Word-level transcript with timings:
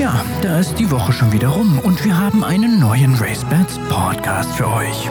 Tja, 0.00 0.24
da 0.40 0.58
ist 0.58 0.78
die 0.78 0.90
Woche 0.90 1.12
schon 1.12 1.30
wieder 1.30 1.48
rum 1.48 1.78
und 1.80 2.02
wir 2.06 2.16
haben 2.16 2.42
einen 2.42 2.80
neuen 2.80 3.14
RaceBets 3.16 3.78
Podcast 3.90 4.50
für 4.52 4.66
euch. 4.66 5.10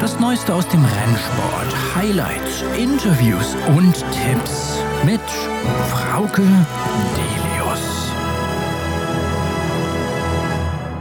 Das 0.00 0.18
Neueste 0.18 0.52
aus 0.52 0.66
dem 0.70 0.84
Rennsport, 0.84 1.94
Highlights, 1.94 2.64
Interviews 2.76 3.54
und 3.76 3.94
Tipps 3.94 4.80
mit 5.04 5.20
Frauke 5.88 6.42
Delius. 7.14 8.10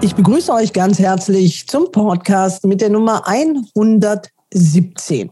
Ich 0.01 0.13
begrüße 0.13 0.53
euch 0.53 0.71
ganz 0.71 0.99
herzlich 0.99 1.67
zum 1.67 1.91
Podcast 1.91 2.65
mit 2.65 2.81
der 2.81 2.91
Nummer 2.91 3.27
117. 3.27 5.31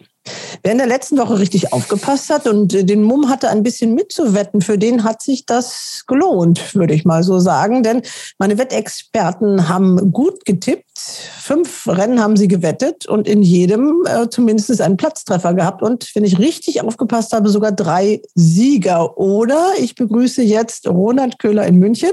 Wer 0.64 0.74
in 0.74 0.78
der 0.78 0.88
letzten 0.88 1.18
Woche 1.18 1.40
richtig 1.40 1.74
aufgepasst 1.74 2.30
hat 2.30 2.48
und 2.48 2.74
äh, 2.74 2.84
den 2.84 3.04
Mumm 3.04 3.30
hatte, 3.30 3.50
ein 3.50 3.64
bisschen 3.64 3.96
mitzuwetten, 3.96 4.62
für 4.62 4.78
den 4.78 5.04
hat 5.04 5.22
sich 5.22 5.46
das 5.46 6.04
gelohnt, 6.08 6.76
würde 6.76 6.94
ich 6.94 7.06
mal 7.06 7.24
so 7.24 7.40
sagen. 7.40 7.82
Denn 7.82 8.04
meine 8.38 8.58
Wettexperten 8.58 9.68
haben 9.68 10.12
gut 10.12 10.46
getippt. 10.46 10.86
Fünf 10.96 11.88
Rennen 11.88 12.22
haben 12.22 12.38
sie 12.38 12.48
gewettet 12.48 13.08
und 13.08 13.28
in 13.28 13.42
jedem 13.42 14.04
äh, 14.06 14.30
zumindest 14.30 14.80
einen 14.82 14.98
Platztreffer 14.98 15.56
gehabt. 15.56 15.82
Und 15.82 16.14
wenn 16.16 16.24
ich 16.24 16.38
richtig 16.38 16.82
aufgepasst 16.82 17.34
habe, 17.34 17.50
sogar 17.50 17.72
drei 17.72 18.22
Sieger. 18.36 19.18
Oder 19.18 19.72
ich 19.80 19.96
begrüße 19.96 20.44
jetzt 20.44 20.88
Ronald 20.88 21.40
Köhler 21.40 21.66
in 21.66 21.80
München. 21.80 22.12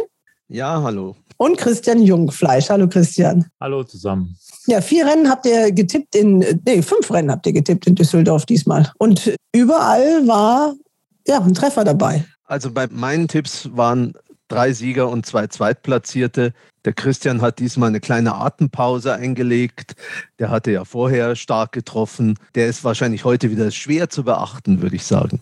Ja, 0.49 0.83
hallo. 0.83 1.15
Und 1.37 1.59
Christian 1.59 2.03
Jungfleisch. 2.03 2.71
Hallo 2.71 2.89
Christian. 2.89 3.47
Hallo 3.61 3.85
zusammen. 3.85 4.37
Ja, 4.69 4.83
vier 4.83 5.07
Rennen 5.07 5.31
habt 5.31 5.47
ihr 5.47 5.73
getippt 5.73 6.15
in, 6.15 6.41
nee, 6.67 6.83
fünf 6.83 7.11
Rennen 7.11 7.31
habt 7.31 7.47
ihr 7.47 7.55
getippt 7.55 7.87
in 7.87 7.95
Düsseldorf 7.95 8.45
diesmal. 8.45 8.93
Und 8.99 9.35
überall 9.51 10.27
war 10.27 10.75
ja 11.27 11.41
ein 11.41 11.55
Treffer 11.55 11.85
dabei. 11.85 12.23
Also 12.45 12.71
bei 12.71 12.87
meinen 12.91 13.29
Tipps 13.29 13.71
waren 13.73 14.13
drei 14.49 14.75
Sieger 14.75 15.09
und 15.09 15.25
zwei 15.25 15.47
Zweitplatzierte. 15.47 16.53
Der 16.85 16.93
Christian 16.93 17.41
hat 17.41 17.61
diesmal 17.61 17.89
eine 17.89 18.01
kleine 18.01 18.35
Atempause 18.35 19.15
eingelegt. 19.15 19.95
Der 20.39 20.51
hatte 20.51 20.71
ja 20.71 20.85
vorher 20.85 21.35
stark 21.35 21.73
getroffen. 21.73 22.39
Der 22.55 22.67
ist 22.67 22.85
wahrscheinlich 22.85 23.25
heute 23.25 23.51
wieder 23.51 23.71
schwer 23.71 24.11
zu 24.11 24.23
beachten, 24.23 24.83
würde 24.83 24.97
ich 24.97 25.05
sagen. 25.05 25.41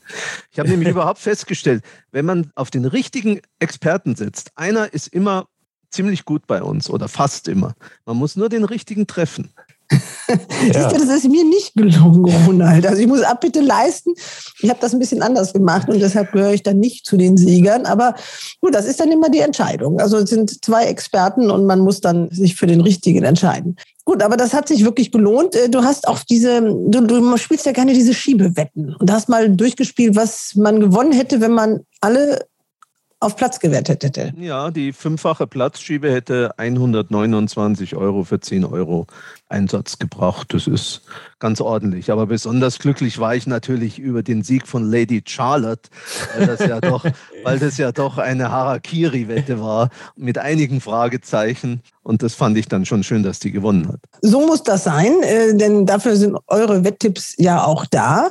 Ich 0.53 0.61
habe 0.61 0.69
nämlich 0.69 0.89
überhaupt 0.91 1.19
festgestellt, 1.19 1.83
wenn 2.13 2.27
man 2.27 2.53
auf 2.55 2.71
den 2.71 2.85
richtigen 2.85 3.41
Experten 3.59 4.15
setzt, 4.15 4.53
einer 4.55 4.95
ist 4.95 5.09
immer 5.09 5.49
ziemlich 5.97 6.25
gut 6.25 6.47
bei 6.47 6.63
uns 6.63 6.89
oder 6.91 7.09
fast 7.09 7.49
immer. 7.49 7.75
Man 8.05 8.17
muss 8.17 8.37
nur 8.37 8.49
den 8.49 8.65
richtigen 8.65 9.07
treffen. 9.07 9.51
ja. 10.73 10.91
das 10.91 11.03
ist 11.03 11.29
mir 11.29 11.45
nicht 11.45 11.75
gelungen, 11.75 12.35
Ronald. 12.45 12.87
Also 12.87 13.01
ich 13.01 13.07
muss 13.07 13.23
Abbitte 13.23 13.61
leisten. 13.61 14.15
Ich 14.61 14.69
habe 14.69 14.81
das 14.81 14.93
ein 14.93 14.99
bisschen 14.99 15.23
anders 15.23 15.53
gemacht 15.53 15.89
und 15.89 16.01
deshalb 16.01 16.33
gehöre 16.33 16.53
ich 16.53 16.65
dann 16.65 16.81
nicht 16.81 17.07
zu 17.07 17.17
den 17.17 17.37
Siegern. 17.37 17.87
Aber 17.87 18.15
gut, 18.61 18.75
das 18.75 18.87
ist 18.87 18.99
dann 18.99 19.13
immer 19.13 19.31
die 19.31 19.39
Entscheidung. 19.39 20.01
Also 20.01 20.19
es 20.19 20.31
sind 20.31 20.65
zwei 20.65 20.87
Experten 20.87 21.51
und 21.51 21.67
man 21.67 21.81
muss 21.81 22.01
dann 22.01 22.29
sich 22.31 22.57
für 22.57 22.67
den 22.67 22.81
richtigen 22.81 23.25
entscheiden. 23.25 23.77
Gut, 24.05 24.23
aber 24.23 24.37
das 24.37 24.55
hat 24.55 24.69
sich 24.69 24.85
wirklich 24.85 25.13
gelohnt. 25.13 25.55
Äh, 25.55 25.69
du 25.69 25.83
hast 25.83 26.09
auch 26.09 26.19
diese, 26.21 26.63
du, 26.63 27.01
du 27.01 27.37
spielst 27.37 27.67
ja 27.67 27.73
gerne 27.73 27.93
diese 27.93 28.15
Schiebewetten 28.15 28.95
und 28.97 29.13
hast 29.13 29.29
mal 29.29 29.49
durchgespielt, 29.49 30.17
was 30.17 30.55
man 30.57 30.81
gewonnen 30.81 31.13
hätte, 31.13 31.41
wenn 31.41 31.53
man 31.53 31.81
alle 32.01 32.47
auf 33.27 33.35
Platz 33.35 33.59
gewettet 33.59 34.05
hätte. 34.05 34.33
Ja, 34.39 34.71
die 34.71 34.93
fünffache 34.93 35.49
Platzschiebe 35.49 36.13
hätte 36.13 36.57
129 36.59 37.97
Euro 37.97 38.23
für 38.23 38.39
10 38.39 38.65
Euro 38.65 39.09
Einsatz 39.49 39.99
gebracht. 39.99 40.55
Das 40.55 40.69
ist 40.69 41.03
ganz 41.41 41.61
ordentlich. 41.61 42.13
Aber 42.13 42.27
besonders 42.27 42.79
glücklich 42.79 43.19
war 43.19 43.35
ich 43.35 43.49
natürlich 43.49 43.99
über 43.99 44.23
den 44.23 44.45
Sieg 44.45 44.69
von 44.69 44.89
Lady 44.89 45.23
Charlotte, 45.27 45.91
weil 46.37 46.47
das 46.47 46.61
ja 46.61 46.81
doch, 46.81 47.05
weil 47.45 47.59
das 47.59 47.79
ja 47.79 47.91
doch 47.91 48.19
eine 48.19 48.51
Harakiri-Wette 48.51 49.61
war 49.61 49.91
mit 50.15 50.39
einigen 50.39 50.81
Fragezeichen. 50.81 51.83
Und 52.05 52.23
das 52.23 52.35
fand 52.35 52.57
ich 52.57 52.69
dann 52.69 52.87
schon 52.87 53.03
schön, 53.03 53.25
dass 53.25 53.41
die 53.41 53.51
gewonnen 53.51 53.89
hat. 53.89 54.01
So 54.23 54.47
muss 54.47 54.63
das 54.63 54.85
sein, 54.85 55.13
äh, 55.23 55.57
denn 55.57 55.85
dafür 55.85 56.17
sind 56.17 56.39
eure 56.47 56.85
Wetttipps 56.85 57.35
ja 57.39 57.65
auch 57.65 57.87
da. 57.87 58.31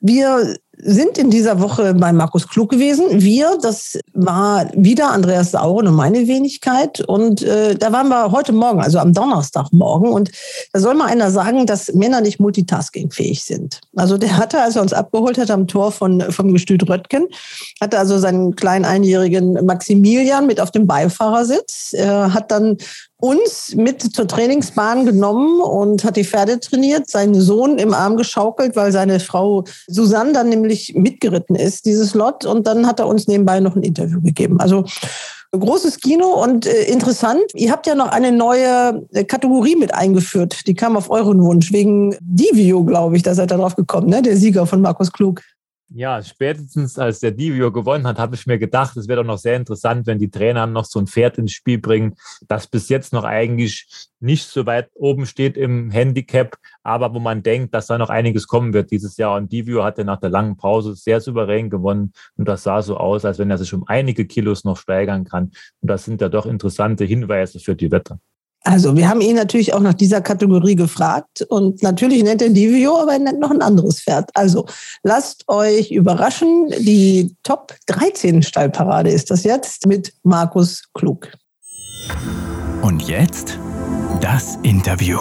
Wir 0.00 0.56
sind 0.84 1.16
in 1.16 1.30
dieser 1.30 1.60
Woche 1.60 1.94
bei 1.94 2.12
Markus 2.12 2.48
Klug 2.48 2.70
gewesen. 2.70 3.22
Wir, 3.22 3.56
das 3.62 3.98
war 4.12 4.66
wieder 4.74 5.10
Andreas 5.10 5.52
Sauren 5.52 5.86
und 5.86 5.94
meine 5.94 6.26
Wenigkeit. 6.26 7.00
Und 7.00 7.42
äh, 7.42 7.76
da 7.76 7.92
waren 7.92 8.08
wir 8.08 8.32
heute 8.32 8.52
Morgen, 8.52 8.80
also 8.80 8.98
am 8.98 9.12
Donnerstagmorgen. 9.12 10.12
Und 10.12 10.32
da 10.72 10.80
soll 10.80 10.94
mal 10.94 11.06
einer 11.06 11.30
sagen, 11.30 11.66
dass 11.66 11.92
Männer 11.94 12.20
nicht 12.20 12.40
multitaskingfähig 12.40 13.44
sind. 13.44 13.80
Also 13.94 14.18
der 14.18 14.36
hatte, 14.36 14.60
als 14.60 14.74
er 14.74 14.82
uns 14.82 14.92
abgeholt 14.92 15.38
hat 15.38 15.50
am 15.52 15.68
Tor 15.68 15.92
von, 15.92 16.20
vom 16.32 16.52
Gestüt 16.52 16.88
Röttgen, 16.88 17.28
hatte 17.80 17.98
also 17.98 18.18
seinen 18.18 18.56
kleinen 18.56 18.84
einjährigen 18.84 19.64
Maximilian 19.64 20.46
mit 20.46 20.60
auf 20.60 20.72
dem 20.72 20.88
Beifahrersitz. 20.88 21.92
Er 21.92 22.34
hat 22.34 22.50
dann 22.50 22.76
uns 23.22 23.76
mit 23.76 24.02
zur 24.02 24.26
Trainingsbahn 24.26 25.06
genommen 25.06 25.60
und 25.60 26.02
hat 26.02 26.16
die 26.16 26.24
Pferde 26.24 26.58
trainiert, 26.58 27.08
seinen 27.08 27.40
Sohn 27.40 27.78
im 27.78 27.94
Arm 27.94 28.16
geschaukelt, 28.16 28.74
weil 28.74 28.90
seine 28.90 29.20
Frau 29.20 29.62
Susanne 29.86 30.32
dann 30.32 30.48
nämlich 30.48 30.94
mitgeritten 30.96 31.54
ist, 31.54 31.86
dieses 31.86 32.14
Lot. 32.14 32.44
Und 32.44 32.66
dann 32.66 32.84
hat 32.84 32.98
er 32.98 33.06
uns 33.06 33.28
nebenbei 33.28 33.60
noch 33.60 33.76
ein 33.76 33.84
Interview 33.84 34.20
gegeben. 34.20 34.58
Also 34.58 34.84
großes 35.52 36.00
Kino 36.00 36.42
und 36.42 36.66
äh, 36.66 36.82
interessant. 36.84 37.44
Ihr 37.54 37.70
habt 37.70 37.86
ja 37.86 37.94
noch 37.94 38.08
eine 38.08 38.32
neue 38.32 39.06
äh, 39.12 39.22
Kategorie 39.22 39.76
mit 39.76 39.94
eingeführt. 39.94 40.66
Die 40.66 40.74
kam 40.74 40.96
auf 40.96 41.08
euren 41.08 41.40
Wunsch 41.44 41.72
wegen 41.72 42.16
Divio, 42.20 42.82
glaube 42.82 43.16
ich. 43.16 43.22
Da 43.22 43.34
seid 43.34 43.52
ihr 43.52 43.58
drauf 43.58 43.76
gekommen, 43.76 44.08
ne? 44.08 44.22
Der 44.22 44.36
Sieger 44.36 44.66
von 44.66 44.80
Markus 44.80 45.12
Klug. 45.12 45.42
Ja, 45.94 46.22
spätestens 46.22 46.98
als 46.98 47.20
der 47.20 47.32
Divio 47.32 47.70
gewonnen 47.70 48.06
hat, 48.06 48.18
habe 48.18 48.34
ich 48.34 48.46
mir 48.46 48.58
gedacht, 48.58 48.96
es 48.96 49.08
wäre 49.08 49.20
doch 49.20 49.26
noch 49.26 49.36
sehr 49.36 49.56
interessant, 49.56 50.06
wenn 50.06 50.18
die 50.18 50.30
Trainer 50.30 50.66
noch 50.66 50.86
so 50.86 50.98
ein 50.98 51.06
Pferd 51.06 51.36
ins 51.36 51.52
Spiel 51.52 51.78
bringen, 51.78 52.14
das 52.48 52.66
bis 52.66 52.88
jetzt 52.88 53.12
noch 53.12 53.24
eigentlich 53.24 54.08
nicht 54.18 54.46
so 54.46 54.64
weit 54.64 54.88
oben 54.94 55.26
steht 55.26 55.58
im 55.58 55.90
Handicap, 55.90 56.56
aber 56.82 57.12
wo 57.12 57.18
man 57.18 57.42
denkt, 57.42 57.74
dass 57.74 57.88
da 57.88 57.98
noch 57.98 58.08
einiges 58.08 58.46
kommen 58.46 58.72
wird 58.72 58.90
dieses 58.90 59.18
Jahr. 59.18 59.36
Und 59.36 59.52
Divio 59.52 59.84
hatte 59.84 60.04
nach 60.04 60.20
der 60.20 60.30
langen 60.30 60.56
Pause 60.56 60.94
sehr 60.94 61.20
souverän 61.20 61.68
gewonnen 61.68 62.14
und 62.36 62.48
das 62.48 62.62
sah 62.62 62.80
so 62.80 62.96
aus, 62.96 63.26
als 63.26 63.38
wenn 63.38 63.50
er 63.50 63.58
sich 63.58 63.74
um 63.74 63.84
einige 63.86 64.24
Kilos 64.26 64.64
noch 64.64 64.78
steigern 64.78 65.24
kann. 65.24 65.52
Und 65.80 65.90
das 65.90 66.04
sind 66.06 66.22
ja 66.22 66.30
doch 66.30 66.46
interessante 66.46 67.04
Hinweise 67.04 67.58
für 67.60 67.76
die 67.76 67.90
Wette. 67.90 68.18
Also, 68.64 68.96
wir 68.96 69.08
haben 69.08 69.20
ihn 69.20 69.34
natürlich 69.34 69.74
auch 69.74 69.80
nach 69.80 69.94
dieser 69.94 70.20
Kategorie 70.20 70.76
gefragt 70.76 71.42
und 71.48 71.82
natürlich 71.82 72.22
nennt 72.22 72.42
er 72.42 72.50
Divio, 72.50 72.96
aber 72.96 73.14
er 73.14 73.18
nennt 73.18 73.40
noch 73.40 73.50
ein 73.50 73.60
anderes 73.60 74.00
Pferd. 74.00 74.30
Also, 74.34 74.66
lasst 75.02 75.48
euch 75.48 75.90
überraschen. 75.90 76.68
Die 76.78 77.34
Top 77.42 77.74
13 77.86 78.42
Stallparade 78.42 79.10
ist 79.10 79.32
das 79.32 79.42
jetzt 79.42 79.86
mit 79.86 80.12
Markus 80.22 80.84
Klug. 80.94 81.32
Und 82.82 83.02
jetzt 83.08 83.58
das 84.20 84.56
Interview. 84.62 85.18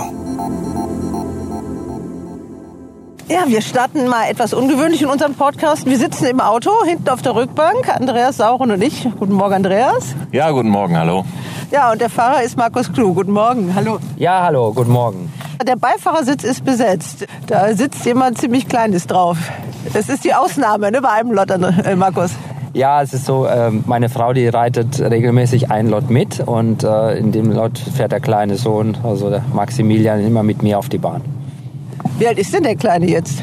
Ja, 3.28 3.48
wir 3.48 3.62
starten 3.62 4.08
mal 4.08 4.30
etwas 4.30 4.54
ungewöhnlich 4.54 5.02
in 5.02 5.08
unserem 5.08 5.34
Podcast. 5.34 5.86
Wir 5.86 5.98
sitzen 5.98 6.26
im 6.26 6.42
Auto, 6.42 6.70
hinten 6.86 7.10
auf 7.10 7.22
der 7.22 7.34
Rückbank, 7.34 7.88
Andreas 7.88 8.38
Sauren 8.38 8.72
und 8.72 8.84
ich. 8.84 9.08
Guten 9.18 9.34
Morgen, 9.34 9.54
Andreas. 9.54 10.14
Ja, 10.32 10.52
guten 10.52 10.70
Morgen, 10.70 10.98
hallo. 10.98 11.26
Ja, 11.72 11.90
und 11.90 12.02
der 12.02 12.10
Fahrer 12.10 12.44
ist 12.44 12.58
Markus 12.58 12.92
Klug. 12.92 13.16
Guten 13.16 13.32
Morgen, 13.32 13.74
hallo. 13.74 14.00
Ja, 14.18 14.44
hallo, 14.44 14.74
guten 14.74 14.92
Morgen. 14.92 15.32
Der 15.66 15.78
Beifahrersitz 15.78 16.44
ist 16.44 16.66
besetzt. 16.66 17.26
Da 17.48 17.74
sitzt 17.74 18.06
jemand 18.06 18.38
ziemlich 18.40 18.68
Kleines 18.68 19.08
drauf. 19.08 19.38
Das 19.94 20.10
ist 20.10 20.26
die 20.26 20.34
Ausnahme 20.34 20.92
ne, 20.92 21.02
bei 21.02 21.12
einem 21.12 21.32
Lot, 21.32 21.50
äh, 21.50 21.96
Markus. 21.96 22.32
Ja, 22.74 23.02
es 23.02 23.14
ist 23.14 23.24
so, 23.24 23.48
ähm, 23.48 23.86
meine 23.88 24.10
Frau, 24.10 24.34
die 24.34 24.50
reitet 24.50 25.00
regelmäßig 25.00 25.72
ein 25.72 25.88
Lot 25.88 26.10
mit 26.10 26.42
und 26.42 26.84
äh, 26.84 27.18
in 27.18 27.32
dem 27.32 27.54
Lot 27.54 27.78
fährt 27.78 28.12
der 28.12 28.20
kleine 28.20 28.58
Sohn, 28.58 28.98
also 29.04 29.30
der 29.30 29.44
Maximilian, 29.54 30.20
immer 30.20 30.44
mit 30.44 30.64
mir 30.64 30.78
auf 30.78 30.90
die 30.90 30.98
Bahn. 30.98 31.22
Wie 32.20 32.28
alt 32.28 32.38
ist 32.38 32.54
denn 32.54 32.64
der 32.64 32.76
Kleine 32.76 33.10
jetzt? 33.10 33.42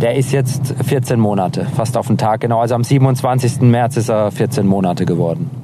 Der 0.00 0.16
ist 0.16 0.32
jetzt 0.32 0.74
14 0.84 1.20
Monate, 1.20 1.68
fast 1.76 1.96
auf 1.96 2.08
den 2.08 2.18
Tag 2.18 2.40
genau. 2.40 2.60
Also 2.60 2.74
am 2.74 2.82
27. 2.82 3.60
März 3.60 3.98
ist 3.98 4.08
er 4.08 4.32
14 4.32 4.66
Monate 4.66 5.06
geworden. 5.06 5.61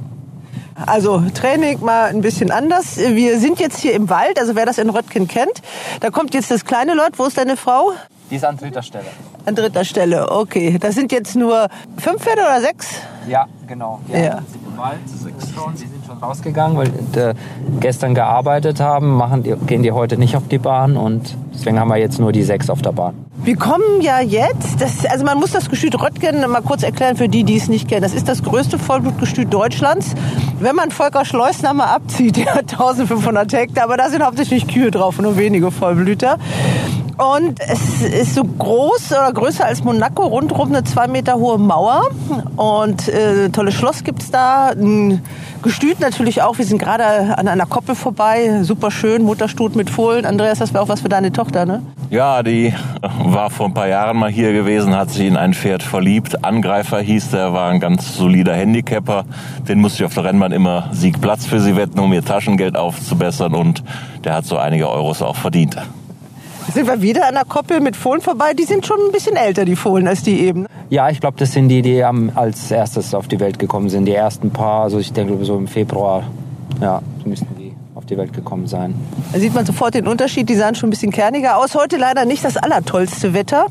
Also 0.86 1.22
Training 1.34 1.80
mal 1.80 2.06
ein 2.06 2.20
bisschen 2.20 2.50
anders. 2.50 2.96
Wir 2.98 3.38
sind 3.38 3.58
jetzt 3.60 3.78
hier 3.78 3.94
im 3.94 4.08
Wald, 4.08 4.38
also 4.38 4.54
wer 4.54 4.64
das 4.64 4.78
in 4.78 4.90
Röttgen 4.90 5.26
kennt. 5.26 5.60
Da 6.00 6.10
kommt 6.10 6.34
jetzt 6.34 6.50
das 6.50 6.64
kleine 6.64 6.94
Lot. 6.94 7.18
Wo 7.18 7.26
ist 7.26 7.36
deine 7.36 7.56
Frau? 7.56 7.92
Die 8.30 8.36
ist 8.36 8.44
an 8.44 8.56
dritter 8.56 8.82
Stelle. 8.82 9.06
An 9.44 9.54
dritter 9.54 9.84
Stelle, 9.84 10.30
okay. 10.30 10.78
Das 10.78 10.94
sind 10.94 11.12
jetzt 11.12 11.34
nur 11.34 11.68
fünf 11.98 12.22
Pferde 12.22 12.42
oder 12.42 12.60
sechs? 12.60 12.86
Ja, 13.28 13.46
genau. 13.66 14.00
Ja. 14.08 14.18
ja. 14.18 14.38
Schon. 15.54 15.72
Die 15.74 15.78
sind 15.78 16.06
schon 16.06 16.18
rausgegangen, 16.18 16.76
weil 16.76 16.88
die 16.88 17.32
gestern 17.80 18.14
gearbeitet 18.14 18.80
haben. 18.80 19.16
Machen 19.16 19.42
die, 19.42 19.54
gehen 19.66 19.82
die 19.82 19.92
heute 19.92 20.16
nicht 20.16 20.36
auf 20.36 20.46
die 20.48 20.58
Bahn 20.58 20.96
und 20.96 21.36
deswegen 21.52 21.78
haben 21.80 21.88
wir 21.88 21.96
jetzt 21.96 22.20
nur 22.20 22.32
die 22.32 22.42
sechs 22.42 22.70
auf 22.70 22.80
der 22.80 22.92
Bahn. 22.92 23.14
Wir 23.42 23.56
kommen 23.56 24.00
ja 24.00 24.20
jetzt, 24.20 24.80
das, 24.80 25.06
also 25.06 25.24
man 25.24 25.38
muss 25.38 25.52
das 25.52 25.70
Gestüt 25.70 26.00
Röttgen 26.00 26.40
mal 26.50 26.60
kurz 26.60 26.82
erklären 26.82 27.16
für 27.16 27.28
die, 27.28 27.44
die 27.44 27.56
es 27.56 27.68
nicht 27.68 27.88
kennen. 27.88 28.02
Das 28.02 28.14
ist 28.14 28.28
das 28.28 28.42
größte 28.42 28.78
Vollblutgestüt 28.78 29.52
Deutschlands. 29.52 30.14
Wenn 30.60 30.74
man 30.74 30.90
Volker 30.90 31.24
Schleusner 31.24 31.72
mal 31.72 31.86
abzieht, 31.86 32.36
der 32.44 32.54
hat 32.54 32.72
1500 32.72 33.52
Hektar, 33.52 33.84
aber 33.84 33.96
da 33.96 34.10
sind 34.10 34.24
hauptsächlich 34.24 34.66
Kühe 34.66 34.90
drauf 34.90 35.18
und 35.18 35.24
nur 35.24 35.36
wenige 35.36 35.70
Vollblüter. 35.70 36.38
Und 37.18 37.60
es 37.60 38.00
ist 38.02 38.36
so 38.36 38.44
groß 38.44 39.10
oder 39.10 39.32
größer 39.32 39.64
als 39.64 39.82
Monaco, 39.82 40.24
rundherum 40.24 40.68
eine 40.68 40.84
zwei 40.84 41.08
Meter 41.08 41.34
hohe 41.34 41.58
Mauer. 41.58 42.02
Und 42.56 43.08
äh, 43.08 43.48
tolles 43.50 43.74
Schloss 43.74 44.04
gibt's 44.04 44.30
da. 44.30 44.68
Ein 44.68 45.20
Gestüt 45.62 45.98
natürlich 45.98 46.42
auch. 46.42 46.58
Wir 46.58 46.64
sind 46.64 46.78
gerade 46.78 47.36
an 47.36 47.48
einer 47.48 47.66
Koppel 47.66 47.96
vorbei. 47.96 48.62
Super 48.62 48.92
schön, 48.92 49.24
Mutterstut 49.24 49.74
mit 49.74 49.90
Fohlen. 49.90 50.24
Andreas, 50.24 50.60
das 50.60 50.72
wäre 50.72 50.84
auch 50.84 50.88
was 50.88 51.00
für 51.00 51.08
deine 51.08 51.32
Tochter, 51.32 51.66
ne? 51.66 51.82
Ja, 52.10 52.44
die 52.44 52.72
war 53.24 53.50
vor 53.50 53.66
ein 53.66 53.74
paar 53.74 53.88
Jahren 53.88 54.16
mal 54.16 54.30
hier 54.30 54.52
gewesen, 54.52 54.96
hat 54.96 55.10
sich 55.10 55.26
in 55.26 55.36
ein 55.36 55.54
Pferd 55.54 55.82
verliebt. 55.82 56.44
Angreifer 56.44 57.00
hieß 57.00 57.32
der, 57.32 57.52
war 57.52 57.70
ein 57.70 57.80
ganz 57.80 58.16
solider 58.16 58.54
Handicapper. 58.54 59.24
Den 59.68 59.80
musste 59.80 60.02
ich 60.02 60.06
auf 60.06 60.14
der 60.14 60.24
Rennbahn 60.24 60.52
immer 60.52 60.88
Siegplatz 60.92 61.46
für 61.46 61.60
sie 61.60 61.74
wetten, 61.74 61.98
um 61.98 62.12
ihr 62.12 62.24
Taschengeld 62.24 62.76
aufzubessern. 62.76 63.54
Und 63.54 63.82
der 64.24 64.34
hat 64.34 64.44
so 64.44 64.56
einige 64.56 64.88
Euros 64.88 65.22
auch 65.22 65.36
verdient. 65.36 65.76
Sind 66.72 66.86
wir 66.86 67.00
wieder 67.00 67.26
an 67.26 67.34
der 67.34 67.44
Koppel 67.44 67.80
mit 67.80 67.96
Fohlen 67.96 68.20
vorbei? 68.20 68.52
Die 68.52 68.64
sind 68.64 68.86
schon 68.86 68.98
ein 69.06 69.12
bisschen 69.12 69.36
älter, 69.36 69.64
die 69.64 69.76
Fohlen, 69.76 70.06
als 70.06 70.22
die 70.22 70.40
eben. 70.40 70.66
Ja, 70.90 71.08
ich 71.08 71.20
glaube, 71.20 71.38
das 71.38 71.52
sind 71.52 71.68
die, 71.68 71.80
die 71.80 72.04
als 72.04 72.70
erstes 72.70 73.14
auf 73.14 73.26
die 73.26 73.40
Welt 73.40 73.58
gekommen 73.58 73.88
sind. 73.88 74.04
Die 74.04 74.14
ersten 74.14 74.50
paar, 74.50 74.82
also 74.82 74.98
ich 74.98 75.12
denke 75.12 75.42
so 75.44 75.56
im 75.56 75.66
Februar, 75.66 76.24
ja, 76.80 77.00
müssten 77.24 77.48
die 77.58 77.74
auf 77.94 78.04
die 78.04 78.16
Welt 78.18 78.32
gekommen 78.32 78.66
sein. 78.66 78.94
Da 79.32 79.38
sieht 79.38 79.54
man 79.54 79.64
sofort 79.64 79.94
den 79.94 80.06
Unterschied. 80.06 80.48
Die 80.48 80.54
sahen 80.54 80.74
schon 80.74 80.88
ein 80.88 80.90
bisschen 80.90 81.10
kerniger 81.10 81.56
aus. 81.56 81.74
Heute 81.74 81.96
leider 81.96 82.24
nicht 82.24 82.44
das 82.44 82.56
allertollste 82.56 83.32
Wetter. 83.32 83.66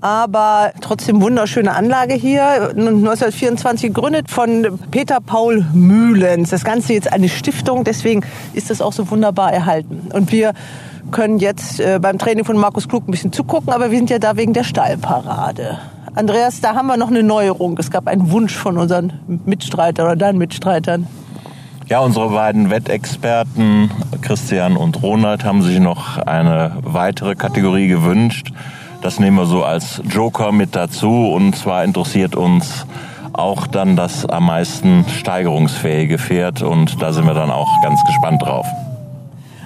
Aber 0.00 0.72
trotzdem 0.80 1.20
wunderschöne 1.20 1.74
Anlage 1.74 2.14
hier. 2.14 2.70
1924 2.70 3.92
gegründet 3.92 4.30
von 4.30 4.78
Peter 4.90 5.18
Paul 5.20 5.66
Mühlens. 5.74 6.48
Das 6.48 6.64
Ganze 6.64 6.94
jetzt 6.94 7.12
eine 7.12 7.28
Stiftung, 7.28 7.84
deswegen 7.84 8.22
ist 8.54 8.70
das 8.70 8.80
auch 8.80 8.94
so 8.94 9.10
wunderbar 9.10 9.52
erhalten. 9.52 10.08
Und 10.12 10.32
wir 10.32 10.54
können 11.10 11.38
jetzt 11.38 11.80
äh, 11.80 11.98
beim 12.00 12.18
Training 12.18 12.44
von 12.44 12.56
Markus 12.56 12.88
Klug 12.88 13.08
ein 13.08 13.10
bisschen 13.10 13.32
zugucken, 13.32 13.72
aber 13.72 13.90
wir 13.90 13.98
sind 13.98 14.10
ja 14.10 14.18
da 14.18 14.36
wegen 14.36 14.52
der 14.52 14.64
Stallparade. 14.64 15.78
Andreas, 16.14 16.60
da 16.60 16.74
haben 16.74 16.88
wir 16.88 16.96
noch 16.96 17.08
eine 17.08 17.22
Neuerung. 17.22 17.78
Es 17.78 17.90
gab 17.90 18.08
einen 18.08 18.30
Wunsch 18.30 18.54
von 18.54 18.78
unseren 18.78 19.12
Mitstreitern 19.44 20.06
oder 20.06 20.16
deinen 20.16 20.38
Mitstreitern. 20.38 21.06
Ja, 21.88 22.00
unsere 22.00 22.30
beiden 22.30 22.70
Wettexperten, 22.70 23.90
Christian 24.22 24.76
und 24.76 25.02
Ronald, 25.02 25.44
haben 25.44 25.62
sich 25.62 25.80
noch 25.80 26.18
eine 26.18 26.76
weitere 26.82 27.34
Kategorie 27.34 27.88
gewünscht. 27.88 28.52
Das 29.02 29.18
nehmen 29.18 29.36
wir 29.36 29.46
so 29.46 29.64
als 29.64 30.02
Joker 30.08 30.52
mit 30.52 30.76
dazu. 30.76 31.32
Und 31.32 31.56
zwar 31.56 31.84
interessiert 31.84 32.36
uns 32.36 32.86
auch 33.32 33.66
dann 33.66 33.96
das 33.96 34.26
am 34.26 34.46
meisten 34.46 35.04
steigerungsfähige 35.08 36.18
Pferd. 36.18 36.62
Und 36.62 37.00
da 37.00 37.12
sind 37.12 37.26
wir 37.26 37.34
dann 37.34 37.50
auch 37.50 37.68
ganz 37.82 38.04
gespannt 38.04 38.42
drauf. 38.42 38.66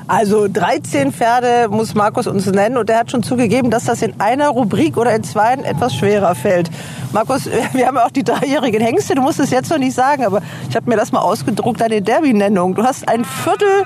Also 0.07 0.49
13 0.49 1.13
Pferde 1.13 1.69
muss 1.71 1.95
Markus 1.95 2.27
uns 2.27 2.47
nennen 2.47 2.77
und 2.77 2.91
er 2.91 2.99
hat 2.99 3.11
schon 3.11 3.23
zugegeben, 3.23 3.71
dass 3.71 3.85
das 3.85 4.03
in 4.03 4.21
einer 4.21 4.51
Rubrik 4.51 4.99
oder 4.99 5.15
in 5.15 5.25
zwei 5.25 5.55
etwas 5.55 5.95
schwerer 5.95 6.35
fällt. 6.35 6.71
Markus, 7.13 7.47
wir 7.73 7.87
haben 7.87 7.97
ja 7.97 8.05
auch 8.05 8.11
die 8.11 8.25
dreijährigen 8.25 8.83
Hengste, 8.83 9.15
du 9.15 9.23
musst 9.23 9.41
es 9.41 9.51
jetzt 9.51 9.71
noch 9.71 9.79
nicht 9.79 9.95
sagen, 9.95 10.25
aber 10.25 10.43
ich 10.69 10.77
habe 10.77 10.91
mir 10.91 10.97
das 10.97 11.13
mal 11.13 11.21
ausgedruckt, 11.21 11.81
deine 11.81 12.03
Derby-Nennung. 12.03 12.75
Du 12.75 12.83
hast 12.83 13.09
ein 13.09 13.25
Viertel 13.25 13.85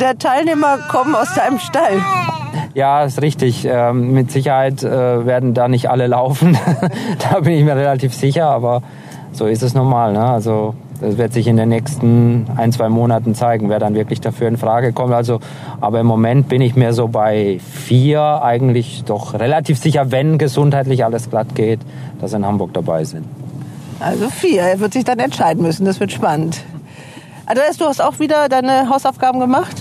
der 0.00 0.18
Teilnehmer 0.18 0.78
kommen 0.88 1.14
aus 1.14 1.34
deinem 1.34 1.58
Stall. 1.58 2.02
Ja, 2.74 3.04
ist 3.04 3.20
richtig. 3.20 3.66
Ähm, 3.66 4.12
mit 4.12 4.30
Sicherheit 4.30 4.82
äh, 4.82 5.26
werden 5.26 5.52
da 5.52 5.68
nicht 5.68 5.90
alle 5.90 6.06
laufen. 6.06 6.56
da 7.30 7.40
bin 7.40 7.52
ich 7.54 7.64
mir 7.64 7.76
relativ 7.76 8.14
sicher, 8.14 8.46
aber 8.46 8.82
so 9.32 9.46
ist 9.46 9.62
es 9.62 9.74
normal. 9.74 10.12
Ne? 10.12 10.24
Also 10.24 10.74
das 11.00 11.18
wird 11.18 11.32
sich 11.32 11.46
in 11.46 11.56
den 11.56 11.68
nächsten 11.68 12.46
ein, 12.56 12.72
zwei 12.72 12.88
Monaten 12.88 13.34
zeigen, 13.34 13.68
wer 13.68 13.78
dann 13.78 13.94
wirklich 13.94 14.20
dafür 14.20 14.48
in 14.48 14.56
Frage 14.56 14.92
kommt. 14.92 15.12
Also, 15.12 15.40
aber 15.80 16.00
im 16.00 16.06
Moment 16.06 16.48
bin 16.48 16.60
ich 16.60 16.76
mir 16.76 16.92
so 16.92 17.08
bei 17.08 17.60
vier 17.60 18.42
eigentlich 18.42 19.04
doch 19.04 19.34
relativ 19.34 19.78
sicher, 19.78 20.10
wenn 20.10 20.38
gesundheitlich 20.38 21.04
alles 21.04 21.30
glatt 21.30 21.54
geht, 21.54 21.80
dass 22.20 22.32
in 22.32 22.44
Hamburg 22.44 22.72
dabei 22.74 23.04
sind. 23.04 23.26
Also 24.00 24.28
vier, 24.28 24.62
er 24.62 24.80
wird 24.80 24.92
sich 24.92 25.04
dann 25.04 25.18
entscheiden 25.18 25.62
müssen, 25.62 25.84
das 25.84 25.98
wird 26.00 26.12
spannend. 26.12 26.62
Andreas, 27.46 27.78
du 27.78 27.86
hast 27.86 28.02
auch 28.02 28.20
wieder 28.20 28.48
deine 28.48 28.88
Hausaufgaben 28.90 29.40
gemacht? 29.40 29.76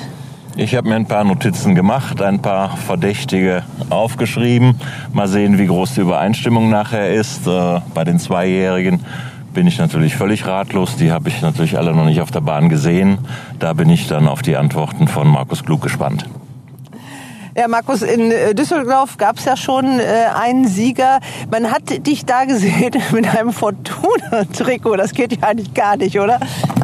Ich 0.55 0.73
habe 0.73 0.89
mir 0.89 0.95
ein 0.95 1.05
paar 1.05 1.23
Notizen 1.23 1.75
gemacht, 1.75 2.19
ein 2.19 2.41
paar 2.41 2.75
Verdächtige 2.77 3.63
aufgeschrieben. 3.91 4.79
Mal 5.13 5.27
sehen, 5.27 5.59
wie 5.59 5.67
groß 5.67 5.93
die 5.93 6.01
Übereinstimmung 6.01 6.71
nachher 6.71 7.13
ist. 7.13 7.45
Äh, 7.45 7.79
bei 7.93 8.03
den 8.03 8.17
Zweijährigen 8.17 9.05
bin 9.57 9.65
ich 9.65 9.79
natürlich 9.79 10.15
völlig 10.15 10.45
ratlos. 10.45 10.97
Die 10.97 11.11
habe 11.11 11.29
ich 11.29 11.41
natürlich 11.41 11.79
alle 11.79 11.91
noch 11.91 12.05
nicht 12.05 12.21
auf 12.21 12.29
der 12.29 12.41
Bahn 12.41 12.69
gesehen. 12.69 13.17
Da 13.57 13.73
bin 13.73 13.89
ich 13.89 14.07
dann 14.07 14.27
auf 14.27 14.43
die 14.43 14.55
Antworten 14.55 15.07
von 15.07 15.27
Markus 15.27 15.65
Klug 15.65 15.81
gespannt. 15.81 16.29
Ja, 17.57 17.67
Markus, 17.67 18.03
in 18.03 18.29
äh, 18.29 18.53
Düsseldorf 18.53 19.17
gab 19.17 19.37
es 19.37 19.45
ja 19.45 19.57
schon 19.57 19.99
äh, 19.99 20.03
einen 20.39 20.67
Sieger. 20.67 21.21
Man 21.49 21.71
hat 21.71 22.05
dich 22.05 22.23
da 22.23 22.45
gesehen 22.45 23.01
mit 23.11 23.35
einem 23.35 23.51
Fortuna-Trikot. 23.51 24.95
Das 24.95 25.13
geht 25.13 25.35
ja 25.35 25.47
eigentlich 25.47 25.73
gar 25.73 25.97
nicht, 25.97 26.19
oder? 26.19 26.39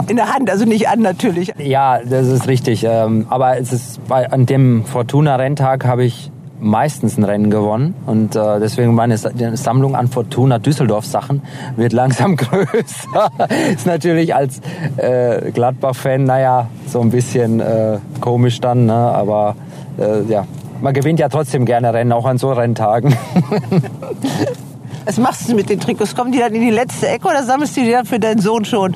In 0.07 0.15
der 0.15 0.33
Hand, 0.33 0.49
also 0.49 0.65
nicht 0.65 0.89
an 0.89 1.01
natürlich. 1.01 1.53
Ja, 1.59 1.99
das 2.03 2.25
ist 2.25 2.47
richtig. 2.47 2.85
Ähm, 2.85 3.27
aber 3.29 3.59
es 3.59 3.71
ist 3.71 4.07
bei, 4.07 4.31
an 4.31 4.47
dem 4.47 4.83
Fortuna-Renntag 4.83 5.85
habe 5.85 6.05
ich 6.05 6.31
meistens 6.63 7.18
ein 7.18 7.24
Rennen 7.24 7.50
gewonnen 7.50 7.94
und 8.06 8.36
äh, 8.36 8.60
deswegen 8.60 8.95
meine 8.95 9.18
Sammlung 9.18 9.95
an 9.95 10.07
Fortuna 10.07 10.60
Düsseldorf 10.60 11.06
Sachen 11.06 11.42
wird 11.75 11.94
langsam 11.94 12.36
größer. 12.36 13.31
ist 13.74 13.86
natürlich 13.86 14.33
als 14.33 14.62
äh, 14.98 15.51
Gladbach-Fan, 15.51 16.24
naja, 16.24 16.68
so 16.88 17.01
ein 17.01 17.10
bisschen 17.12 17.60
äh, 17.60 18.00
komisch 18.21 18.62
dann, 18.62 18.86
ne? 18.86 18.94
aber 18.94 19.56
äh, 20.00 20.24
ja, 20.24 20.45
man 20.81 20.94
gewinnt 20.94 21.19
ja 21.19 21.30
trotzdem 21.30 21.65
gerne 21.65 21.94
Rennen, 21.94 22.12
auch 22.12 22.25
an 22.25 22.38
so 22.38 22.51
Renntagen. 22.51 23.15
Was 25.06 25.18
machst 25.18 25.50
du 25.50 25.56
mit 25.56 25.69
den 25.69 25.80
Trikots? 25.80 26.15
Kommen 26.15 26.31
die 26.31 26.39
dann 26.39 26.54
in 26.54 26.62
die 26.62 26.69
letzte 26.69 27.10
Ecke 27.10 27.27
oder 27.27 27.44
sammelst 27.44 27.75
du 27.75 27.81
die 27.81 27.92
dann 27.92 28.06
für 28.06 28.19
deinen 28.19 28.39
Sohn 28.39 28.63
schon? 28.63 28.95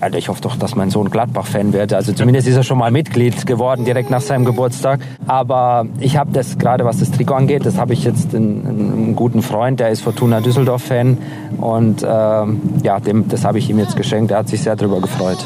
Also 0.00 0.16
ich 0.16 0.28
hoffe 0.28 0.42
doch, 0.42 0.56
dass 0.56 0.76
mein 0.76 0.90
Sohn 0.90 1.10
Gladbach-Fan 1.10 1.72
wird. 1.72 1.92
Also 1.92 2.12
zumindest 2.12 2.46
ist 2.46 2.56
er 2.56 2.62
schon 2.62 2.78
mal 2.78 2.90
Mitglied 2.90 3.46
geworden 3.46 3.84
direkt 3.84 4.10
nach 4.10 4.20
seinem 4.20 4.44
Geburtstag. 4.44 5.00
Aber 5.26 5.86
ich 5.98 6.16
habe 6.16 6.30
das 6.32 6.58
gerade, 6.58 6.84
was 6.84 6.98
das 6.98 7.10
Trikot 7.10 7.34
angeht, 7.34 7.66
das 7.66 7.78
habe 7.78 7.92
ich 7.92 8.04
jetzt 8.04 8.34
einen, 8.34 8.66
einen, 8.66 9.16
guten 9.16 9.42
Freund, 9.42 9.80
der 9.80 9.90
ist 9.90 10.02
Fortuna 10.02 10.40
Düsseldorf-Fan 10.40 11.18
und 11.58 12.06
ähm, 12.08 12.60
ja, 12.82 13.00
dem, 13.00 13.28
das 13.28 13.44
habe 13.44 13.58
ich 13.58 13.68
ihm 13.68 13.78
jetzt 13.78 13.96
geschenkt. 13.96 14.30
Er 14.30 14.38
hat 14.38 14.48
sich 14.48 14.62
sehr 14.62 14.76
darüber 14.76 15.00
gefreut. 15.00 15.38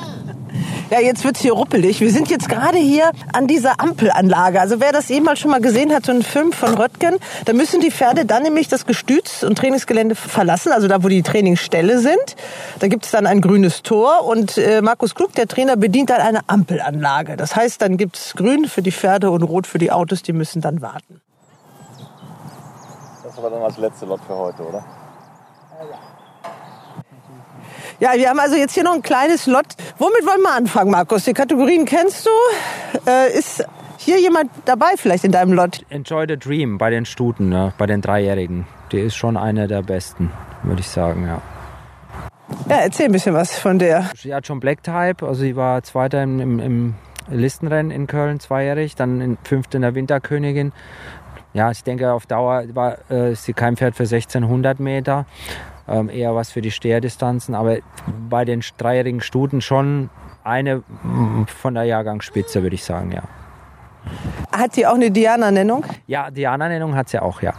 Ja, 0.93 1.01
jetzt 1.01 1.25
wird's 1.25 1.41
hier 1.41 1.55
ruppelig. 1.55 2.03
Wir 2.03 2.11
sind 2.11 2.29
jetzt 2.29 2.51
gerade 2.51 2.77
hier 2.77 3.13
an 3.33 3.47
dieser 3.47 3.81
Ampelanlage. 3.81 4.61
Also 4.61 4.79
wer 4.79 4.93
das 4.93 5.09
jemals 5.09 5.39
schon 5.39 5.51
mal 5.51 5.63
gesehen 5.63 5.91
hat, 5.91 6.05
so 6.05 6.13
einen 6.13 6.23
Film 6.23 6.53
von 6.53 6.75
Röttgen, 6.75 7.17
da 7.47 7.55
müssen 7.55 7.81
die 7.81 7.91
Pferde 7.91 8.27
dann 8.27 8.43
nämlich 8.43 8.69
das 8.69 8.85
Gestüts 8.85 9.43
und 9.43 9.57
Trainingsgelände 9.57 10.15
verlassen, 10.15 10.71
also 10.71 10.89
da, 10.89 11.03
wo 11.03 11.09
die 11.09 11.23
Trainingsstelle 11.23 11.99
sind. 11.99 12.37
Da 12.79 12.89
gibt's 12.89 13.11
dann 13.11 13.27
ein 13.27 13.41
grünes 13.41 13.83
Tor 13.83 14.27
und 14.27 14.59
äh, 14.59 14.83
Markus 14.83 15.15
Klug, 15.15 15.33
der 15.33 15.49
Trainer, 15.49 15.79
bedient 15.79 16.11
dann 16.11 16.21
eine 16.21 16.41
Ampelanlage. 16.47 17.39
Das 17.39 17.57
heißt, 17.57 17.81
dann 17.81 17.97
gibt's 17.97 18.35
grün 18.35 18.67
für 18.67 18.83
die 18.83 18.93
Pferde 18.93 19.31
und 19.31 19.45
rot 19.45 19.67
für 19.67 19.79
die 19.79 19.93
Autos, 19.93 20.21
die 20.21 20.35
müssen 20.35 20.61
dann 20.61 20.83
warten. 20.83 21.23
Das 23.25 23.43
war 23.43 23.49
dann 23.49 23.63
als 23.63 23.79
letzte 23.79 24.05
Lot 24.05 24.21
für 24.27 24.37
heute, 24.37 24.63
oder? 24.63 24.85
Ja, 28.03 28.15
wir 28.17 28.29
haben 28.29 28.41
also 28.41 28.57
jetzt 28.57 28.75
hier 28.75 28.83
noch 28.83 28.95
ein 28.95 29.03
kleines 29.03 29.47
Lot. 29.47 29.65
Womit 29.97 30.27
wollen 30.27 30.43
wir 30.43 30.57
anfangen, 30.57 30.91
Markus? 30.91 31.23
Die 31.23 31.35
Kategorien 31.35 31.85
kennst 31.85 32.27
du. 32.27 32.31
Äh, 33.09 33.33
ist 33.33 33.65
hier 33.97 34.21
jemand 34.21 34.51
dabei 34.65 34.95
vielleicht 34.97 35.23
in 35.23 35.31
deinem 35.31 35.53
Lot? 35.53 35.87
Enjoy 35.89 36.27
the 36.27 36.37
Dream 36.37 36.79
bei 36.79 36.91
den 36.91 37.05
Stuten, 37.05 37.49
ne? 37.49 37.73
bei 37.79 37.87
den 37.87 38.01
Dreijährigen. 38.01 38.67
Die 38.91 38.99
ist 38.99 39.15
schon 39.15 39.37
eine 39.37 39.69
der 39.69 39.83
besten, 39.83 40.33
würde 40.65 40.81
ich 40.81 40.89
sagen, 40.89 41.29
ja. 41.29 41.41
Ja, 42.69 42.83
erzähl 42.83 43.07
ein 43.07 43.13
bisschen 43.13 43.35
was 43.35 43.57
von 43.57 43.79
der. 43.79 44.11
Sie 44.17 44.35
hat 44.35 44.49
schon 44.49 44.59
Black 44.59 44.83
Type, 44.83 45.25
also 45.25 45.41
sie 45.43 45.55
war 45.55 45.85
Zweiter 45.85 46.25
im, 46.25 46.41
im, 46.41 46.59
im 46.59 46.95
Listenrennen 47.31 47.93
in 47.93 48.09
Köln, 48.09 48.41
zweijährig, 48.41 48.97
dann 48.97 49.21
in, 49.21 49.39
Fünfte 49.45 49.77
in 49.77 49.83
der 49.83 49.95
Winterkönigin. 49.95 50.73
Ja, 51.55 51.71
ich 51.71 51.85
denke, 51.85 52.11
auf 52.11 52.27
Dauer 52.27 52.65
war 52.75 52.99
äh, 53.13 53.37
sie 53.37 53.53
kein 53.53 53.77
Pferd 53.77 53.95
für 53.95 54.05
1600 54.05 54.81
Meter 54.81 55.25
ähm, 55.89 56.09
eher 56.09 56.35
was 56.35 56.51
für 56.51 56.63
die 56.63 56.71
Steherdistanzen. 56.71 57.55
Aber 57.55 57.79
bei 58.29 58.45
den 58.45 58.63
dreijährigen 58.77 59.21
Stuten 59.21 59.61
schon 59.61 60.11
eine 60.45 60.83
von 61.47 61.75
der 61.75 61.85
Jahrgangsspitze, 61.85 62.63
würde 62.63 62.75
ich 62.75 62.85
sagen, 62.85 63.13
ja. 63.13 63.23
Hat 64.51 64.75
sie 64.75 64.87
auch 64.87 64.95
eine 64.95 65.11
Diana-Nennung? 65.11 65.85
Ja, 66.07 66.31
Diana-Nennung 66.31 66.95
hat 66.97 67.09
sie 67.09 67.23
auch, 67.23 67.43
ja. 67.43 67.55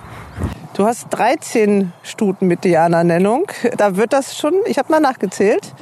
Du 0.76 0.86
hast 0.86 1.08
13 1.10 1.94
Stuten 2.02 2.48
mit 2.48 2.64
Diana-Nennung. 2.64 3.46
Da 3.78 3.96
wird 3.96 4.12
das 4.12 4.38
schon, 4.38 4.54
ich 4.66 4.78
habe 4.78 4.92
mal 4.92 5.00
nachgezählt, 5.00 5.74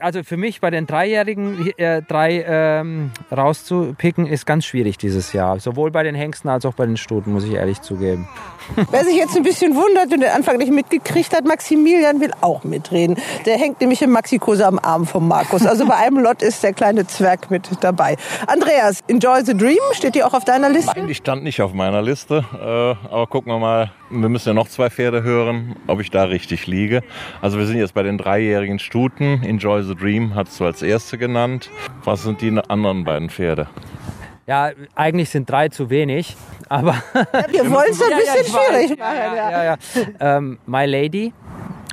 Also 0.00 0.22
für 0.22 0.36
mich 0.36 0.60
bei 0.60 0.70
den 0.70 0.86
Dreijährigen 0.86 1.70
äh, 1.76 2.02
drei 2.02 2.44
ähm, 2.46 3.10
rauszupicken, 3.30 4.26
ist 4.26 4.46
ganz 4.46 4.64
schwierig 4.64 4.98
dieses 4.98 5.32
Jahr. 5.32 5.60
Sowohl 5.60 5.90
bei 5.90 6.02
den 6.02 6.14
Hengsten 6.14 6.48
als 6.48 6.66
auch 6.66 6.74
bei 6.74 6.86
den 6.86 6.96
Stuten, 6.96 7.32
muss 7.32 7.44
ich 7.44 7.52
ehrlich 7.52 7.80
zugeben. 7.80 8.28
Wer 8.90 9.04
sich 9.04 9.16
jetzt 9.16 9.36
ein 9.36 9.42
bisschen 9.42 9.74
wundert 9.74 10.12
und 10.12 10.20
den 10.20 10.30
Anfang 10.30 10.56
nicht 10.56 10.72
mitgekriegt 10.72 11.34
hat, 11.36 11.44
Maximilian 11.44 12.20
will 12.20 12.32
auch 12.40 12.64
mitreden. 12.64 13.16
Der 13.46 13.58
hängt 13.58 13.80
nämlich 13.80 14.02
im 14.02 14.10
Maxikose 14.10 14.66
am 14.66 14.78
Arm 14.78 15.06
von 15.06 15.28
Markus. 15.28 15.66
Also 15.66 15.86
bei 15.86 15.96
einem 15.96 16.18
Lot 16.18 16.42
ist 16.42 16.62
der 16.62 16.72
kleine 16.72 17.06
Zwerg 17.06 17.50
mit 17.50 17.68
dabei. 17.80 18.16
Andreas, 18.46 19.00
Enjoy 19.06 19.44
the 19.44 19.56
Dream, 19.56 19.78
steht 19.92 20.14
die 20.14 20.24
auch 20.24 20.34
auf 20.34 20.44
deiner 20.44 20.70
Liste? 20.70 20.92
Nein, 20.96 21.08
die 21.08 21.14
stand 21.14 21.44
nicht 21.44 21.62
auf 21.62 21.72
meiner 21.72 22.02
Liste. 22.02 22.44
Äh, 22.54 23.08
aber 23.12 23.26
gucken 23.26 23.52
wir 23.52 23.58
mal, 23.58 23.92
wir 24.10 24.28
müssen 24.28 24.48
ja 24.48 24.54
noch 24.54 24.68
zwei 24.68 24.90
Pferde 24.90 25.22
hören, 25.22 25.76
ob 25.86 26.00
ich 26.00 26.10
da 26.10 26.24
richtig 26.24 26.66
liege. 26.66 27.02
Also 27.42 27.58
wir 27.58 27.66
sind 27.66 27.78
jetzt 27.78 27.94
bei 27.94 28.02
den 28.02 28.18
dreijährigen 28.18 28.78
Stuten. 28.78 29.42
Enjoy 29.42 29.83
the 29.84 29.94
Dream 29.94 30.34
hast 30.34 30.58
du 30.60 30.64
als 30.64 30.82
erste 30.82 31.18
genannt. 31.18 31.70
Was 32.04 32.22
sind 32.22 32.40
die 32.40 32.50
anderen 32.68 33.04
beiden 33.04 33.30
Pferde? 33.30 33.68
Ja, 34.46 34.70
eigentlich 34.94 35.30
sind 35.30 35.48
drei 35.50 35.68
zu 35.70 35.88
wenig, 35.90 36.36
aber 36.68 36.94
Ja, 37.14 37.44
wir 37.50 37.70
wollen 37.70 37.86
es 37.90 38.02
ein 38.02 38.10
Ja, 38.10 38.16
ja, 38.18 38.32
bisschen 38.42 38.54
weiß. 38.54 38.66
schwierig 38.68 38.90
Ja, 38.98 39.04
machen. 39.04 39.36
ja, 39.36 39.50
ja, 39.50 39.64
ja. 39.64 39.76
Ähm, 40.36 40.58
My 40.66 40.84
Lady 40.84 41.32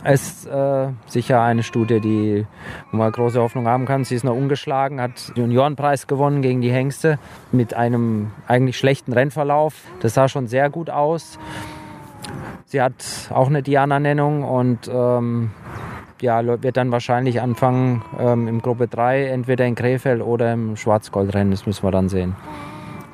ist 0.04 0.48
äh, 0.48 0.88
sicher 1.06 1.42
eine 1.44 1.64
Studie, 1.64 2.00
die 2.02 2.46
wo 2.92 2.98
man 2.98 3.12
große 3.12 3.40
Hoffnung 3.40 3.68
haben 3.68 3.86
kann. 3.86 4.04
Sie 4.04 4.16
ist 4.16 4.24
noch 4.24 4.36
ungeschlagen, 4.36 5.00
hat 5.00 5.30
den 5.38 5.44
Juniorenpreis 5.44 6.08
gewonnen 6.08 6.42
gegen 6.42 6.60
die 6.62 6.72
Hengste 6.72 7.20
mit 7.52 7.74
einem 7.76 8.32
eigentlich 8.48 8.78
schlechten 8.78 9.14
Rennverlauf. 9.14 9.76
Das 10.02 10.16
sah 10.16 10.28
schon 10.28 10.48
sehr 10.48 10.70
gut 10.70 10.90
aus. 10.90 11.38
Sie 12.66 12.82
hat 12.82 12.96
auch 13.30 13.48
eine 13.48 13.62
Diana-Nennung 13.62 14.44
und 14.44 14.90
ähm, 14.94 15.52
ja, 16.22 16.62
wird 16.62 16.78
dann 16.78 16.92
wahrscheinlich 16.92 17.42
anfangen 17.42 18.04
ähm, 18.20 18.48
im 18.48 18.62
Gruppe 18.62 18.88
3, 18.88 19.26
entweder 19.26 19.66
in 19.66 19.76
Krefeld 19.76 20.22
oder 20.22 20.54
im 20.54 20.76
Schwarzgoldrennen. 20.76 21.52
Das 21.52 21.66
müssen 21.66 21.84
wir 21.84 21.92
dann 21.92 22.10
sehen. 22.10 22.36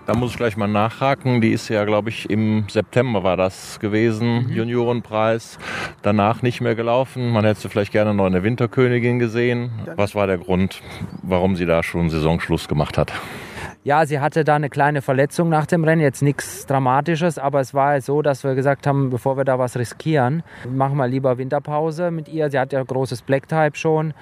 Da 0.08 0.14
muss 0.14 0.32
ich 0.32 0.38
gleich 0.38 0.56
mal 0.56 0.68
nachhaken. 0.68 1.42
Die 1.42 1.52
ist 1.52 1.68
ja, 1.68 1.84
glaube 1.84 2.10
ich, 2.10 2.30
im 2.30 2.64
September 2.70 3.24
war 3.24 3.36
das 3.36 3.78
gewesen, 3.82 4.48
Juniorenpreis. 4.50 5.60
Danach 6.02 6.42
nicht 6.42 6.62
mehr 6.62 6.76
gelaufen. 6.76 7.30
Man 7.30 7.44
hätte 7.44 7.60
sie 7.60 7.68
vielleicht 7.68 7.92
gerne 7.92 8.14
noch 8.14 8.26
eine 8.26 8.42
Winterkönigin 8.42 9.20
gesehen. 9.20 9.70
Was 9.98 10.16
war 10.16 10.26
der 10.26 10.38
Grund, 10.38 10.82
warum 11.24 11.58
sie 11.58 11.66
da 11.66 11.84
schon 11.84 12.10
Saisonschluss 12.10 12.70
gemacht 12.70 12.98
hat? 12.98 13.12
Ja, 13.84 14.06
sie 14.06 14.20
hatte 14.20 14.44
da 14.44 14.56
eine 14.56 14.70
kleine 14.70 15.02
Verletzung 15.02 15.50
nach 15.50 15.66
dem 15.66 15.84
Rennen, 15.84 16.02
jetzt 16.02 16.22
nichts 16.22 16.66
Dramatisches, 16.66 17.38
aber 17.38 17.60
es 17.60 17.74
war 17.74 18.00
so, 18.02 18.22
dass 18.22 18.44
wir 18.44 18.56
gesagt 18.56 18.88
haben, 18.88 19.10
bevor 19.10 19.38
wir 19.38 19.46
da 19.46 19.60
was 19.60 19.78
riskieren, 19.78 20.44
machen 20.70 20.98
wir 20.98 21.08
lieber 21.08 21.38
Winterpause 21.38 22.12
mit 22.12 22.28
ihr. 22.28 22.50
Sie 22.50 22.60
hat 22.60 22.74
ja 22.74 22.84
großes 22.84 23.22
Black 23.22 23.48
Type 23.48 23.76
schon 23.76 24.14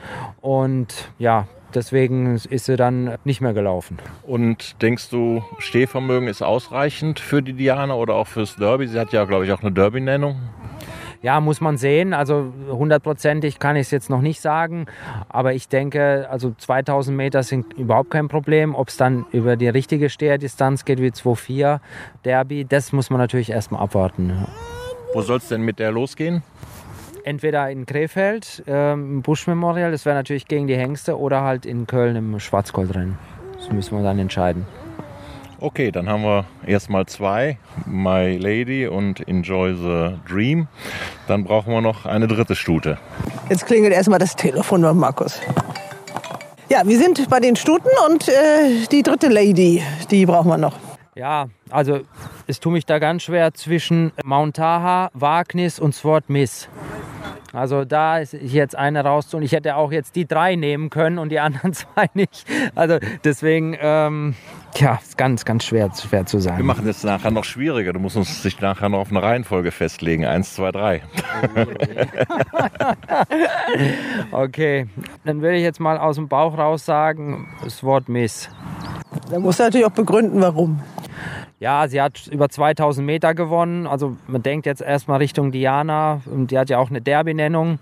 und 0.41 1.09
ja, 1.17 1.47
deswegen 1.73 2.35
ist 2.35 2.65
sie 2.65 2.75
dann 2.75 3.17
nicht 3.23 3.41
mehr 3.41 3.53
gelaufen. 3.53 3.97
Und 4.23 4.81
denkst 4.81 5.09
du, 5.09 5.43
Stehvermögen 5.59 6.27
ist 6.27 6.41
ausreichend 6.41 7.19
für 7.19 7.41
die 7.41 7.53
Diana 7.53 7.95
oder 7.95 8.15
auch 8.15 8.27
fürs 8.27 8.55
Derby? 8.55 8.87
Sie 8.87 8.99
hat 8.99 9.13
ja, 9.13 9.25
glaube 9.25 9.45
ich, 9.45 9.51
auch 9.51 9.61
eine 9.61 9.71
Derby-Nennung. 9.71 10.37
Ja, 11.25 11.41
muss 11.41 11.59
man 11.59 11.77
sehen. 11.77 12.13
Also 12.13 12.53
hundertprozentig 12.69 13.57
kann 13.57 13.75
ich 13.75 13.87
es 13.87 13.91
jetzt 13.91 14.11
noch 14.11 14.21
nicht 14.21 14.41
sagen. 14.41 14.85
Aber 15.27 15.55
ich 15.55 15.67
denke, 15.67 16.27
also 16.29 16.53
2000 16.55 17.17
Meter 17.17 17.41
sind 17.41 17.73
überhaupt 17.73 18.11
kein 18.11 18.27
Problem. 18.27 18.75
Ob 18.75 18.89
es 18.89 18.97
dann 18.97 19.25
über 19.31 19.55
die 19.55 19.67
richtige 19.67 20.11
Steherdistanz 20.11 20.85
geht 20.85 21.01
wie 21.01 21.07
2,4 21.07 21.79
Derby, 22.25 22.63
das 22.63 22.91
muss 22.91 23.09
man 23.09 23.17
natürlich 23.17 23.49
erstmal 23.49 23.81
abwarten. 23.81 24.29
ja. 24.29 24.47
Wo 25.15 25.23
soll 25.23 25.37
es 25.37 25.47
denn 25.47 25.61
mit 25.61 25.79
der 25.79 25.91
losgehen? 25.91 26.43
Entweder 27.23 27.71
in 27.71 27.87
Krefeld 27.87 28.63
ähm, 28.67 29.15
im 29.15 29.21
Busch 29.23 29.47
Memorial, 29.47 29.89
das 29.89 30.05
wäre 30.05 30.15
natürlich 30.15 30.47
gegen 30.47 30.67
die 30.67 30.77
Hengste, 30.77 31.17
oder 31.17 31.41
halt 31.41 31.65
in 31.65 31.87
Köln 31.87 32.15
im 32.15 32.39
Schwarzgoldrennen. 32.39 33.17
Das 33.57 33.71
müssen 33.71 33.97
wir 33.97 34.03
dann 34.03 34.19
entscheiden. 34.19 34.67
Okay, 35.59 35.91
dann 35.91 36.09
haben 36.09 36.23
wir 36.23 36.45
erstmal 36.65 37.05
zwei, 37.05 37.57
My 37.85 38.37
Lady 38.37 38.87
und 38.87 39.27
Enjoy 39.27 39.73
the 39.73 40.17
Dream. 40.27 40.67
Dann 41.27 41.43
brauchen 41.43 41.73
wir 41.73 41.81
noch 41.81 42.05
eine 42.05 42.27
dritte 42.27 42.55
Stute. 42.55 42.97
Jetzt 43.49 43.65
klingelt 43.65 43.93
erstmal 43.93 44.19
das 44.19 44.35
Telefon 44.35 44.83
von 44.83 44.97
Markus. 44.97 45.39
Ja, 46.69 46.81
wir 46.85 46.97
sind 46.97 47.29
bei 47.29 47.39
den 47.39 47.55
Stuten 47.55 47.89
und 48.09 48.27
äh, 48.27 48.85
die 48.91 49.03
dritte 49.03 49.27
Lady, 49.29 49.81
die 50.11 50.25
brauchen 50.25 50.49
wir 50.49 50.57
noch. 50.57 50.73
Ja, 51.15 51.47
also 51.69 52.01
es 52.47 52.59
tut 52.59 52.73
mich 52.73 52.85
da 52.85 52.99
ganz 52.99 53.23
schwer 53.23 53.53
zwischen 53.53 54.11
Mount 54.23 54.57
Taha, 54.57 55.09
Wagnis 55.13 55.79
und 55.79 55.95
Sword 55.95 56.29
Miss. 56.29 56.67
Also 57.55 57.85
da 57.85 58.19
ist 58.19 58.33
jetzt 58.33 58.75
eine 58.75 59.03
raus 59.03 59.33
und 59.33 59.41
ich 59.41 59.53
hätte 59.53 59.77
auch 59.77 59.91
jetzt 59.91 60.15
die 60.17 60.27
drei 60.27 60.55
nehmen 60.55 60.89
können 60.89 61.17
und 61.19 61.29
die 61.29 61.39
anderen 61.39 61.73
zwei 61.73 62.09
nicht. 62.13 62.45
Also 62.75 62.97
deswegen, 63.23 63.77
ähm, 63.79 64.35
ja, 64.75 64.99
ist 65.01 65.17
ganz, 65.17 65.45
ganz 65.45 65.63
schwer, 65.63 65.89
schwer 65.95 66.25
zu 66.25 66.37
Wir 66.37 66.41
sagen. 66.41 66.65
machen 66.65 66.85
es 66.87 67.03
nachher 67.03 67.31
noch 67.31 67.45
schwieriger. 67.45 67.93
Du 67.93 67.99
musst 67.99 68.17
uns 68.17 68.41
dich 68.41 68.59
nachher 68.59 68.89
noch 68.89 68.99
auf 68.99 69.09
eine 69.09 69.23
Reihenfolge 69.23 69.71
festlegen. 69.71 70.25
Eins, 70.25 70.53
zwei, 70.53 70.71
drei. 70.71 71.01
Okay, 74.31 74.87
dann 75.23 75.41
will 75.41 75.53
ich 75.53 75.63
jetzt 75.63 75.79
mal 75.79 75.97
aus 75.97 76.15
dem 76.15 76.27
Bauch 76.27 76.57
raus 76.57 76.85
sagen, 76.85 77.47
Sword 77.69 78.09
Miss. 78.09 78.49
Da 79.29 79.39
muss 79.39 79.59
er 79.59 79.67
natürlich 79.67 79.85
auch 79.85 79.91
begründen, 79.91 80.41
warum. 80.41 80.81
Ja, 81.65 81.87
sie 81.87 81.99
hat 81.99 82.27
über 82.27 82.47
2000 82.47 83.03
Meter 83.03 83.33
gewonnen. 83.33 83.87
Also 83.87 84.17
man 84.27 84.43
denkt 84.43 84.67
jetzt 84.67 84.83
erstmal 84.83 85.17
Richtung 85.17 85.51
Diana. 85.51 86.21
Und 86.27 86.51
Die 86.51 86.59
hat 86.59 86.69
ja 86.69 86.77
auch 86.77 86.91
eine 86.91 87.01
Derby-Nennung. 87.01 87.79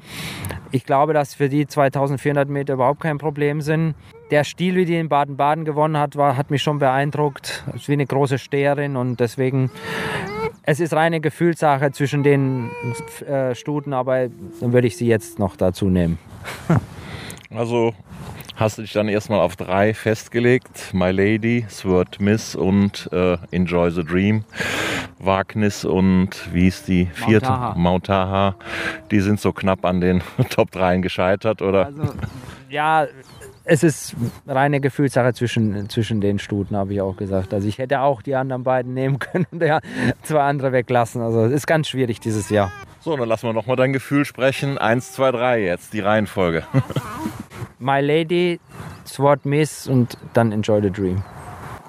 Ich 0.72 0.86
glaube, 0.86 1.12
dass 1.12 1.34
für 1.34 1.50
die 1.50 1.68
2400 1.68 2.48
Meter 2.48 2.76
überhaupt 2.76 3.02
kein 3.02 3.18
Problem 3.18 3.60
sind. 3.60 3.96
Der 4.32 4.46
Stil, 4.46 4.78
wie 4.78 4.86
die 4.86 4.96
in 4.96 5.10
Baden-Baden 5.10 5.66
gewonnen 5.66 5.98
hat, 5.98 6.16
war, 6.16 6.38
hat 6.38 6.50
mich 6.50 6.64
schon 6.64 6.80
beeindruckt. 6.80 7.66
Ist 7.76 7.90
wie 7.90 7.94
eine 7.94 8.06
große 8.06 8.38
Steherin 8.38 8.96
und 8.96 9.20
deswegen, 9.20 9.70
es 10.62 10.80
ist 10.80 10.94
reine 10.94 11.20
Gefühlssache 11.20 11.92
zwischen 11.92 12.24
den 12.24 12.70
äh, 13.28 13.54
Stuten, 13.54 13.92
aber 13.92 14.30
dann 14.62 14.72
würde 14.72 14.88
ich 14.88 14.96
sie 14.96 15.08
jetzt 15.08 15.40
noch 15.40 15.58
dazu 15.58 15.88
nehmen. 15.88 16.20
Also 17.56 17.94
hast 18.56 18.78
du 18.78 18.82
dich 18.82 18.94
dann 18.94 19.08
erstmal 19.08 19.40
auf 19.40 19.56
drei 19.56 19.94
festgelegt. 19.94 20.94
My 20.94 21.12
Lady, 21.12 21.66
Sword 21.70 22.20
Miss 22.20 22.56
und 22.56 23.10
äh, 23.12 23.38
Enjoy 23.52 23.92
the 23.92 24.04
Dream. 24.04 24.44
Wagnis 25.20 25.86
und 25.86 26.30
wie 26.54 26.68
ist 26.68 26.88
die 26.88 27.06
vierte? 27.14 27.48
Taha. 27.48 27.76
Mount 27.76 28.08
Taha. 28.08 28.56
Die 29.12 29.22
sind 29.22 29.40
so 29.40 29.54
knapp 29.54 29.86
an 29.86 30.02
den 30.02 30.22
Top 30.50 30.72
3 30.72 30.98
gescheitert, 30.98 31.62
oder? 31.62 31.88
Also, 31.88 32.14
ja, 32.70 33.08
es 33.66 33.84
ist 33.84 34.16
reine 34.46 34.82
Gefühlssache 34.82 35.34
zwischen, 35.34 35.90
zwischen 35.90 36.20
den 36.20 36.40
Stuten, 36.40 36.76
habe 36.76 36.94
ich 36.94 37.02
auch 37.02 37.16
gesagt. 37.16 37.54
Also 37.54 37.68
ich 37.68 37.78
hätte 37.78 38.02
auch 38.02 38.22
die 38.22 38.36
anderen 38.36 38.64
beiden 38.64 38.94
nehmen 38.94 39.20
können 39.20 39.48
und 39.52 39.64
ja, 39.64 39.80
zwei 40.24 40.42
andere 40.42 40.72
weglassen. 40.74 41.22
Also 41.22 41.46
es 41.46 41.54
ist 41.54 41.68
ganz 41.68 41.88
schwierig 41.88 42.20
dieses 42.20 42.50
Jahr. 42.50 42.72
So, 43.00 43.16
dann 43.16 43.28
lassen 43.28 43.48
wir 43.48 43.54
nochmal 43.54 43.76
dein 43.76 43.94
Gefühl 43.94 44.26
sprechen. 44.26 44.78
Eins, 44.78 45.14
zwei, 45.14 45.32
drei 45.32 45.64
jetzt, 45.64 45.94
die 45.94 46.00
Reihenfolge. 46.02 46.64
My 47.84 48.00
Lady, 48.02 48.60
Sword 49.06 49.46
Miss 49.46 49.88
und 49.88 50.18
dann 50.34 50.52
Enjoy 50.52 50.82
the 50.82 50.90
Dream. 50.90 51.24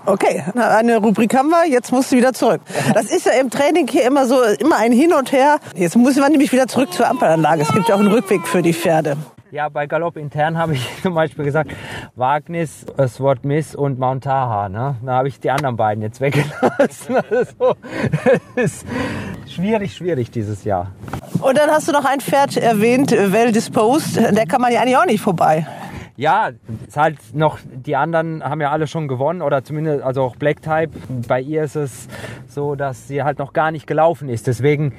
Okay, 0.07 0.45
eine 0.55 0.99
Rubrik 0.99 1.35
haben 1.35 1.49
wir, 1.49 1.67
jetzt 1.67 1.91
musst 1.91 2.13
du 2.13 2.17
wieder 2.17 2.35
zurück. 2.35 2.61
Das 2.93 3.07
ist 3.07 3.25
ja 3.25 3.33
im 3.33 3.49
Training 3.49 3.89
hier 3.89 4.05
immer 4.05 4.27
so, 4.27 4.43
immer 4.43 4.77
ein 4.77 4.93
Hin 4.93 5.15
und 5.15 5.33
Her. 5.33 5.61
Jetzt 5.75 5.97
müssen 5.97 6.23
wir 6.23 6.29
nämlich 6.29 6.53
wieder 6.53 6.67
zurück 6.67 6.93
zur 6.93 7.09
Ampelanlage. 7.09 7.63
Es 7.63 7.73
gibt 7.73 7.89
ja 7.89 7.95
auch 7.95 8.01
einen 8.01 8.13
Rückweg 8.13 8.47
für 8.47 8.61
die 8.61 8.75
Pferde. 8.75 9.17
Ja, 9.55 9.69
bei 9.69 9.87
Galopp 9.87 10.17
intern 10.17 10.59
habe 10.59 10.75
ich 10.75 10.85
zum 11.03 11.15
Beispiel 11.15 11.45
gesagt, 11.45 11.71
Wagnis, 12.17 12.85
Sword 13.07 13.45
Miss 13.45 13.77
und 13.77 14.01
Mount 14.01 14.25
Taha. 14.25 14.69
Ne? 14.69 14.97
Da 15.07 15.13
habe 15.13 15.29
ich 15.29 15.39
die 15.39 15.49
anderen 15.49 15.77
beiden 15.77 16.03
jetzt 16.03 16.21
weggelassen. 16.21 17.19
Also, 17.31 17.77
ist 18.57 18.85
schwierig, 19.47 19.95
schwierig 19.95 20.33
dieses 20.33 20.65
Jahr. 20.65 20.91
Und 21.41 21.57
dann 21.57 21.71
hast 21.71 21.87
du 21.87 21.93
noch 21.93 22.05
ein 22.05 22.21
Pferd 22.21 22.57
erwähnt, 22.57 23.13
äh, 23.13 23.33
Well 23.33 23.53
Disposed. 23.53 24.17
Der 24.17 24.45
kann 24.47 24.61
man 24.61 24.73
ja 24.73 24.81
eigentlich 24.81 24.97
auch 24.97 25.07
nicht 25.07 25.21
vorbei. 25.21 25.65
Ja, 26.17 26.51
ist 26.89 26.97
halt 26.97 27.19
noch, 27.33 27.59
die 27.63 27.95
anderen 27.95 28.43
haben 28.43 28.61
ja 28.61 28.73
alle 28.73 28.89
schon 28.89 29.07
gewonnen 29.07 29.41
oder 29.41 29.63
zumindest, 29.63 30.03
also 30.03 30.23
auch 30.23 30.35
Black 30.35 30.63
Type. 30.63 30.91
Bei 31.29 31.41
ihr 31.41 31.63
ist 31.63 31.77
es 31.77 32.09
so, 32.49 32.75
dass 32.75 33.07
sie 33.07 33.23
halt 33.23 33.39
noch 33.39 33.53
gar 33.53 33.71
nicht 33.71 33.87
gelaufen 33.87 34.29
ist. 34.29 34.49
Deswegen 34.49 34.95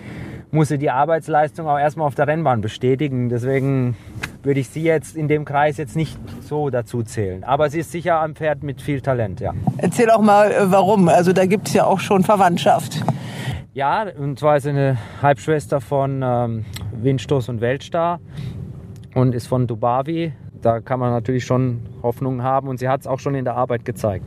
muss 0.51 0.69
sie 0.69 0.77
die 0.77 0.89
Arbeitsleistung 0.89 1.67
auch 1.67 1.77
erstmal 1.77 2.07
auf 2.07 2.15
der 2.15 2.27
Rennbahn 2.27 2.61
bestätigen. 2.61 3.27
Deswegen 3.27 3.97
würde 4.45 4.59
ich 4.59 4.69
sie 4.69 4.83
jetzt 4.83 5.15
in 5.15 5.27
dem 5.27 5.43
Kreis 5.43 5.77
jetzt 5.77 5.95
nicht 5.95 6.17
so 6.41 6.69
dazu 6.69 7.03
zählen. 7.03 7.43
Aber 7.43 7.69
sie 7.69 7.79
ist 7.79 7.91
sicher 7.91 8.21
ein 8.21 8.35
Pferd 8.35 8.63
mit 8.63 8.81
viel 8.81 9.01
Talent, 9.01 9.39
ja. 9.39 9.53
Erzähl 9.77 10.09
auch 10.11 10.21
mal, 10.21 10.51
äh, 10.51 10.71
warum. 10.71 11.09
Also 11.09 11.33
da 11.33 11.45
gibt 11.45 11.67
es 11.67 11.73
ja 11.73 11.85
auch 11.85 11.99
schon 11.99 12.23
Verwandtschaft. 12.23 13.03
Ja, 13.73 14.05
und 14.17 14.39
zwar 14.39 14.57
ist 14.57 14.63
sie 14.63 14.69
eine 14.69 14.97
Halbschwester 15.21 15.81
von 15.81 16.21
ähm, 16.23 16.65
Windstoß 17.01 17.49
und 17.49 17.59
Weltstar 17.59 18.19
und 19.15 19.35
ist 19.35 19.47
von 19.47 19.67
Dubavi. 19.67 20.31
Da 20.61 20.79
kann 20.79 20.99
man 20.99 21.11
natürlich 21.11 21.45
schon 21.45 21.81
Hoffnung 22.01 22.41
haben 22.41 22.67
und 22.67 22.79
sie 22.79 22.87
hat 22.87 23.01
es 23.01 23.07
auch 23.07 23.19
schon 23.19 23.35
in 23.35 23.45
der 23.45 23.55
Arbeit 23.55 23.83
gezeigt. 23.83 24.25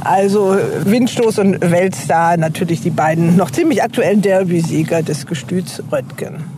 Also 0.00 0.56
Windstoß 0.84 1.38
und 1.38 1.60
Weltstar, 1.60 2.36
natürlich 2.36 2.82
die 2.82 2.90
beiden 2.90 3.36
noch 3.36 3.50
ziemlich 3.50 3.82
aktuellen 3.82 4.22
Derby-Sieger 4.22 5.02
des 5.02 5.26
Gestüts 5.26 5.82
Röttgen. 5.90 6.53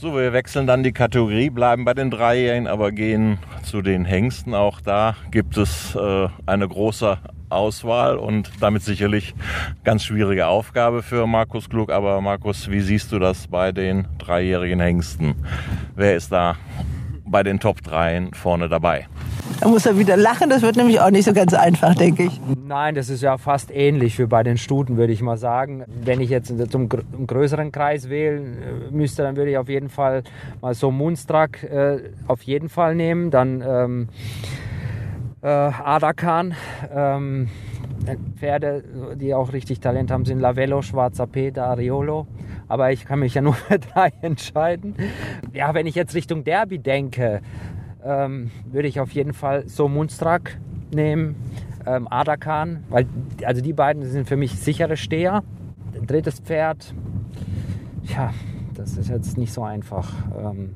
So, 0.00 0.14
wir 0.14 0.32
wechseln 0.32 0.68
dann 0.68 0.84
die 0.84 0.92
Kategorie, 0.92 1.50
bleiben 1.50 1.84
bei 1.84 1.92
den 1.92 2.12
Dreijährigen, 2.12 2.68
aber 2.68 2.92
gehen 2.92 3.38
zu 3.64 3.82
den 3.82 4.04
Hengsten. 4.04 4.54
Auch 4.54 4.80
da 4.80 5.16
gibt 5.32 5.56
es 5.56 5.96
äh, 5.96 6.28
eine 6.46 6.68
große 6.68 7.18
Auswahl 7.48 8.16
und 8.16 8.48
damit 8.60 8.84
sicherlich 8.84 9.34
ganz 9.82 10.04
schwierige 10.04 10.46
Aufgabe 10.46 11.02
für 11.02 11.26
Markus 11.26 11.68
Klug. 11.68 11.90
Aber 11.90 12.20
Markus, 12.20 12.70
wie 12.70 12.80
siehst 12.80 13.10
du 13.10 13.18
das 13.18 13.48
bei 13.48 13.72
den 13.72 14.06
dreijährigen 14.18 14.78
Hengsten? 14.78 15.34
Wer 15.96 16.14
ist 16.14 16.30
da 16.30 16.54
bei 17.24 17.42
den 17.42 17.58
Top 17.58 17.82
3 17.82 18.28
vorne 18.34 18.68
dabei? 18.68 19.08
Da 19.60 19.66
muss 19.66 19.86
er 19.86 19.98
wieder 19.98 20.16
lachen, 20.16 20.50
das 20.50 20.62
wird 20.62 20.76
nämlich 20.76 21.00
auch 21.00 21.10
nicht 21.10 21.24
so 21.24 21.32
ganz 21.32 21.52
einfach, 21.52 21.94
denke 21.94 22.24
ich. 22.24 22.40
Nein, 22.64 22.94
das 22.94 23.08
ist 23.08 23.22
ja 23.22 23.38
fast 23.38 23.72
ähnlich 23.72 24.16
wie 24.18 24.26
bei 24.26 24.44
den 24.44 24.56
Stuten, 24.56 24.96
würde 24.96 25.12
ich 25.12 25.20
mal 25.20 25.36
sagen. 25.36 25.84
Wenn 26.04 26.20
ich 26.20 26.30
jetzt 26.30 26.52
zum 26.70 26.88
größeren 26.88 27.72
Kreis 27.72 28.08
wählen 28.08 28.56
äh, 28.62 28.90
müsste, 28.92 29.22
dann 29.22 29.36
würde 29.36 29.50
ich 29.50 29.58
auf 29.58 29.68
jeden 29.68 29.88
Fall 29.88 30.22
mal 30.60 30.74
so 30.74 30.92
Moonstruck 30.92 31.64
äh, 31.64 31.98
auf 32.28 32.42
jeden 32.42 32.68
Fall 32.68 32.94
nehmen. 32.94 33.32
Dann 33.32 33.64
ähm, 33.66 34.08
äh, 35.42 35.48
Adakan. 35.48 36.54
Ähm, 36.94 37.48
Pferde, 38.36 38.84
die 39.16 39.34
auch 39.34 39.52
richtig 39.52 39.80
Talent 39.80 40.10
haben, 40.10 40.24
sind 40.24 40.38
Lavello, 40.38 40.82
Schwarzer 40.82 41.26
Peter, 41.26 41.66
Ariolo. 41.66 42.26
Aber 42.68 42.92
ich 42.92 43.04
kann 43.04 43.18
mich 43.18 43.34
ja 43.34 43.42
nur 43.42 43.54
für 43.54 43.78
drei 43.78 44.12
entscheiden. 44.22 44.94
Ja, 45.52 45.74
wenn 45.74 45.86
ich 45.86 45.94
jetzt 45.94 46.14
Richtung 46.14 46.44
Derby 46.44 46.78
denke, 46.78 47.40
ähm, 48.04 48.50
würde 48.70 48.88
ich 48.88 49.00
auf 49.00 49.12
jeden 49.12 49.32
Fall 49.32 49.68
so 49.68 49.88
Munstrak 49.88 50.58
nehmen, 50.92 51.36
ähm, 51.86 52.06
Adakan, 52.10 52.84
weil 52.88 53.06
also 53.44 53.62
die 53.62 53.72
beiden 53.72 54.04
sind 54.04 54.28
für 54.28 54.36
mich 54.36 54.58
sichere 54.58 54.96
Steher. 54.96 55.42
Drittes 56.06 56.40
Pferd, 56.40 56.94
ja, 58.04 58.32
das 58.74 58.96
ist 58.96 59.08
jetzt 59.08 59.36
nicht 59.36 59.52
so 59.52 59.62
einfach. 59.62 60.12
Ähm, 60.38 60.70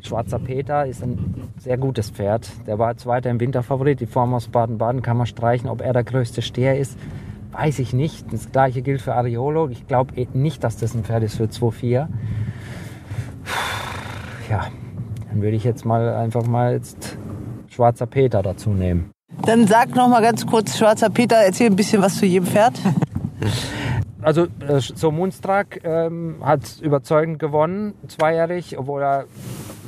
Schwarzer 0.00 0.38
Peter 0.38 0.86
ist 0.86 1.02
ein 1.02 1.34
sehr 1.58 1.76
gutes 1.76 2.10
Pferd. 2.10 2.50
Der 2.66 2.78
war 2.78 2.96
Zweiter 2.96 3.30
im 3.30 3.38
Winterfavorit. 3.38 4.00
Die 4.00 4.06
Form 4.06 4.32
aus 4.34 4.48
Baden-Baden 4.48 5.02
kann 5.02 5.16
man 5.16 5.26
streichen. 5.26 5.68
Ob 5.68 5.82
er 5.82 5.92
der 5.92 6.04
größte 6.04 6.42
Steher 6.42 6.78
ist, 6.78 6.98
weiß 7.52 7.78
ich 7.80 7.92
nicht. 7.92 8.32
Das 8.32 8.50
gleiche 8.50 8.82
gilt 8.82 9.02
für 9.02 9.14
Ariolo. 9.14 9.68
Ich 9.68 9.86
glaube 9.86 10.14
eh 10.16 10.26
nicht, 10.32 10.64
dass 10.64 10.78
das 10.78 10.94
ein 10.94 11.04
Pferd 11.04 11.22
ist 11.22 11.36
für 11.36 11.44
2-4. 11.44 12.08
Ja, 14.48 14.66
dann 15.30 15.42
würde 15.42 15.56
ich 15.56 15.64
jetzt 15.64 15.84
mal 15.84 16.14
einfach 16.14 16.46
mal 16.46 16.72
jetzt 16.72 17.16
Schwarzer 17.68 18.06
Peter 18.06 18.42
dazu 18.42 18.70
nehmen. 18.70 19.10
Dann 19.46 19.66
sag 19.66 19.94
noch 19.94 20.08
mal 20.08 20.20
ganz 20.20 20.44
kurz, 20.44 20.76
Schwarzer 20.76 21.08
Peter, 21.08 21.36
erzähl 21.36 21.68
ein 21.68 21.76
bisschen 21.76 22.02
was 22.02 22.16
zu 22.16 22.26
jedem 22.26 22.46
Pferd. 22.46 22.74
Also 24.22 24.44
äh, 24.44 24.80
so 24.80 25.10
Munstrak 25.10 25.80
ähm, 25.84 26.36
hat 26.42 26.78
überzeugend 26.80 27.38
gewonnen, 27.38 27.94
zweijährig, 28.08 28.78
obwohl 28.78 29.02
er 29.02 29.24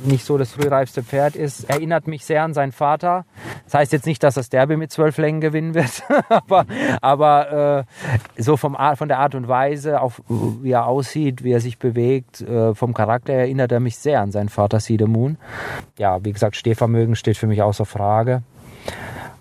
nicht 0.05 0.25
so 0.25 0.37
das 0.37 0.51
frühreifste 0.51 1.03
Pferd 1.03 1.35
ist. 1.35 1.69
Erinnert 1.69 2.07
mich 2.07 2.25
sehr 2.25 2.43
an 2.43 2.53
seinen 2.53 2.71
Vater. 2.71 3.25
Das 3.65 3.75
heißt 3.75 3.93
jetzt 3.93 4.05
nicht, 4.05 4.23
dass 4.23 4.35
das 4.35 4.49
Derby 4.49 4.77
mit 4.77 4.91
zwölf 4.91 5.17
Längen 5.17 5.41
gewinnen 5.41 5.73
wird, 5.73 6.03
aber, 6.29 6.65
aber 7.01 7.85
äh, 8.37 8.41
so 8.41 8.57
vom 8.57 8.75
Art, 8.75 8.97
von 8.97 9.07
der 9.07 9.19
Art 9.19 9.35
und 9.35 9.47
Weise, 9.47 10.01
auch 10.01 10.13
wie 10.27 10.71
er 10.71 10.87
aussieht, 10.87 11.43
wie 11.43 11.51
er 11.51 11.61
sich 11.61 11.79
bewegt, 11.79 12.41
äh, 12.41 12.73
vom 12.75 12.93
Charakter 12.93 13.33
erinnert 13.33 13.71
er 13.71 13.79
mich 13.79 13.97
sehr 13.97 14.21
an 14.21 14.31
seinen 14.31 14.49
Vater 14.49 14.79
Moon. 15.07 15.37
Ja, 15.97 16.23
wie 16.23 16.33
gesagt, 16.33 16.55
Stehvermögen 16.55 17.15
steht 17.15 17.37
für 17.37 17.47
mich 17.47 17.61
außer 17.61 17.85
Frage. 17.85 18.43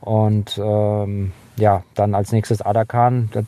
Und 0.00 0.60
ähm, 0.62 1.32
ja, 1.56 1.84
dann 1.94 2.14
als 2.14 2.32
nächstes 2.32 2.62
Adakan, 2.62 3.30
das 3.32 3.44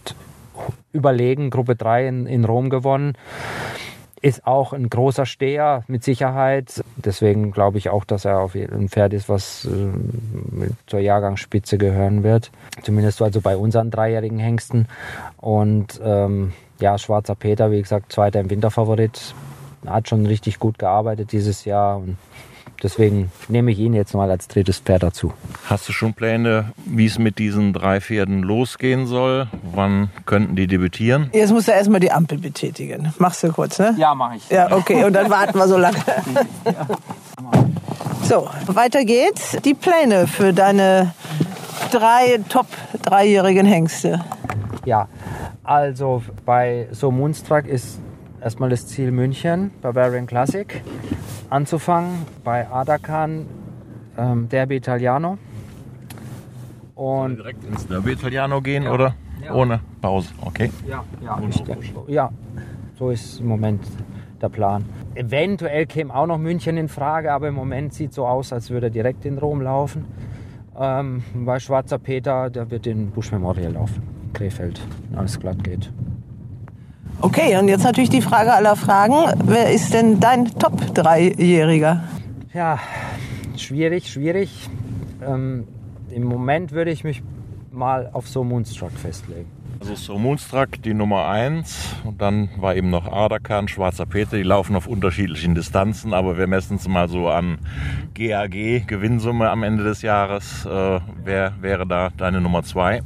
überlegen, 0.93 1.51
Gruppe 1.51 1.77
3 1.77 2.09
in, 2.09 2.27
in 2.27 2.45
Rom 2.45 2.71
gewonnen 2.71 3.15
ist 4.25 4.47
auch 4.47 4.73
ein 4.73 4.89
großer 4.89 5.27
Steher 5.27 5.85
mit 5.87 6.03
Sicherheit. 6.03 6.83
Deswegen 6.97 7.51
glaube 7.51 7.77
ich 7.77 7.91
auch, 7.91 8.07
dass 8.07 8.25
er 8.25 8.41
auf 8.41 8.55
ein 8.55 8.89
Pferd 8.89 9.13
ist, 9.13 9.29
was 9.29 9.67
äh, 9.67 10.71
zur 10.87 11.01
Jahrgangsspitze 11.01 11.77
gehören 11.77 12.23
wird. 12.23 12.51
Zumindest 12.83 13.21
also 13.21 13.43
bei 13.43 13.55
unseren 13.55 13.91
dreijährigen 13.91 14.39
Hengsten. 14.39 14.89
Und 15.37 16.01
ähm, 16.03 16.55
ja, 16.81 16.97
Schwarzer 16.97 17.35
Peter, 17.35 17.71
wie 17.71 17.83
gesagt, 17.83 18.13
zweiter 18.13 18.41
im 18.41 18.49
Winterfavorit. 18.49 19.35
Hat 19.85 20.09
schon 20.09 20.25
richtig 20.25 20.59
gut 20.59 20.79
gearbeitet 20.79 21.33
dieses 21.33 21.67
Jahr. 21.67 21.99
Und 21.99 22.17
Deswegen 22.83 23.31
nehme 23.49 23.71
ich 23.71 23.79
ihn 23.79 23.95
jetzt 23.95 24.15
mal 24.15 24.31
als 24.31 24.49
drittes 24.49 24.79
Pferd 24.79 25.03
dazu. 25.03 25.33
Hast 25.67 25.89
du 25.89 25.93
schon 25.93 26.13
Pläne, 26.13 26.73
wie 26.85 27.07
es 27.07 27.19
mit 27.19 27.39
diesen 27.39 27.73
drei 27.73 28.01
Pferden 28.01 28.43
losgehen 28.43 29.07
soll? 29.07 29.49
Wann 29.75 30.11
könnten 30.27 30.55
die 30.57 30.67
debütieren? 30.67 31.31
Jetzt 31.33 31.53
musst 31.53 31.69
du 31.69 31.73
erstmal 31.73 32.01
die 32.01 32.13
Ampel 32.13 32.39
betätigen. 32.39 33.13
Machst 33.19 33.43
du 33.43 33.53
kurz, 33.53 33.79
ne? 33.79 33.95
Ja, 33.97 34.15
mache 34.15 34.37
ich. 34.37 34.51
Ja, 34.51 34.71
okay. 34.71 35.05
Und 35.05 35.15
dann 35.15 35.31
warten 35.31 35.59
wir 35.59 35.69
so 35.69 35.79
lange. 35.79 35.97
So, 38.25 38.49
weiter 38.69 39.05
geht's. 39.05 39.55
Die 39.67 39.75
Pläne 39.75 40.27
für 40.27 40.55
deine 40.55 41.13
drei 41.91 42.41
top 42.49 42.67
dreijährigen 43.03 43.67
Hengste. 43.67 44.25
Ja, 44.87 45.09
also 45.63 46.23
bei 46.47 46.89
so 46.91 47.11
Moonstruck 47.11 47.67
ist 47.67 48.01
erstmal 48.45 48.69
das 48.69 48.87
Ziel 48.87 49.11
München, 49.11 49.71
Bavarian 49.81 50.27
Classic 50.27 50.83
anzufangen 51.49 52.27
bei 52.45 52.69
Adakan 52.69 53.47
ähm, 54.19 54.49
Derby 54.49 54.77
Italiano. 54.77 55.39
Und 56.95 57.39
direkt 57.39 57.65
ins 57.65 57.87
Derby 57.87 58.13
Italiano 58.13 58.61
gehen 58.61 58.85
ja. 58.85 58.93
oder 58.93 59.15
ja. 59.43 59.55
ohne 59.55 59.81
Pause? 60.01 60.29
Okay. 60.41 60.71
Ja, 60.87 61.05
ja, 61.25 61.41
ich, 61.49 61.95
ja, 62.07 62.31
so 62.99 63.11
ist 63.11 63.41
im 63.41 63.47
Moment 63.47 63.85
der 64.41 64.51
Plan. 64.51 64.85
Eventuell 65.15 65.87
käme 65.87 66.15
auch 66.15 66.27
noch 66.27 66.39
München 66.39 66.77
in 66.77 66.89
Frage, 66.89 67.33
aber 67.33 67.49
im 67.49 67.55
Moment 67.55 67.95
sieht 67.95 68.11
es 68.11 68.17
so 68.17 68.27
aus, 68.27 68.53
als 68.53 68.71
würde 68.71 68.89
er 68.89 68.91
direkt 68.91 69.25
in 69.25 69.39
Rom 69.39 69.63
laufen. 69.63 70.05
Ähm, 70.79 71.23
bei 71.35 71.59
Schwarzer 71.59 71.99
Peter, 71.99 72.51
der 72.51 72.71
wird 72.71 72.87
in 72.87 73.11
Busch 73.11 73.33
Memorial 73.33 73.73
laufen, 73.73 74.03
Krefeld, 74.35 74.81
wenn 75.09 75.19
alles 75.19 75.41
glatt 75.41 75.65
geht. 75.65 75.91
Okay, 77.21 77.57
und 77.57 77.69
jetzt 77.69 77.85
natürlich 77.85 78.11
die 78.11 78.23
Frage 78.23 78.53
aller 78.53 78.77
Fragen. 78.77 79.15
Wer 79.45 79.71
ist 79.71 79.95
denn 79.95 80.21
dein 80.21 80.47
Top-Dreijähriger? 80.47 82.05
Ja, 82.53 82.79
schwierig, 83.57 84.11
schwierig. 84.11 84.69
Ähm, 85.27 85.67
Im 86.11 86.25
Moment 86.25 86.73
würde 86.73 86.91
ich 86.91 87.03
mich 87.03 87.23
mal 87.73 88.11
auf 88.13 88.29
So 88.29 88.45
Moonstruck 88.45 88.93
festlegen. 88.93 89.51
Also 89.81 89.95
So 89.97 90.19
Moonstruck 90.19 90.81
die 90.83 90.95
Nummer 90.95 91.27
1 91.27 91.97
und 92.05 92.23
dann 92.23 92.49
war 92.59 92.77
eben 92.77 92.91
noch 92.91 93.11
Ardakan, 93.11 93.69
Schwarzer 93.69 94.07
Peter, 94.07 94.37
die 94.37 94.43
laufen 94.43 94.77
auf 94.77 94.87
unterschiedlichen 94.87 95.55
Distanzen, 95.55 96.15
aber 96.15 96.39
wir 96.39 96.47
messen 96.47 96.77
es 96.77 96.87
mal 96.89 97.09
so 97.09 97.29
an 97.29 97.59
GAG, 98.15 98.87
Gewinnsumme 98.87 99.51
am 99.51 99.63
Ende 99.63 99.83
des 99.85 100.03
Jahres. 100.03 100.65
Äh, 100.65 101.01
wer 101.25 101.55
wäre 101.61 101.87
da 101.87 102.11
deine 102.17 102.41
Nummer 102.41 102.63
2? 102.63 103.03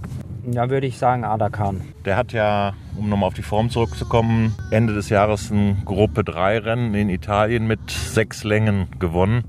Da 0.53 0.71
würde 0.71 0.87
ich 0.87 0.99
sagen 0.99 1.25
Adakan. 1.25 1.83
Der 2.05 2.17
hat 2.17 2.33
ja, 2.33 2.73
um 2.97 3.09
nochmal 3.09 3.29
auf 3.29 3.35
die 3.35 3.43
Form 3.43 3.69
zurückzukommen, 3.69 4.55
Ende 4.71 4.95
des 4.95 5.11
Jahres 5.11 5.51
ein 5.51 5.83
Gruppe 5.85 6.25
3 6.25 6.59
Rennen 6.59 6.95
in 6.95 7.11
Italien 7.11 7.67
mit 7.67 7.91
sechs 7.91 8.45
Längen 8.45 8.89
gewonnen. 8.99 9.45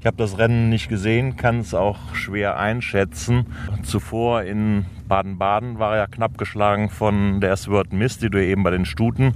Ich 0.00 0.06
habe 0.06 0.16
das 0.16 0.38
Rennen 0.38 0.68
nicht 0.68 0.88
gesehen, 0.88 1.36
kann 1.36 1.60
es 1.60 1.74
auch 1.74 2.14
schwer 2.14 2.58
einschätzen. 2.58 3.46
Zuvor 3.84 4.42
in 4.42 4.86
Baden-Baden 5.06 5.78
war 5.78 5.96
er 5.96 6.08
knapp 6.08 6.36
geschlagen 6.36 6.88
von 6.88 7.40
der 7.40 7.56
Sword 7.56 7.92
Mist, 7.92 8.22
die 8.22 8.30
du 8.30 8.44
eben 8.44 8.62
bei 8.62 8.70
den 8.70 8.86
Stuten 8.86 9.34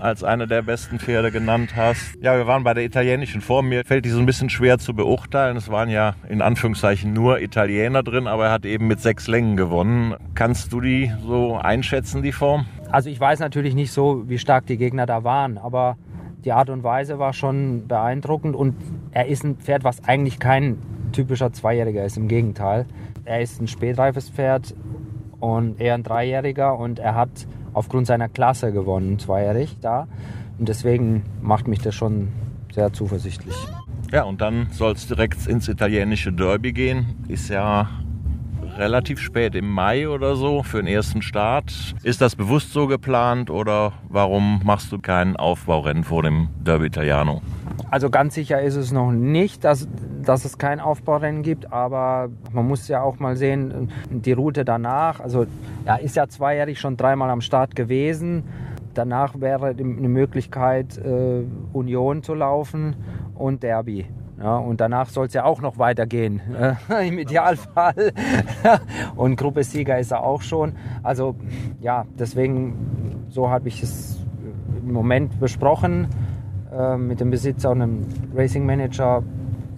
als 0.00 0.24
eine 0.24 0.46
der 0.46 0.62
besten 0.62 0.98
Pferde 0.98 1.30
genannt 1.30 1.76
hast. 1.76 2.16
Ja, 2.20 2.36
wir 2.36 2.46
waren 2.46 2.64
bei 2.64 2.74
der 2.74 2.84
italienischen 2.84 3.40
Form. 3.40 3.68
Mir 3.68 3.84
fällt 3.84 4.04
die 4.04 4.10
so 4.10 4.18
ein 4.18 4.26
bisschen 4.26 4.50
schwer 4.50 4.78
zu 4.78 4.94
beurteilen. 4.94 5.56
Es 5.56 5.70
waren 5.70 5.88
ja 5.88 6.14
in 6.28 6.42
Anführungszeichen 6.42 7.12
nur 7.12 7.40
Italiener 7.40 8.02
drin, 8.02 8.26
aber 8.26 8.46
er 8.46 8.52
hat 8.52 8.64
eben 8.64 8.86
mit 8.86 9.00
sechs 9.00 9.28
Längen 9.28 9.56
gewonnen. 9.56 10.14
Kannst 10.34 10.72
du 10.72 10.80
die 10.80 11.12
so 11.26 11.56
einschätzen, 11.56 12.22
die 12.22 12.32
Form? 12.32 12.66
Also 12.90 13.10
ich 13.10 13.20
weiß 13.20 13.40
natürlich 13.40 13.74
nicht 13.74 13.92
so, 13.92 14.28
wie 14.28 14.38
stark 14.38 14.66
die 14.66 14.76
Gegner 14.76 15.06
da 15.06 15.24
waren, 15.24 15.58
aber 15.58 15.96
die 16.44 16.52
Art 16.52 16.70
und 16.70 16.82
Weise 16.82 17.18
war 17.18 17.32
schon 17.32 17.88
beeindruckend 17.88 18.54
und 18.54 18.76
er 19.10 19.26
ist 19.26 19.44
ein 19.44 19.56
Pferd, 19.56 19.84
was 19.84 20.04
eigentlich 20.04 20.38
kein 20.38 20.78
typischer 21.12 21.52
Zweijähriger 21.52 22.04
ist. 22.04 22.16
Im 22.16 22.28
Gegenteil, 22.28 22.86
er 23.24 23.40
ist 23.40 23.60
ein 23.60 23.66
spätreifes 23.66 24.30
Pferd 24.30 24.74
und 25.40 25.80
eher 25.80 25.94
ein 25.94 26.02
Dreijähriger 26.02 26.78
und 26.78 26.98
er 26.98 27.14
hat 27.14 27.46
aufgrund 27.72 28.06
seiner 28.06 28.28
Klasse 28.28 28.72
gewonnen, 28.72 29.18
zweijährig 29.18 29.76
da. 29.80 30.08
Und 30.58 30.68
deswegen 30.68 31.22
macht 31.40 31.68
mich 31.68 31.80
das 31.80 31.94
schon 31.94 32.28
sehr 32.74 32.92
zuversichtlich. 32.92 33.54
Ja, 34.12 34.24
und 34.24 34.40
dann 34.40 34.68
soll 34.70 34.92
es 34.92 35.06
direkt 35.06 35.46
ins 35.46 35.68
italienische 35.68 36.32
Derby 36.32 36.72
gehen. 36.72 37.24
Ist 37.28 37.50
ja 37.50 37.88
relativ 38.76 39.20
spät 39.20 39.54
im 39.54 39.68
Mai 39.68 40.08
oder 40.08 40.36
so 40.36 40.62
für 40.62 40.78
den 40.78 40.86
ersten 40.86 41.20
Start. 41.20 41.94
Ist 42.02 42.20
das 42.20 42.36
bewusst 42.36 42.72
so 42.72 42.86
geplant 42.86 43.50
oder 43.50 43.92
warum 44.08 44.60
machst 44.64 44.92
du 44.92 44.98
kein 44.98 45.36
Aufbaurennen 45.36 46.04
vor 46.04 46.22
dem 46.22 46.48
Derby 46.60 46.86
Italiano? 46.86 47.42
Also 47.90 48.10
ganz 48.10 48.34
sicher 48.34 48.60
ist 48.60 48.76
es 48.76 48.92
noch 48.92 49.12
nicht, 49.12 49.64
dass, 49.64 49.88
dass 50.22 50.44
es 50.44 50.58
kein 50.58 50.80
Aufbaurennen 50.80 51.42
gibt, 51.42 51.72
aber 51.72 52.28
man 52.52 52.68
muss 52.68 52.86
ja 52.88 53.02
auch 53.02 53.18
mal 53.18 53.36
sehen, 53.36 53.90
die 54.10 54.32
Route 54.32 54.64
danach, 54.64 55.20
also 55.20 55.46
er 55.84 56.00
ist 56.00 56.16
ja 56.16 56.28
zweijährig 56.28 56.78
schon 56.80 56.96
dreimal 56.96 57.30
am 57.30 57.40
Start 57.40 57.74
gewesen. 57.74 58.44
danach 58.94 59.40
wäre 59.40 59.68
eine 59.68 60.08
Möglichkeit, 60.08 60.98
äh, 60.98 61.44
Union 61.72 62.22
zu 62.22 62.34
laufen 62.34 62.96
und 63.34 63.62
Derby. 63.62 64.06
Ja, 64.40 64.56
und 64.56 64.80
danach 64.80 65.08
soll 65.08 65.26
es 65.26 65.34
ja 65.34 65.44
auch 65.44 65.60
noch 65.60 65.78
weitergehen, 65.78 66.40
äh, 66.90 67.08
im 67.08 67.18
Idealfall. 67.18 68.12
und 69.16 69.36
Gruppesieger 69.36 69.98
ist 69.98 70.10
er 70.10 70.22
auch 70.24 70.42
schon. 70.42 70.74
Also 71.02 71.36
ja, 71.80 72.06
deswegen, 72.18 73.26
so 73.28 73.50
habe 73.50 73.68
ich 73.68 73.82
es 73.82 74.18
im 74.84 74.92
Moment 74.92 75.38
besprochen 75.40 76.08
äh, 76.76 76.96
mit 76.96 77.20
dem 77.20 77.30
Besitzer 77.30 77.70
und 77.70 77.80
dem 77.80 78.06
Racing 78.34 78.66
Manager. 78.66 79.22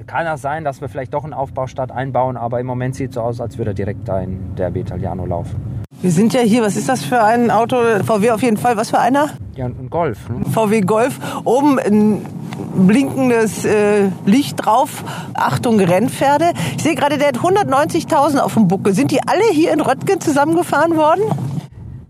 Kann 0.06 0.26
auch 0.26 0.38
sein, 0.38 0.64
dass 0.64 0.80
wir 0.80 0.88
vielleicht 0.88 1.14
doch 1.14 1.22
einen 1.22 1.34
Aufbaustart 1.34 1.92
einbauen, 1.92 2.36
aber 2.36 2.58
im 2.58 2.66
Moment 2.66 2.96
sieht 2.96 3.10
es 3.10 3.14
so 3.14 3.20
aus, 3.20 3.40
als 3.40 3.58
würde 3.58 3.70
er 3.70 3.74
direkt 3.74 4.08
da 4.08 4.20
in 4.20 4.56
Derby 4.56 4.80
Italiano 4.80 5.24
laufen. 5.24 5.84
Wir 6.02 6.10
sind 6.10 6.32
ja 6.32 6.40
hier, 6.40 6.62
was 6.62 6.76
ist 6.76 6.88
das 6.88 7.04
für 7.04 7.22
ein 7.22 7.50
Auto? 7.50 7.76
VW 8.04 8.30
auf 8.32 8.42
jeden 8.42 8.56
Fall, 8.56 8.76
was 8.76 8.90
für 8.90 8.98
einer? 8.98 9.28
Ja, 9.54 9.66
ein 9.66 9.88
Golf. 9.88 10.28
Ne? 10.28 10.44
VW 10.46 10.80
Golf. 10.80 11.20
Oben 11.44 11.78
ein 11.78 12.26
blinkendes 12.74 13.64
äh, 13.64 14.08
Licht 14.24 14.64
drauf. 14.64 15.04
Achtung, 15.34 15.78
Rennpferde. 15.78 16.52
Ich 16.76 16.82
sehe 16.82 16.94
gerade, 16.94 17.18
der 17.18 17.28
hat 17.28 17.38
190.000 17.38 18.38
auf 18.38 18.54
dem 18.54 18.66
Buckel. 18.66 18.94
Sind 18.94 19.10
die 19.10 19.20
alle 19.26 19.44
hier 19.52 19.72
in 19.72 19.80
Röttgen 19.80 20.20
zusammengefahren 20.20 20.96
worden? 20.96 21.22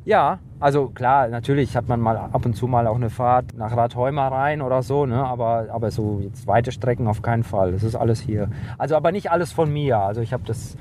Ja, 0.05 0.39
also 0.61 0.89
klar, 0.89 1.29
natürlich 1.29 1.75
hat 1.75 1.89
man 1.89 2.01
mal 2.01 2.19
ab 2.19 2.45
und 2.45 2.55
zu 2.55 2.67
mal 2.67 2.87
auch 2.87 2.97
eine 2.97 3.09
Fahrt 3.09 3.57
nach 3.57 3.75
Rathheimer 3.75 4.29
rein 4.29 4.61
oder 4.61 4.83
so, 4.83 5.07
ne? 5.07 5.25
aber, 5.25 5.69
aber 5.71 5.91
so 5.91 6.21
jetzt 6.23 6.47
weite 6.47 6.71
Strecken 6.71 7.07
auf 7.07 7.23
keinen 7.23 7.45
Fall. 7.45 7.73
Das 7.73 7.83
ist 7.83 7.95
alles 7.95 8.21
hier. 8.21 8.51
Also 8.77 8.95
aber 8.95 9.11
nicht 9.11 9.31
alles 9.31 9.53
von 9.53 9.73
mir. 9.73 9.99
Also 9.99 10.21
ich 10.21 10.35
habe 10.35 10.43
das, 10.47 10.77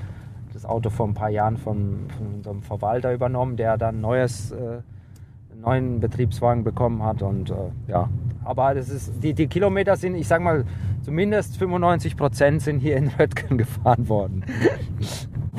das 0.52 0.66
Auto 0.66 0.90
vor 0.90 1.08
ein 1.08 1.14
paar 1.14 1.30
Jahren 1.30 1.56
von, 1.56 2.08
von 2.16 2.26
unserem 2.36 2.60
Verwalter 2.60 3.14
übernommen, 3.14 3.56
der 3.56 3.78
dann 3.78 4.02
neues, 4.02 4.50
äh, 4.50 4.82
neuen 5.58 5.98
Betriebswagen 6.00 6.62
bekommen 6.62 7.02
hat. 7.02 7.22
Und 7.22 7.48
äh, 7.48 7.54
ja, 7.88 8.10
aber 8.44 8.74
das 8.74 8.90
ist, 8.90 9.22
die, 9.22 9.32
die 9.32 9.46
Kilometer 9.46 9.96
sind, 9.96 10.14
ich 10.14 10.28
sag 10.28 10.42
mal, 10.42 10.66
zumindest 11.02 11.56
95 11.56 12.18
Prozent 12.18 12.60
sind 12.60 12.80
hier 12.80 12.98
in 12.98 13.08
Röttgen 13.08 13.56
gefahren 13.58 14.10
worden. 14.10 14.44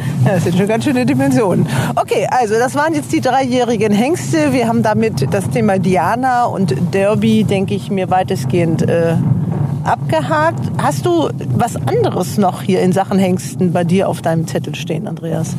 Das 0.26 0.44
sind 0.44 0.58
schon 0.58 0.68
ganz 0.68 0.84
schöne 0.84 1.06
Dimensionen. 1.06 1.68
Okay, 1.96 2.28
also 2.30 2.56
das 2.56 2.76
waren 2.76 2.94
jetzt 2.94 3.12
die 3.12 3.22
dreijährigen 3.22 3.92
Hengste. 3.92 4.54
Wir 4.54 4.68
haben 4.68 4.84
damit 4.84 5.34
das 5.34 5.50
Thema 5.50 5.80
Diana 5.80 6.46
und 6.46 6.76
Derby, 6.94 7.44
denke 7.44 7.74
ich, 7.74 7.90
mir 7.90 8.10
weitestgehend 8.10 8.88
äh, 8.88 9.16
abgehakt. 9.84 10.60
Hast 10.78 11.06
du 11.06 11.30
was 11.56 11.76
anderes 11.76 12.38
noch 12.38 12.62
hier 12.62 12.82
in 12.82 12.92
Sachen 12.92 13.20
Hengsten 13.20 13.74
bei 13.74 13.84
dir 13.84 14.10
auf 14.10 14.22
deinem 14.22 14.48
Zettel 14.48 14.76
stehen, 14.76 15.08
Andreas? 15.08 15.56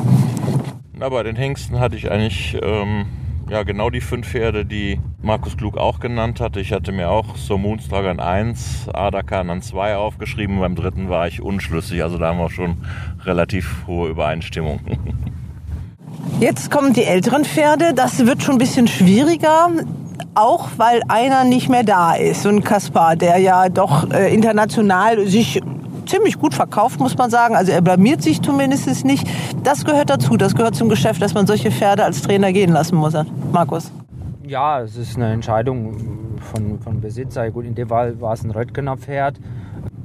Na, 0.96 1.08
bei 1.08 1.22
den 1.22 1.36
Hengsten 1.36 1.80
hatte 1.80 1.96
ich 1.96 2.10
eigentlich 2.10 2.56
ähm, 2.62 3.06
ja, 3.52 3.64
genau 3.64 3.90
die 3.90 4.00
fünf 4.00 4.28
Pferde, 4.28 4.64
die 4.64 4.98
Markus 5.20 5.58
Klug 5.58 5.76
auch 5.76 6.00
genannt 6.00 6.40
hatte. 6.40 6.58
Ich 6.58 6.72
hatte 6.72 6.90
mir 6.90 7.10
auch 7.10 7.36
so 7.36 7.58
Moonstragan 7.58 8.18
1, 8.18 8.88
Adakan 8.94 9.50
an 9.50 9.60
2 9.60 9.96
aufgeschrieben. 9.96 10.58
Beim 10.58 10.74
dritten 10.74 11.10
war 11.10 11.28
ich 11.28 11.42
unschlüssig. 11.42 12.02
Also 12.02 12.16
da 12.16 12.28
haben 12.28 12.38
wir 12.38 12.48
schon 12.48 12.78
relativ 13.24 13.86
hohe 13.86 14.08
Übereinstimmung. 14.08 14.80
Jetzt 16.40 16.70
kommen 16.70 16.94
die 16.94 17.04
älteren 17.04 17.44
Pferde. 17.44 17.92
Das 17.92 18.24
wird 18.24 18.42
schon 18.42 18.54
ein 18.54 18.58
bisschen 18.58 18.88
schwieriger. 18.88 19.68
Auch 20.34 20.70
weil 20.78 21.02
einer 21.08 21.44
nicht 21.44 21.68
mehr 21.68 21.84
da 21.84 22.14
ist. 22.14 22.46
Ein 22.46 22.64
Kaspar, 22.64 23.16
der 23.16 23.36
ja 23.36 23.68
doch 23.68 24.10
äh, 24.10 24.32
international 24.32 25.26
sich 25.26 25.60
ziemlich 26.12 26.38
gut 26.38 26.52
verkauft, 26.54 27.00
muss 27.00 27.16
man 27.16 27.30
sagen. 27.30 27.56
Also 27.56 27.72
er 27.72 27.80
blamiert 27.80 28.22
sich 28.22 28.42
zumindest 28.42 29.04
nicht. 29.04 29.26
Das 29.64 29.84
gehört 29.84 30.10
dazu, 30.10 30.36
das 30.36 30.54
gehört 30.54 30.74
zum 30.74 30.88
Geschäft, 30.88 31.22
dass 31.22 31.32
man 31.32 31.46
solche 31.46 31.70
Pferde 31.70 32.04
als 32.04 32.22
Trainer 32.22 32.52
gehen 32.52 32.72
lassen 32.72 32.96
muss. 32.96 33.14
Markus? 33.50 33.90
Ja, 34.46 34.82
es 34.82 34.96
ist 34.96 35.16
eine 35.16 35.32
Entscheidung 35.32 36.38
von, 36.40 36.78
von 36.80 37.00
Besitzer. 37.00 37.50
Gut, 37.50 37.64
in 37.64 37.74
dem 37.74 37.88
Fall 37.88 38.20
war 38.20 38.34
es 38.34 38.44
ein 38.44 38.50
Röttgener 38.50 38.98
Pferd. 38.98 39.40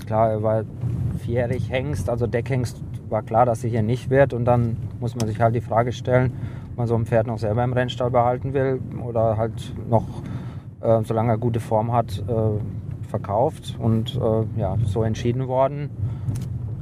Klar, 0.06 0.30
er 0.32 0.44
war 0.44 0.64
vierjährig 1.20 1.70
Hengst, 1.70 2.10
also 2.10 2.28
Deckhengst 2.28 2.80
war 3.10 3.24
klar, 3.24 3.46
dass 3.46 3.64
er 3.64 3.70
hier 3.70 3.84
nicht 3.84 4.10
wird. 4.10 4.34
Und 4.34 4.46
dann 4.46 4.78
muss 5.02 5.16
man 5.16 5.28
sich 5.28 5.42
halt 5.42 5.56
die 5.56 5.62
Frage 5.62 5.92
stellen, 5.92 6.32
ob 6.72 6.78
man 6.78 6.88
so 6.88 6.96
ein 6.96 7.06
Pferd 7.06 7.28
noch 7.28 7.38
selber 7.38 7.64
im 7.64 7.74
Rennstall 7.74 8.12
behalten 8.12 8.54
will 8.54 8.80
oder 9.06 9.36
halt 9.36 9.74
noch, 9.90 10.06
äh, 10.82 11.02
solange 11.04 11.34
er 11.34 11.38
gute 11.38 11.60
Form 11.60 11.92
hat, 11.92 12.24
äh, 12.28 12.32
verkauft 13.08 13.76
und 13.80 14.16
äh, 14.16 14.60
ja, 14.60 14.78
so 14.86 15.04
entschieden 15.04 15.48
worden. 15.48 15.90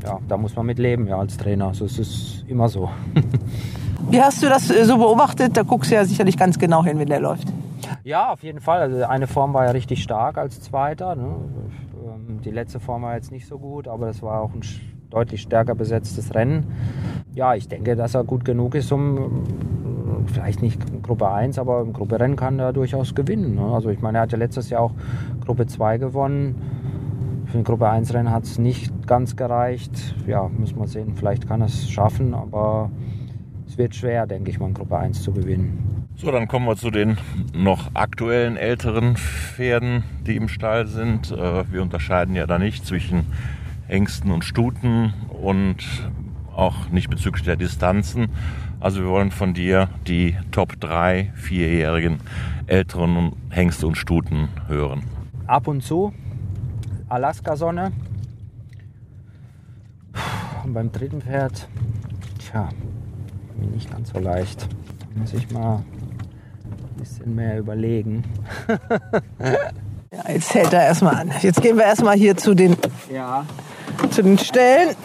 Ja, 0.04 0.20
da 0.28 0.38
muss 0.38 0.56
man 0.56 0.66
mit 0.66 0.78
leben, 0.78 1.08
ja, 1.08 1.18
als 1.18 1.38
Trainer. 1.38 1.68
Also 1.68 1.86
es 1.86 1.98
ist 1.98 2.46
immer 2.48 2.70
so. 2.70 2.90
Wie 4.10 4.22
hast 4.22 4.44
du 4.44 4.48
das 4.48 4.70
äh, 4.70 4.86
so 4.86 4.98
beobachtet? 4.98 5.58
Da 5.58 5.64
guckst 5.64 5.92
du 5.92 5.96
ja 5.96 6.06
sicherlich 6.06 6.38
ganz 6.38 6.60
genau 6.60 6.84
hin, 6.84 7.00
wenn 7.00 7.08
der 7.08 7.20
läuft. 7.20 7.48
Ja, 8.04 8.32
auf 8.32 8.44
jeden 8.44 8.60
Fall. 8.60 8.82
Also 8.82 9.04
eine 9.06 9.28
Form 9.28 9.54
war 9.54 9.66
ja 9.66 9.72
richtig 9.72 10.04
stark 10.04 10.38
als 10.38 10.62
zweiter. 10.62 11.16
Ne? 11.16 11.36
Ähm, 12.06 12.42
die 12.44 12.52
letzte 12.52 12.80
Form 12.80 13.02
war 13.04 13.16
jetzt 13.16 13.32
nicht 13.32 13.48
so 13.48 13.58
gut, 13.58 13.88
aber 13.88 14.10
es 14.10 14.22
war 14.22 14.42
auch 14.42 14.54
ein 14.54 14.62
deutlich 15.10 15.42
stärker 15.42 15.76
besetztes 15.76 16.36
Rennen. 16.36 16.72
Ja, 17.34 17.56
ich 17.56 17.68
denke, 17.68 17.96
dass 17.96 18.16
er 18.16 18.24
gut 18.24 18.46
genug 18.46 18.76
ist, 18.76 18.92
um 18.92 19.44
vielleicht 20.28 20.62
nicht 20.62 20.82
Gruppe 21.04 21.32
1, 21.32 21.60
aber 21.60 21.82
im 21.82 21.94
Gruppe 21.94 22.20
Rennen 22.20 22.36
kann 22.36 22.60
er 22.60 22.74
durchaus 22.74 23.16
gewinnen. 23.16 23.56
Ne? 23.56 23.62
Also 23.62 23.90
ich 23.90 24.02
meine, 24.02 24.20
er 24.20 24.22
hat 24.22 24.32
ja 24.32 24.38
letztes 24.38 24.70
Jahr 24.70 24.82
auch 24.82 24.94
Gruppe 25.46 25.68
2 25.68 25.98
gewonnen. 25.98 26.56
Für 27.46 27.60
ein 27.60 27.64
Gruppe 27.64 27.90
1 27.90 28.14
Rennen 28.14 28.32
hat 28.32 28.44
es 28.44 28.58
nicht 28.58 29.08
ganz 29.08 29.36
gereicht. 29.36 30.16
Ja, 30.28 30.50
muss 30.58 30.76
man 30.76 30.88
sehen, 30.88 31.14
vielleicht 31.16 31.48
kann 31.48 31.62
er 31.62 31.68
es 31.68 31.90
schaffen, 31.90 32.34
aber 32.34 32.90
es 33.68 33.78
wird 33.78 33.96
schwer, 33.96 34.28
denke 34.28 34.50
ich 34.50 34.60
mal, 34.60 34.68
in 34.68 34.74
Gruppe 34.74 34.98
1 34.98 35.22
zu 35.22 35.32
gewinnen. 35.32 36.08
So, 36.18 36.32
dann 36.32 36.48
kommen 36.48 36.66
wir 36.66 36.78
zu 36.78 36.92
den 36.92 37.18
noch 37.54 37.92
aktuellen 37.94 38.56
älteren 38.56 39.18
Pferden, 39.18 40.04
die 40.26 40.38
im 40.38 40.48
Stall 40.48 40.88
sind. 40.88 41.32
Äh, 41.32 41.72
wir 41.72 41.82
unterscheiden 41.82 42.36
ja 42.36 42.48
da 42.48 42.58
nicht 42.58 42.86
zwischen 42.86 43.26
Ängsten 43.88 44.32
und 44.32 44.46
Stuten 44.46 45.14
und 45.30 45.78
auch 46.56 46.90
nicht 46.90 47.10
bezüglich 47.10 47.44
der 47.44 47.58
Distanzen. 47.58 48.30
Also 48.86 49.02
wir 49.02 49.10
wollen 49.10 49.32
von 49.32 49.56
dir 49.56 49.89
die 50.06 50.38
Top 50.52 50.80
3 50.80 51.32
vierjährigen 51.34 52.19
älteren 52.67 53.32
Hengste 53.50 53.88
und 53.88 53.95
Stuten 53.95 54.50
hören. 54.67 55.02
Ab 55.48 55.67
und 55.67 55.82
zu 55.82 56.13
Alaska-Sonne. 57.10 57.93
Und 60.63 60.74
beim 60.76 60.91
dritten 60.91 61.24
Pferd, 61.24 61.67
tja, 62.38 62.69
mir 63.58 63.71
nicht 63.71 63.89
ganz 63.89 64.12
so 64.12 64.19
leicht. 64.19 64.67
Da 65.00 65.19
muss 65.19 65.34
ich 65.34 65.50
mal 65.50 65.78
ein 65.78 67.00
bisschen 67.00 67.34
mehr 67.34 67.58
überlegen. 67.58 68.24
ja, 69.39 70.32
jetzt 70.32 70.54
hält 70.54 70.74
er 70.74 70.84
erstmal 70.84 71.15
an. 71.15 71.32
Jetzt 71.41 71.60
gehen 71.60 71.78
wir 71.78 71.86
erstmal 71.86 72.17
hier 72.17 72.38
zu 72.38 72.54
den, 72.54 72.78
ja. 73.12 73.48
Zu 74.10 74.24
den 74.24 74.38
Stellen. 74.38 74.96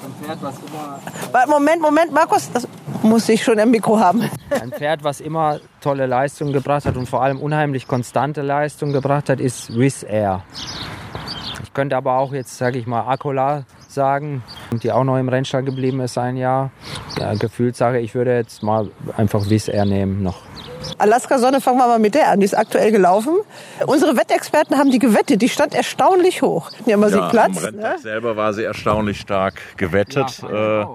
Moment, 1.48 1.82
Moment, 1.82 2.12
Markus, 2.12 2.50
das 2.52 2.68
muss 3.02 3.28
ich 3.28 3.42
schon 3.42 3.58
im 3.58 3.70
Mikro 3.70 3.98
haben. 3.98 4.28
Ein 4.50 4.72
Pferd, 4.72 5.04
was 5.04 5.20
immer 5.20 5.60
tolle 5.80 6.06
Leistungen 6.06 6.52
gebracht 6.52 6.86
hat 6.86 6.96
und 6.96 7.08
vor 7.08 7.22
allem 7.22 7.40
unheimlich 7.40 7.86
konstante 7.88 8.42
Leistungen 8.42 8.92
gebracht 8.92 9.28
hat, 9.28 9.40
ist 9.40 9.64
Swiss 9.64 10.02
Air. 10.02 10.42
Ich 11.62 11.72
könnte 11.72 11.96
aber 11.96 12.18
auch 12.18 12.32
jetzt, 12.32 12.58
sage 12.58 12.78
ich 12.78 12.86
mal, 12.86 13.02
Akola 13.02 13.64
sagen, 13.88 14.42
die 14.82 14.92
auch 14.92 15.04
noch 15.04 15.18
im 15.18 15.28
Rennstall 15.28 15.62
geblieben 15.62 16.00
ist 16.00 16.18
ein 16.18 16.36
Jahr. 16.36 16.70
Ja, 17.18 17.34
gefühlt 17.34 17.76
sage 17.76 17.98
ich, 18.00 18.14
würde 18.14 18.36
jetzt 18.36 18.62
mal 18.62 18.90
einfach 19.16 19.42
Swiss 19.42 19.68
Air 19.68 19.84
nehmen 19.84 20.22
noch. 20.22 20.49
Alaska 20.98 21.38
Sonne, 21.38 21.60
fangen 21.60 21.78
wir 21.78 21.86
mal 21.86 21.98
mit 21.98 22.14
der 22.14 22.28
an. 22.30 22.40
Die 22.40 22.44
ist 22.44 22.56
aktuell 22.56 22.92
gelaufen. 22.92 23.38
Unsere 23.86 24.16
Wettexperten 24.16 24.76
haben 24.76 24.90
die 24.90 24.98
gewettet. 24.98 25.42
Die 25.42 25.48
stand 25.48 25.74
erstaunlich 25.74 26.42
hoch. 26.42 26.70
Ja, 26.86 26.96
mal 26.96 27.10
ja, 27.10 27.22
sie 27.22 27.30
Platz. 27.30 27.58
Am 27.58 27.64
Renntag 27.64 27.96
ne? 27.96 27.98
selber 27.98 28.36
war 28.36 28.52
sie 28.52 28.64
erstaunlich 28.64 29.20
stark 29.20 29.60
gewettet. 29.76 30.42
Ja, 30.42 30.82
äh, 30.82 30.86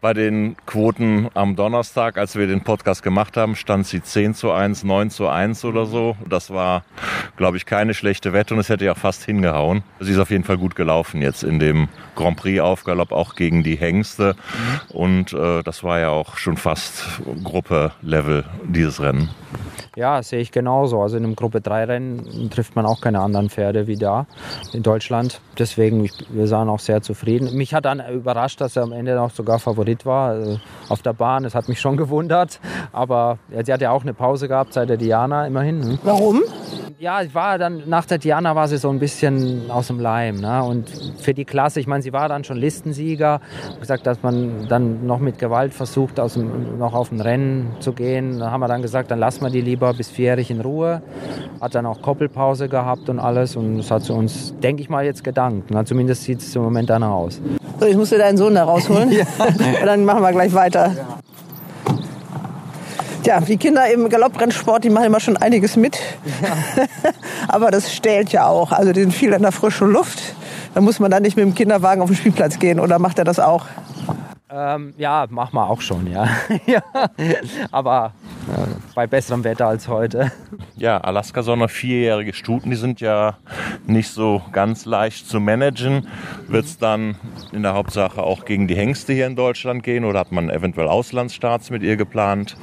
bei 0.00 0.14
den 0.14 0.56
Quoten 0.66 1.28
am 1.34 1.56
Donnerstag, 1.56 2.18
als 2.18 2.36
wir 2.36 2.46
den 2.46 2.62
Podcast 2.62 3.02
gemacht 3.02 3.36
haben, 3.36 3.56
stand 3.56 3.86
sie 3.86 4.02
10 4.02 4.34
zu 4.34 4.52
1, 4.52 4.84
9 4.84 5.10
zu 5.10 5.28
1 5.28 5.64
oder 5.64 5.86
so. 5.86 6.16
Das 6.28 6.50
war, 6.50 6.84
glaube 7.36 7.56
ich, 7.56 7.66
keine 7.66 7.94
schlechte 7.94 8.32
Wette 8.32 8.54
und 8.54 8.60
es 8.60 8.68
hätte 8.68 8.84
ja 8.84 8.94
fast 8.94 9.24
hingehauen. 9.24 9.82
Sie 10.00 10.12
ist 10.12 10.18
auf 10.18 10.30
jeden 10.30 10.44
Fall 10.44 10.58
gut 10.58 10.76
gelaufen 10.76 11.22
jetzt 11.22 11.42
in 11.42 11.58
dem 11.58 11.88
Grand 12.14 12.36
Prix 12.36 12.60
Aufgalopp, 12.60 13.12
auch 13.12 13.34
gegen 13.34 13.62
die 13.62 13.76
Hengste. 13.76 14.34
Mhm. 14.34 14.96
Und 14.96 15.32
äh, 15.32 15.62
das 15.62 15.84
war 15.84 15.98
ja 16.00 16.08
auch 16.08 16.36
schon 16.36 16.56
fast 16.56 17.04
Gruppe-Level 17.44 18.44
dieses 18.64 18.95
Rennen. 19.00 19.30
Ja, 19.96 20.22
sehe 20.22 20.40
ich 20.40 20.52
genauso. 20.52 21.00
Also 21.00 21.16
in 21.16 21.24
einem 21.24 21.36
Gruppe 21.36 21.62
3 21.62 21.84
Rennen 21.84 22.50
trifft 22.50 22.76
man 22.76 22.84
auch 22.84 23.00
keine 23.00 23.20
anderen 23.20 23.48
Pferde 23.48 23.86
wie 23.86 23.96
da 23.96 24.26
in 24.74 24.82
Deutschland. 24.82 25.40
Deswegen, 25.58 26.10
wir 26.28 26.46
sahen 26.46 26.68
auch 26.68 26.80
sehr 26.80 27.00
zufrieden. 27.00 27.56
Mich 27.56 27.72
hat 27.72 27.86
dann 27.86 28.02
überrascht, 28.12 28.60
dass 28.60 28.76
er 28.76 28.82
am 28.82 28.92
Ende 28.92 29.14
noch 29.14 29.30
sogar 29.30 29.58
Favorit 29.58 30.04
war 30.04 30.28
also 30.30 30.60
auf 30.88 31.02
der 31.02 31.14
Bahn. 31.14 31.44
Das 31.44 31.54
hat 31.54 31.68
mich 31.68 31.80
schon 31.80 31.96
gewundert. 31.96 32.60
Aber 32.92 33.38
sie 33.64 33.72
hat 33.72 33.80
ja 33.80 33.90
auch 33.90 34.02
eine 34.02 34.12
Pause 34.14 34.48
gehabt 34.48 34.74
seit 34.74 34.88
der 34.88 34.98
Diana 34.98 35.46
immerhin. 35.46 35.98
Warum? 36.02 36.42
Ja, 36.98 37.20
ich 37.20 37.34
war 37.34 37.58
dann 37.58 37.82
nach 37.86 38.06
der 38.06 38.18
Diana 38.18 38.54
war 38.54 38.68
sie 38.68 38.78
so 38.78 38.88
ein 38.88 38.98
bisschen 38.98 39.70
aus 39.70 39.88
dem 39.88 40.00
Leim. 40.00 40.40
Ne? 40.40 40.62
Und 40.62 40.88
für 41.18 41.34
die 41.34 41.44
Klasse, 41.44 41.78
ich 41.78 41.86
meine, 41.86 42.02
sie 42.02 42.12
war 42.12 42.28
dann 42.28 42.42
schon 42.42 42.56
Listensieger. 42.56 43.40
gesagt, 43.80 44.06
dass 44.06 44.22
man 44.22 44.66
dann 44.68 45.06
noch 45.06 45.18
mit 45.18 45.38
Gewalt 45.38 45.74
versucht, 45.74 46.18
aus 46.18 46.34
dem, 46.34 46.78
noch 46.78 46.94
auf 46.94 47.12
ein 47.12 47.20
Rennen 47.20 47.76
zu 47.80 47.92
gehen. 47.92 48.38
Da 48.38 48.50
haben 48.50 48.60
wir 48.60 48.68
dann 48.68 48.80
gesagt, 48.80 49.10
dann 49.10 49.18
lassen 49.18 49.42
wir 49.42 49.50
die 49.50 49.60
lieber 49.60 49.92
bis 49.92 50.08
vierjährig 50.08 50.50
in 50.50 50.60
Ruhe. 50.60 51.02
Hat 51.60 51.74
dann 51.74 51.84
auch 51.84 52.00
Koppelpause 52.00 52.68
gehabt 52.68 53.08
und 53.10 53.18
alles. 53.18 53.56
Und 53.56 53.78
das 53.78 53.90
hat 53.90 54.04
sie 54.04 54.14
uns, 54.14 54.54
denke 54.62 54.82
ich 54.82 54.88
mal, 54.88 55.04
jetzt 55.04 55.22
gedankt. 55.22 55.70
Na, 55.70 55.84
zumindest 55.84 56.22
sieht 56.24 56.40
es 56.40 56.56
im 56.56 56.62
Moment 56.62 56.88
danach 56.88 57.10
aus. 57.10 57.42
So, 57.78 57.86
ich 57.86 57.96
musste 57.96 58.16
deinen 58.16 58.38
Sohn 58.38 58.54
da 58.54 58.64
rausholen. 58.64 59.12
ja. 59.12 59.24
Und 59.38 59.60
dann 59.84 60.04
machen 60.04 60.22
wir 60.22 60.32
gleich 60.32 60.54
weiter. 60.54 60.92
Ja. 60.96 61.18
Ja, 63.26 63.40
die 63.40 63.56
Kinder 63.56 63.90
im 63.90 64.08
Galopprennsport, 64.08 64.84
die 64.84 64.90
machen 64.90 65.06
immer 65.06 65.18
schon 65.18 65.36
einiges 65.36 65.76
mit. 65.76 65.98
Ja. 66.42 66.56
Aber 67.48 67.72
das 67.72 67.92
stählt 67.92 68.30
ja 68.30 68.46
auch. 68.46 68.70
Also 68.70 68.92
die 68.92 69.00
sind 69.00 69.12
viel 69.12 69.32
in 69.32 69.42
der 69.42 69.50
frischen 69.50 69.90
Luft. 69.90 70.22
Da 70.74 70.80
muss 70.80 71.00
man 71.00 71.10
dann 71.10 71.24
nicht 71.24 71.36
mit 71.36 71.44
dem 71.44 71.52
Kinderwagen 71.52 72.02
auf 72.02 72.08
den 72.08 72.16
Spielplatz 72.16 72.60
gehen. 72.60 72.78
Oder 72.78 73.00
macht 73.00 73.18
er 73.18 73.24
das 73.24 73.40
auch? 73.40 73.66
Ähm, 74.48 74.94
ja, 74.96 75.26
mach 75.28 75.52
mal 75.52 75.66
auch 75.66 75.80
schon, 75.80 76.06
ja. 76.06 76.28
ja. 76.66 76.82
Aber 77.72 78.12
bei 78.96 79.06
besserem 79.06 79.44
Wetter 79.44 79.66
als 79.66 79.88
heute. 79.88 80.32
Ja, 80.78 80.96
Alaska 80.98 81.42
Sonne, 81.42 81.68
vierjährige 81.68 82.32
Stuten, 82.32 82.70
die 82.70 82.76
sind 82.76 83.00
ja 83.02 83.36
nicht 83.86 84.08
so 84.10 84.40
ganz 84.52 84.86
leicht 84.86 85.28
zu 85.28 85.38
managen. 85.38 86.08
Wird 86.48 86.64
es 86.64 86.78
dann 86.78 87.16
in 87.52 87.62
der 87.62 87.74
Hauptsache 87.74 88.22
auch 88.22 88.46
gegen 88.46 88.66
die 88.66 88.74
Hengste 88.74 89.12
hier 89.12 89.26
in 89.26 89.36
Deutschland 89.36 89.82
gehen 89.82 90.06
oder 90.06 90.20
hat 90.20 90.32
man 90.32 90.48
eventuell 90.48 90.88
Auslandsstarts 90.88 91.68
mit 91.68 91.82
ihr 91.82 91.96
geplant? 91.96 92.56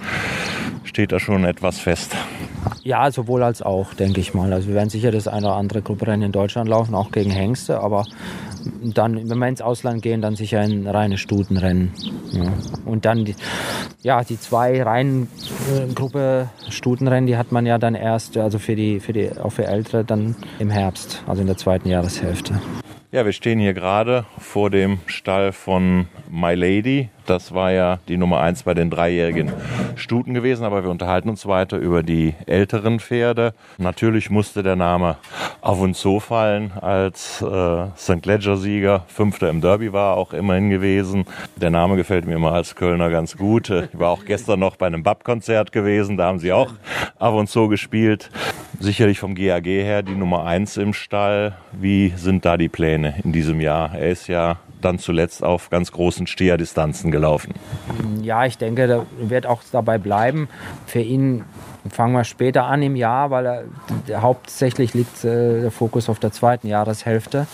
Steht 0.84 1.12
da 1.12 1.19
schon 1.19 1.46
etwas 1.46 1.80
fest? 1.80 2.15
Ja, 2.82 3.12
sowohl 3.12 3.43
als 3.43 3.62
auch, 3.62 3.93
denke 3.93 4.19
ich 4.19 4.34
mal. 4.34 4.52
Also 4.54 4.69
wir 4.69 4.76
werden 4.76 4.89
sicher 4.89 5.12
das 5.12 5.28
eine 5.28 5.46
oder 5.46 5.56
andere 5.56 5.84
Grupperennen 5.84 6.24
in 6.24 6.32
Deutschland 6.32 6.67
laufen, 6.67 6.96
auch 6.96 7.12
gegen 7.12 7.30
Hengste, 7.30 7.80
aber 7.80 8.06
dann, 8.84 9.30
wenn 9.30 9.38
wir 9.38 9.47
ins 9.47 9.62
Ausland 9.62 10.02
gehen, 10.02 10.21
dann 10.21 10.36
sicher 10.36 10.60
ein 10.60 10.88
reines 10.88 11.19
Stutenrennen. 11.19 11.91
Ja. 12.32 12.54
Und 12.86 13.06
dann, 13.06 13.26
die, 13.26 13.36
ja, 14.02 14.23
die 14.23 14.39
zwei 14.39 14.82
reinen 14.82 15.30
äh, 15.73 15.93
Gruppe 15.93 16.49
Stutenrennen, 16.69 17.28
die 17.28 17.38
hat 17.38 17.52
man 17.52 17.65
ja 17.65 17.78
dann 17.78 17.95
erst, 17.95 18.38
also 18.38 18.60
für 18.60 18.76
die, 18.76 18.99
für 18.99 19.13
die, 19.13 19.32
auch 19.38 19.52
für 19.52 19.65
Ältere 19.65 20.04
dann 20.04 20.36
im 20.60 20.69
Herbst, 20.69 21.23
also 21.28 21.41
in 21.41 21.47
der 21.47 21.58
zweiten 21.58 21.89
Jahreshälfte. 21.89 22.60
Ja, 23.12 23.26
wir 23.26 23.32
stehen 23.32 23.60
hier 23.60 23.73
gerade 23.73 24.26
vor 24.39 24.71
dem 24.71 24.99
Stall 25.06 25.52
von 25.52 26.08
My 26.32 26.56
Lady. 26.56 27.10
Das 27.25 27.53
war 27.53 27.71
ja 27.71 27.99
die 28.07 28.17
Nummer 28.17 28.41
eins 28.41 28.63
bei 28.63 28.73
den 28.73 28.89
dreijährigen 28.89 29.51
Stuten 29.95 30.33
gewesen, 30.33 30.65
aber 30.65 30.83
wir 30.83 30.89
unterhalten 30.89 31.29
uns 31.29 31.45
weiter 31.45 31.77
über 31.77 32.03
die 32.03 32.36
älteren 32.45 32.99
Pferde. 32.99 33.53
Natürlich 33.77 34.29
musste 34.29 34.63
der 34.63 34.75
Name 34.75 35.17
auf 35.62 35.79
uns 35.79 36.01
so 36.01 36.19
fallen, 36.19 36.71
als 36.81 37.41
äh, 37.41 37.86
St. 37.97 38.25
Ledger-Sieger, 38.25 39.05
Fünfter 39.07 39.49
im 39.49 39.62
Derby 39.62 39.93
war 39.93 40.17
auch 40.17 40.33
immerhin 40.33 40.69
gewesen. 40.69 41.25
Der 41.55 41.69
Name 41.69 41.95
gefällt 41.95 42.25
mir 42.25 42.36
immer 42.36 42.51
als 42.51 42.75
Kölner 42.75 43.09
ganz 43.09 43.38
gut. 43.38 43.69
Ich 43.69 43.99
war 43.99 44.09
auch 44.09 44.25
gestern 44.25 44.59
noch 44.59 44.75
bei 44.75 44.88
einem 44.88 45.03
BAP-Konzert 45.03 45.71
gewesen, 45.71 46.17
da 46.17 46.25
haben 46.25 46.39
sie 46.39 46.51
auch 46.51 46.71
auf 47.19 47.36
und 47.36 47.49
so 47.49 47.67
gespielt. 47.67 48.29
Sicherlich 48.79 49.19
vom 49.19 49.36
GAG 49.36 49.65
her 49.65 50.03
die 50.03 50.15
Nummer 50.15 50.45
eins 50.45 50.75
im 50.75 50.93
Stall. 50.93 51.55
Wie 51.71 52.13
sind 52.17 52.43
da 52.43 52.57
die 52.57 52.69
Pläne 52.69 53.15
in 53.23 53.31
diesem 53.31 53.62
Jahr? 53.62 53.95
Er 53.95 54.09
ist 54.09 54.27
ja 54.27 54.57
dann 54.84 55.00
zuletzt 55.00 55.43
auf 55.43 55.69
ganz 55.69 55.91
großen 55.91 56.28
Steherdistanzen 56.28 57.12
gelaufen. 57.12 57.54
Ja, 58.22 58.46
ich 58.46 58.58
denke, 58.58 58.84
er 58.84 59.06
wird 59.19 59.46
auch 59.46 59.62
dabei 59.72 59.98
bleiben. 59.98 60.48
Für 60.86 61.02
ihn 61.02 61.43
fangen 61.89 62.13
wir 62.13 62.24
später 62.24 62.65
an 62.65 62.82
im 62.82 62.96
Jahr, 62.96 63.30
weil 63.30 63.46
er, 64.08 64.22
hauptsächlich 64.22 64.93
liegt 64.93 65.24
äh, 65.24 65.62
der 65.62 65.72
Fokus 65.72 66.10
auf 66.10 66.19
der 66.19 66.32
zweiten 66.32 66.67
Jahreshälfte. 66.67 67.48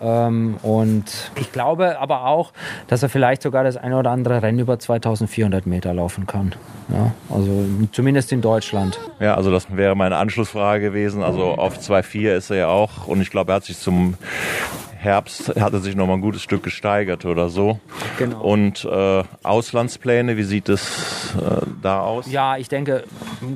Ähm, 0.00 0.56
und 0.62 1.32
ich 1.40 1.52
glaube 1.52 1.98
aber 1.98 2.26
auch, 2.26 2.52
dass 2.86 3.02
er 3.02 3.08
vielleicht 3.08 3.42
sogar 3.42 3.64
das 3.64 3.76
eine 3.76 3.96
oder 3.98 4.10
andere 4.10 4.42
Rennen 4.42 4.58
über 4.58 4.78
2400 4.78 5.66
Meter 5.66 5.94
laufen 5.94 6.26
kann. 6.26 6.54
Ja, 6.88 7.12
also 7.28 7.64
zumindest 7.92 8.32
in 8.32 8.40
Deutschland. 8.40 8.98
Ja, 9.18 9.34
also 9.34 9.50
das 9.50 9.66
wäre 9.74 9.96
meine 9.96 10.16
Anschlussfrage 10.16 10.84
gewesen. 10.84 11.22
Also 11.22 11.52
auf 11.52 11.78
2,4 11.78 12.36
ist 12.36 12.50
er 12.50 12.56
ja 12.56 12.68
auch 12.68 13.06
und 13.06 13.20
ich 13.20 13.30
glaube, 13.30 13.52
er 13.52 13.56
hat 13.56 13.64
sich 13.64 13.78
zum 13.78 14.14
Herbst 15.06 15.54
hat 15.60 15.72
er 15.72 15.78
sich 15.78 15.94
noch 15.94 16.08
mal 16.08 16.14
ein 16.14 16.20
gutes 16.20 16.42
Stück 16.42 16.64
gesteigert 16.64 17.24
oder 17.24 17.48
so. 17.48 17.78
Genau. 18.18 18.40
Und 18.42 18.84
äh, 18.84 19.22
Auslandspläne, 19.44 20.36
wie 20.36 20.42
sieht 20.42 20.68
es 20.68 21.34
äh, 21.36 21.64
da 21.80 22.00
aus? 22.00 22.30
Ja, 22.30 22.56
ich 22.56 22.68
denke, 22.68 23.04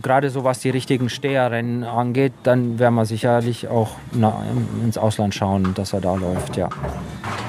gerade 0.00 0.30
so 0.30 0.44
was 0.44 0.60
die 0.60 0.70
richtigen 0.70 1.08
Steherrennen 1.08 1.82
angeht, 1.82 2.32
dann 2.44 2.78
werden 2.78 2.94
wir 2.94 3.04
sicherlich 3.04 3.66
auch 3.66 3.96
na, 4.12 4.44
ins 4.84 4.96
Ausland 4.96 5.34
schauen, 5.34 5.74
dass 5.74 5.92
er 5.92 6.00
da 6.00 6.14
läuft, 6.14 6.56
ja. 6.56 6.68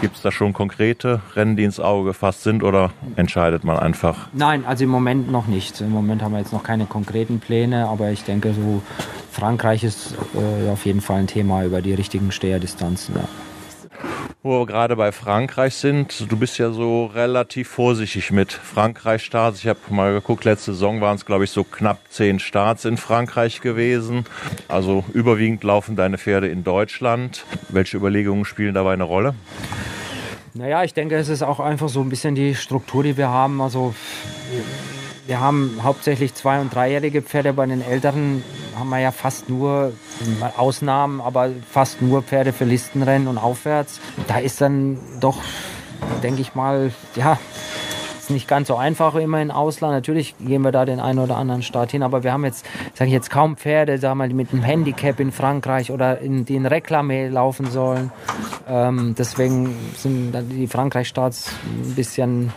Gibt 0.02 0.16
es 0.16 0.24
da 0.24 0.32
schon 0.32 0.52
konkrete 0.52 1.22
Rennen, 1.36 1.56
die 1.56 1.64
ins 1.64 1.80
Auge 1.80 2.10
gefasst 2.10 2.42
sind 2.42 2.64
oder 2.64 2.90
entscheidet 3.18 3.64
man 3.64 3.78
einfach? 3.78 4.30
Nein, 4.34 4.66
also 4.66 4.84
im 4.84 4.90
Moment 4.90 5.32
noch 5.32 5.46
nicht. 5.46 5.80
Im 5.80 5.92
Moment 5.92 6.24
haben 6.24 6.32
wir 6.32 6.40
jetzt 6.40 6.54
noch 6.54 6.64
keine 6.64 6.88
konkreten 6.88 7.40
Pläne, 7.40 7.88
aber 7.88 8.10
ich 8.10 8.24
denke, 8.24 8.54
so 8.54 8.82
Frankreich 9.32 9.84
ist 9.84 10.16
äh, 10.34 10.70
auf 10.72 10.88
jeden 10.88 11.02
Fall 11.02 11.20
ein 11.20 11.28
Thema 11.28 11.64
über 11.64 11.84
die 11.84 11.94
richtigen 11.94 12.32
Steherdistanzen. 12.32 13.16
Ja 13.16 13.26
wo 14.44 14.62
wir 14.62 14.66
gerade 14.66 14.96
bei 14.96 15.12
Frankreich 15.12 15.76
sind. 15.76 16.32
Du 16.32 16.38
bist 16.38 16.58
ja 16.58 16.72
so 16.72 17.06
relativ 17.06 17.68
vorsichtig 17.68 18.32
mit 18.32 18.52
Frankreich-Starts. 18.52 19.60
Ich 19.60 19.68
habe 19.68 19.80
mal 19.90 20.14
geguckt, 20.14 20.46
letzte 20.46 20.74
Saison 20.74 21.02
waren 21.02 21.16
es, 21.16 21.26
glaube 21.26 21.44
ich, 21.44 21.52
so 21.52 21.64
knapp 21.64 22.00
zehn 22.10 22.40
Starts 22.40 22.86
in 22.86 22.98
Frankreich 22.98 23.62
gewesen. 23.62 24.26
Also 24.68 25.04
überwiegend 25.14 25.64
laufen 25.64 25.96
deine 25.96 26.18
Pferde 26.18 26.48
in 26.48 26.64
Deutschland. 26.64 27.46
Welche 27.70 27.98
Überlegungen 27.98 28.46
spielen 28.46 28.74
dabei 28.74 28.94
eine 28.94 29.04
Rolle? 29.04 29.36
Naja, 30.54 30.84
ich 30.84 30.94
denke, 30.94 31.16
es 31.16 31.30
ist 31.30 31.44
auch 31.44 31.60
einfach 31.60 31.90
so 31.90 32.02
ein 32.02 32.10
bisschen 32.10 32.36
die 32.36 32.56
Struktur, 32.56 33.04
die 33.04 33.16
wir 33.16 33.30
haben. 33.30 33.62
Also 33.62 33.94
wir 35.28 35.40
haben 35.40 35.80
hauptsächlich 35.84 36.34
zwei- 36.34 36.60
und 36.60 36.74
dreijährige 36.74 37.22
Pferde. 37.22 37.54
Bei 37.54 37.66
den 37.66 37.82
älteren 37.82 38.44
haben 38.78 38.90
wir 38.90 39.00
ja 39.00 39.12
fast 39.12 39.50
nur 39.50 39.94
Ausnahmen, 40.58 41.22
aber 41.22 41.50
fast 41.70 42.02
nur 42.02 42.24
Pferde 42.24 42.54
für 42.54 42.66
Listenrennen 42.66 43.28
und 43.28 43.38
aufwärts. 43.38 44.00
Da 44.28 44.40
ist 44.40 44.62
dann 44.62 45.00
doch, 45.20 45.38
denke 46.24 46.42
ich 46.42 46.56
mal, 46.56 46.92
ja, 47.16 47.38
ist 48.20 48.30
nicht 48.30 48.48
ganz 48.48 48.68
so 48.68 48.76
einfach 48.76 49.16
immer 49.16 49.42
in 49.42 49.52
Ausland. 49.52 49.94
Natürlich 49.94 50.36
gehen 50.40 50.64
wir 50.64 50.72
da 50.72 50.86
den 50.86 51.00
einen 51.00 51.20
oder 51.20 51.38
anderen 51.38 51.64
Start 51.64 51.92
hin, 51.92 52.04
aber 52.04 52.24
wir 52.24 52.34
haben 52.34 52.46
jetzt, 52.46 52.66
sage 52.94 53.08
ich 53.08 53.14
jetzt, 53.14 53.30
kaum 53.30 53.58
Pferde, 53.58 53.98
sagen 53.98 54.20
wir, 54.20 54.28
mit 54.34 54.52
einem 54.52 54.64
Handicap 54.64 55.20
in 55.20 55.32
Frankreich 55.32 55.92
oder 55.92 56.20
in, 56.20 56.46
die 56.46 56.56
in 56.56 56.66
Reklame 56.66 57.30
laufen 57.30 57.70
sollen. 57.70 58.12
Ähm, 58.68 59.16
deswegen 59.18 59.76
sind 59.98 60.34
die 60.52 60.68
Frankreich-Starts 60.68 61.52
ein 61.66 61.96
bisschen 61.96 62.54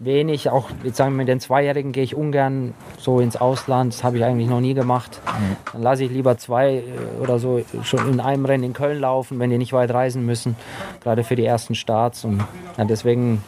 wenig. 0.00 0.50
Auch 0.50 0.70
jetzt 0.82 0.96
sagen 0.96 1.12
wir, 1.12 1.18
mit 1.18 1.28
den 1.28 1.40
Zweijährigen 1.40 1.92
gehe 1.92 2.02
ich 2.02 2.16
ungern 2.16 2.74
so 2.98 3.20
ins 3.20 3.36
Ausland. 3.36 3.92
Das 3.92 4.02
habe 4.02 4.16
ich 4.16 4.24
eigentlich 4.24 4.48
noch 4.48 4.60
nie 4.60 4.74
gemacht. 4.74 5.20
Mhm. 5.24 5.56
Dann 5.72 5.82
lasse 5.82 6.04
ich 6.04 6.10
lieber 6.10 6.36
zwei 6.38 6.78
äh, 6.78 6.82
oder 7.20 7.38
so 7.38 7.62
schon 7.84 8.10
in 8.10 8.20
einem 8.20 8.44
Rennen 8.44 8.64
in 8.64 8.72
Köln 8.72 8.98
laufen, 8.98 9.38
wenn 9.38 9.50
die 9.50 9.58
nicht 9.58 9.72
weit 9.72 9.92
reisen 9.92 10.26
müssen. 10.26 10.56
Gerade 11.02 11.22
für 11.22 11.36
die 11.36 11.44
ersten 11.44 11.74
Starts. 11.74 12.24
Und 12.24 12.42
ja, 12.76 12.84
deswegen 12.84 13.44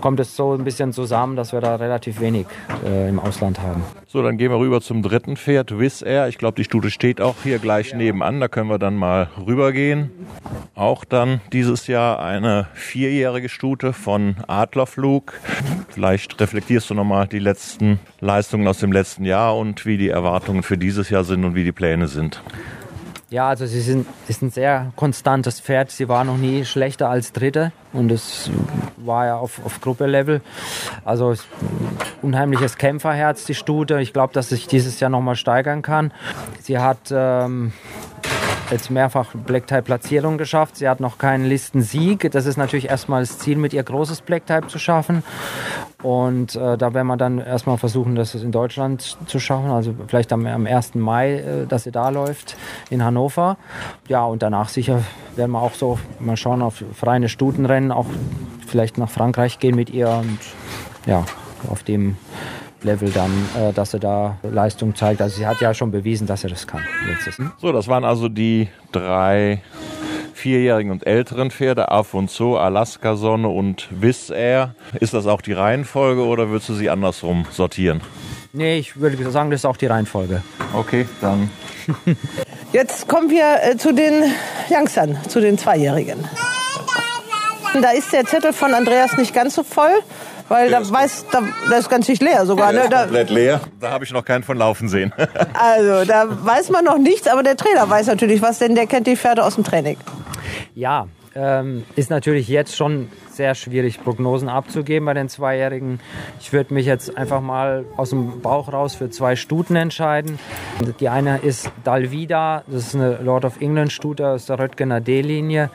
kommt 0.00 0.20
es 0.20 0.36
so 0.36 0.52
ein 0.52 0.64
bisschen 0.64 0.92
zusammen, 0.92 1.36
dass 1.36 1.52
wir 1.52 1.60
da 1.60 1.76
relativ 1.76 2.20
wenig 2.20 2.46
äh, 2.84 3.08
im 3.08 3.18
Ausland 3.18 3.60
haben. 3.60 3.82
So, 4.06 4.22
dann 4.22 4.38
gehen 4.38 4.50
wir 4.50 4.58
rüber 4.58 4.80
zum 4.80 5.02
dritten 5.02 5.36
Pferd, 5.36 5.78
Wizz 5.78 6.02
Air. 6.02 6.28
Ich 6.28 6.38
glaube, 6.38 6.56
die 6.56 6.64
Stute 6.64 6.90
steht 6.90 7.20
auch 7.20 7.36
hier 7.42 7.58
gleich 7.58 7.94
nebenan. 7.94 8.40
Da 8.40 8.48
können 8.48 8.70
wir 8.70 8.78
dann 8.78 8.96
mal 8.96 9.28
rübergehen. 9.46 10.10
Auch 10.74 11.04
dann 11.04 11.40
dieses 11.52 11.86
Jahr 11.86 12.20
eine 12.20 12.68
vierjährige 12.74 13.48
Stute 13.48 13.92
von 13.92 14.36
Adlerflug. 14.46 15.34
Vielleicht 15.88 16.40
reflektierst 16.40 16.88
du 16.90 16.94
nochmal 16.94 17.26
die 17.26 17.38
letzten 17.38 17.98
Leistungen 18.20 18.66
aus 18.68 18.78
dem 18.78 18.92
letzten 18.92 19.24
Jahr 19.24 19.56
und 19.56 19.86
wie 19.86 19.98
die 19.98 20.08
Erwartungen 20.08 20.62
für 20.62 20.78
dieses 20.78 21.10
Jahr 21.10 21.24
sind 21.24 21.44
und 21.44 21.54
wie 21.54 21.64
die 21.64 21.72
Pläne 21.72 22.08
sind. 22.08 22.42
Ja, 23.30 23.48
also 23.48 23.66
sie 23.66 23.82
sind, 23.82 24.06
ist 24.26 24.40
ein 24.40 24.50
sehr 24.50 24.90
konstantes 24.96 25.60
Pferd. 25.60 25.90
Sie 25.90 26.08
war 26.08 26.24
noch 26.24 26.38
nie 26.38 26.64
schlechter 26.64 27.10
als 27.10 27.32
Dritte 27.34 27.72
und 27.92 28.10
es 28.10 28.50
war 28.96 29.26
ja 29.26 29.36
auf, 29.36 29.64
auf 29.66 29.82
Gruppe-Level. 29.82 30.40
Also 31.04 31.34
unheimliches 32.22 32.78
Kämpferherz, 32.78 33.44
die 33.44 33.54
Stute. 33.54 34.00
Ich 34.00 34.14
glaube, 34.14 34.32
dass 34.32 34.48
sich 34.48 34.66
dieses 34.66 34.98
Jahr 35.00 35.10
nochmal 35.10 35.36
steigern 35.36 35.82
kann. 35.82 36.12
Sie 36.62 36.78
hat 36.78 37.10
ähm, 37.10 37.72
jetzt 38.70 38.90
mehrfach 38.90 39.34
Black-Type-Platzierung 39.34 40.38
geschafft. 40.38 40.76
Sie 40.76 40.88
hat 40.88 41.00
noch 41.00 41.18
keinen 41.18 41.44
Listensieg. 41.44 42.30
Das 42.30 42.46
ist 42.46 42.56
natürlich 42.56 42.88
erstmal 42.88 43.22
das 43.22 43.38
Ziel, 43.38 43.56
mit 43.56 43.72
ihr 43.72 43.82
großes 43.82 44.22
Black-Type 44.22 44.68
zu 44.68 44.78
schaffen. 44.78 45.22
Und 46.02 46.54
äh, 46.54 46.76
da 46.76 46.94
werden 46.94 47.06
wir 47.06 47.16
dann 47.16 47.38
erstmal 47.38 47.76
versuchen, 47.76 48.14
das 48.14 48.34
in 48.34 48.52
Deutschland 48.52 49.16
zu 49.26 49.40
schaffen. 49.40 49.70
Also 49.70 49.94
vielleicht 50.06 50.32
am, 50.32 50.46
am 50.46 50.66
1. 50.66 50.94
Mai, 50.94 51.34
äh, 51.34 51.66
dass 51.66 51.84
sie 51.84 51.90
da 51.90 52.10
läuft 52.10 52.56
in 52.90 53.04
Hannover. 53.04 53.56
Ja, 54.06 54.24
und 54.24 54.42
danach 54.42 54.68
sicher 54.68 55.02
werden 55.34 55.52
wir 55.52 55.62
auch 55.62 55.74
so 55.74 55.98
mal 56.20 56.36
schauen 56.36 56.62
auf 56.62 56.84
freie 56.94 57.28
Stutenrennen, 57.28 57.90
auch 57.90 58.06
vielleicht 58.66 58.98
nach 58.98 59.10
Frankreich 59.10 59.58
gehen 59.58 59.74
mit 59.74 59.90
ihr 59.90 60.08
und 60.08 60.38
ja, 61.06 61.24
auf 61.68 61.82
dem 61.82 62.16
Level 62.82 63.10
dann, 63.10 63.30
äh, 63.56 63.72
dass 63.72 63.94
er 63.94 64.00
da 64.00 64.38
Leistung 64.42 64.94
zeigt. 64.94 65.20
Also 65.20 65.36
sie 65.36 65.46
hat 65.46 65.60
ja 65.60 65.74
schon 65.74 65.90
bewiesen, 65.90 66.26
dass 66.26 66.44
er 66.44 66.50
das 66.50 66.66
kann. 66.66 66.82
Letztes. 67.06 67.40
So, 67.58 67.72
das 67.72 67.88
waren 67.88 68.04
also 68.04 68.28
die 68.28 68.68
drei 68.92 69.62
vierjährigen 70.34 70.92
und 70.92 71.06
älteren 71.06 71.50
Pferde, 71.50 71.90
Afonso, 71.90 72.56
Alaska 72.56 73.16
Sonne 73.16 73.48
und 73.48 73.88
Wizz 73.90 74.30
Air. 74.30 74.74
Ist 75.00 75.12
das 75.12 75.26
auch 75.26 75.42
die 75.42 75.52
Reihenfolge 75.52 76.24
oder 76.24 76.48
würdest 76.48 76.68
du 76.68 76.74
sie 76.74 76.88
andersrum 76.88 77.44
sortieren? 77.50 78.00
Nee, 78.52 78.78
ich 78.78 78.98
würde 78.98 79.30
sagen, 79.30 79.50
das 79.50 79.60
ist 79.60 79.64
auch 79.66 79.76
die 79.76 79.86
Reihenfolge. 79.86 80.42
Okay, 80.72 81.06
dann. 81.20 81.50
Jetzt 82.72 83.08
kommen 83.08 83.30
wir 83.30 83.62
äh, 83.62 83.76
zu 83.76 83.92
den 83.92 84.24
Youngstern, 84.70 85.18
zu 85.28 85.40
den 85.40 85.58
Zweijährigen. 85.58 86.24
Da 87.82 87.90
ist 87.90 88.12
der 88.12 88.24
Zettel 88.24 88.52
von 88.52 88.72
Andreas 88.72 89.16
nicht 89.16 89.34
ganz 89.34 89.54
so 89.54 89.62
voll, 89.62 89.92
weil 90.48 90.70
da 90.70 90.88
weiß, 90.88 91.26
da, 91.30 91.42
da 91.68 91.76
ist 91.76 91.90
ganz 91.90 92.08
nicht 92.08 92.22
leer 92.22 92.46
sogar. 92.46 92.72
Ne? 92.72 92.88
Da, 92.90 93.02
komplett 93.02 93.30
leer. 93.30 93.60
Da 93.80 93.90
habe 93.90 94.04
ich 94.04 94.12
noch 94.12 94.24
keinen 94.24 94.42
von 94.42 94.56
laufen 94.56 94.88
sehen. 94.88 95.12
also 95.54 96.04
da 96.04 96.26
weiß 96.28 96.70
man 96.70 96.84
noch 96.84 96.98
nichts, 96.98 97.26
aber 97.26 97.42
der 97.42 97.56
Trainer 97.56 97.88
weiß 97.88 98.06
natürlich 98.06 98.42
was, 98.42 98.58
denn 98.58 98.74
der 98.74 98.86
kennt 98.86 99.06
die 99.06 99.16
Pferde 99.16 99.44
aus 99.44 99.54
dem 99.54 99.64
Training. 99.64 99.96
Ja, 100.74 101.06
ähm, 101.38 101.84
ist 101.94 102.10
natürlich 102.10 102.48
jetzt 102.48 102.74
schon 102.74 103.08
sehr 103.30 103.54
schwierig, 103.54 104.02
Prognosen 104.02 104.48
abzugeben 104.48 105.06
bei 105.06 105.14
den 105.14 105.28
Zweijährigen. 105.28 106.00
Ich 106.40 106.52
würde 106.52 106.74
mich 106.74 106.84
jetzt 106.84 107.16
einfach 107.16 107.40
mal 107.40 107.84
aus 107.96 108.10
dem 108.10 108.40
Bauch 108.40 108.72
raus 108.72 108.96
für 108.96 109.08
zwei 109.10 109.36
Stuten 109.36 109.76
entscheiden. 109.76 110.40
Die 110.98 111.08
eine 111.08 111.38
ist 111.38 111.70
Dalvida, 111.84 112.64
das 112.66 112.88
ist 112.88 112.94
eine 112.96 113.18
Lord 113.22 113.44
of 113.44 113.60
England 113.60 113.92
Stute 113.92 114.26
aus 114.28 114.46
der 114.46 114.58
Röttgener 114.58 115.00
D-Linie, 115.00 115.70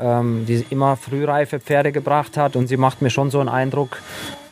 ähm, 0.00 0.46
die 0.46 0.64
immer 0.70 0.96
frühreife 0.96 1.60
Pferde 1.60 1.92
gebracht 1.92 2.38
hat 2.38 2.56
und 2.56 2.68
sie 2.68 2.78
macht 2.78 3.02
mir 3.02 3.10
schon 3.10 3.30
so 3.30 3.40
einen 3.40 3.50
Eindruck, 3.50 3.98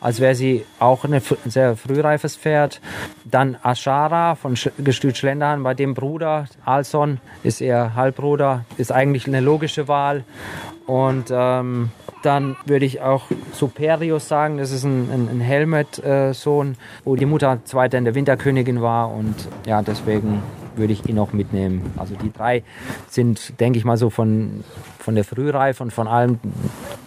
als 0.01 0.19
wäre 0.19 0.35
sie 0.35 0.65
auch 0.79 1.05
ein 1.05 1.21
sehr 1.45 1.77
frühreifes 1.77 2.35
Pferd. 2.35 2.81
Dann 3.23 3.55
Ashara 3.63 4.35
von 4.35 4.55
Gestüt 4.79 5.15
Schlenderhahn, 5.15 5.61
bei 5.63 5.75
dem 5.75 5.93
Bruder, 5.93 6.45
Alson, 6.65 7.19
ist 7.43 7.61
ihr 7.61 7.95
Halbbruder, 7.95 8.65
ist 8.77 8.91
eigentlich 8.91 9.27
eine 9.27 9.39
logische 9.39 9.87
Wahl. 9.87 10.23
Und 10.87 11.25
ähm, 11.31 11.91
dann 12.23 12.57
würde 12.65 12.85
ich 12.85 13.01
auch 13.01 13.25
Superius 13.53 14.27
sagen, 14.27 14.57
das 14.57 14.71
ist 14.71 14.83
ein, 14.83 15.09
ein, 15.11 15.29
ein 15.29 15.39
Helmet-Sohn, 15.39 16.75
wo 17.05 17.15
die 17.15 17.27
Mutter 17.27 17.59
Zweiter 17.65 17.99
in 17.99 18.05
der 18.05 18.15
Winterkönigin 18.15 18.81
war. 18.81 19.11
Und 19.11 19.35
ja, 19.67 19.83
deswegen 19.83 20.41
würde 20.75 20.93
ich 20.93 21.07
ihn 21.07 21.19
auch 21.19 21.31
mitnehmen. 21.31 21.93
Also 21.97 22.15
die 22.15 22.31
drei 22.33 22.63
sind, 23.07 23.59
denke 23.59 23.77
ich 23.77 23.85
mal, 23.85 23.97
so 23.97 24.09
von, 24.09 24.63
von 24.97 25.13
der 25.13 25.23
Frühreife 25.23 25.83
und 25.83 25.93
von 25.93 26.07
allem 26.07 26.39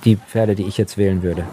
die 0.05 0.17
Pferde, 0.17 0.55
die 0.55 0.65
ich 0.65 0.79
jetzt 0.79 0.97
wählen 0.97 1.23
würde 1.25 1.45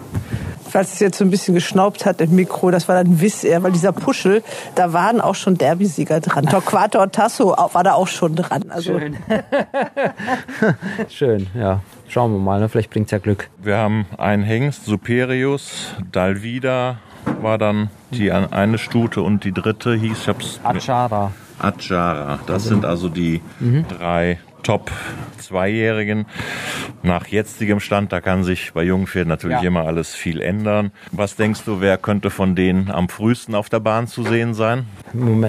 falls 0.71 0.93
es 0.93 0.99
jetzt 0.99 1.17
so 1.17 1.25
ein 1.25 1.29
bisschen 1.29 1.53
geschnaubt 1.53 2.05
hat 2.05 2.21
im 2.21 2.35
Mikro, 2.35 2.71
das 2.71 2.87
war 2.87 2.95
dann 2.95 3.21
Wiss 3.21 3.43
er, 3.43 3.61
weil 3.63 3.71
dieser 3.71 3.91
Puschel, 3.91 4.43
da 4.75 4.93
waren 4.93 5.21
auch 5.21 5.35
schon 5.35 5.57
Derbysieger 5.57 6.19
dran. 6.21 6.45
Torquato 6.49 7.05
Tasso 7.07 7.55
war 7.73 7.83
da 7.83 7.93
auch 7.93 8.07
schon 8.07 8.35
dran. 8.35 8.63
Also 8.69 8.97
Schön. 8.97 9.17
Schön, 11.09 11.47
ja. 11.53 11.81
Schauen 12.07 12.31
wir 12.33 12.39
mal, 12.39 12.59
ne? 12.59 12.69
vielleicht 12.69 12.89
bringt 12.89 13.07
es 13.07 13.11
ja 13.11 13.19
Glück. 13.19 13.49
Wir 13.61 13.77
haben 13.77 14.05
einen 14.17 14.43
Hengst, 14.43 14.85
Superius, 14.85 15.93
Dalvida 16.11 16.97
war 17.41 17.57
dann 17.57 17.89
die 18.11 18.31
eine 18.31 18.77
Stute 18.77 19.21
und 19.21 19.43
die 19.43 19.51
dritte 19.51 19.93
hieß, 19.93 20.17
ich 20.21 20.27
hab's... 20.27 20.59
Achara. 20.63 21.31
Achara. 21.59 22.39
Das 22.47 22.63
sind 22.63 22.85
also 22.85 23.09
die 23.09 23.41
mhm. 23.59 23.85
drei 23.87 24.39
Top 24.63 24.91
Zweijährigen. 25.39 26.25
Nach 27.03 27.27
jetzigem 27.27 27.79
Stand, 27.79 28.11
da 28.11 28.21
kann 28.21 28.43
sich 28.43 28.73
bei 28.73 28.83
Jungpferden 28.83 29.29
natürlich 29.29 29.61
ja. 29.61 29.67
immer 29.67 29.85
alles 29.85 30.13
viel 30.13 30.41
ändern. 30.41 30.91
Was 31.11 31.35
denkst 31.35 31.61
du, 31.65 31.81
wer 31.81 31.97
könnte 31.97 32.29
von 32.29 32.55
denen 32.55 32.91
am 32.91 33.09
frühesten 33.09 33.55
auf 33.55 33.69
der 33.69 33.79
Bahn 33.79 34.07
zu 34.07 34.23
sehen 34.23 34.53
sein? 34.53 34.85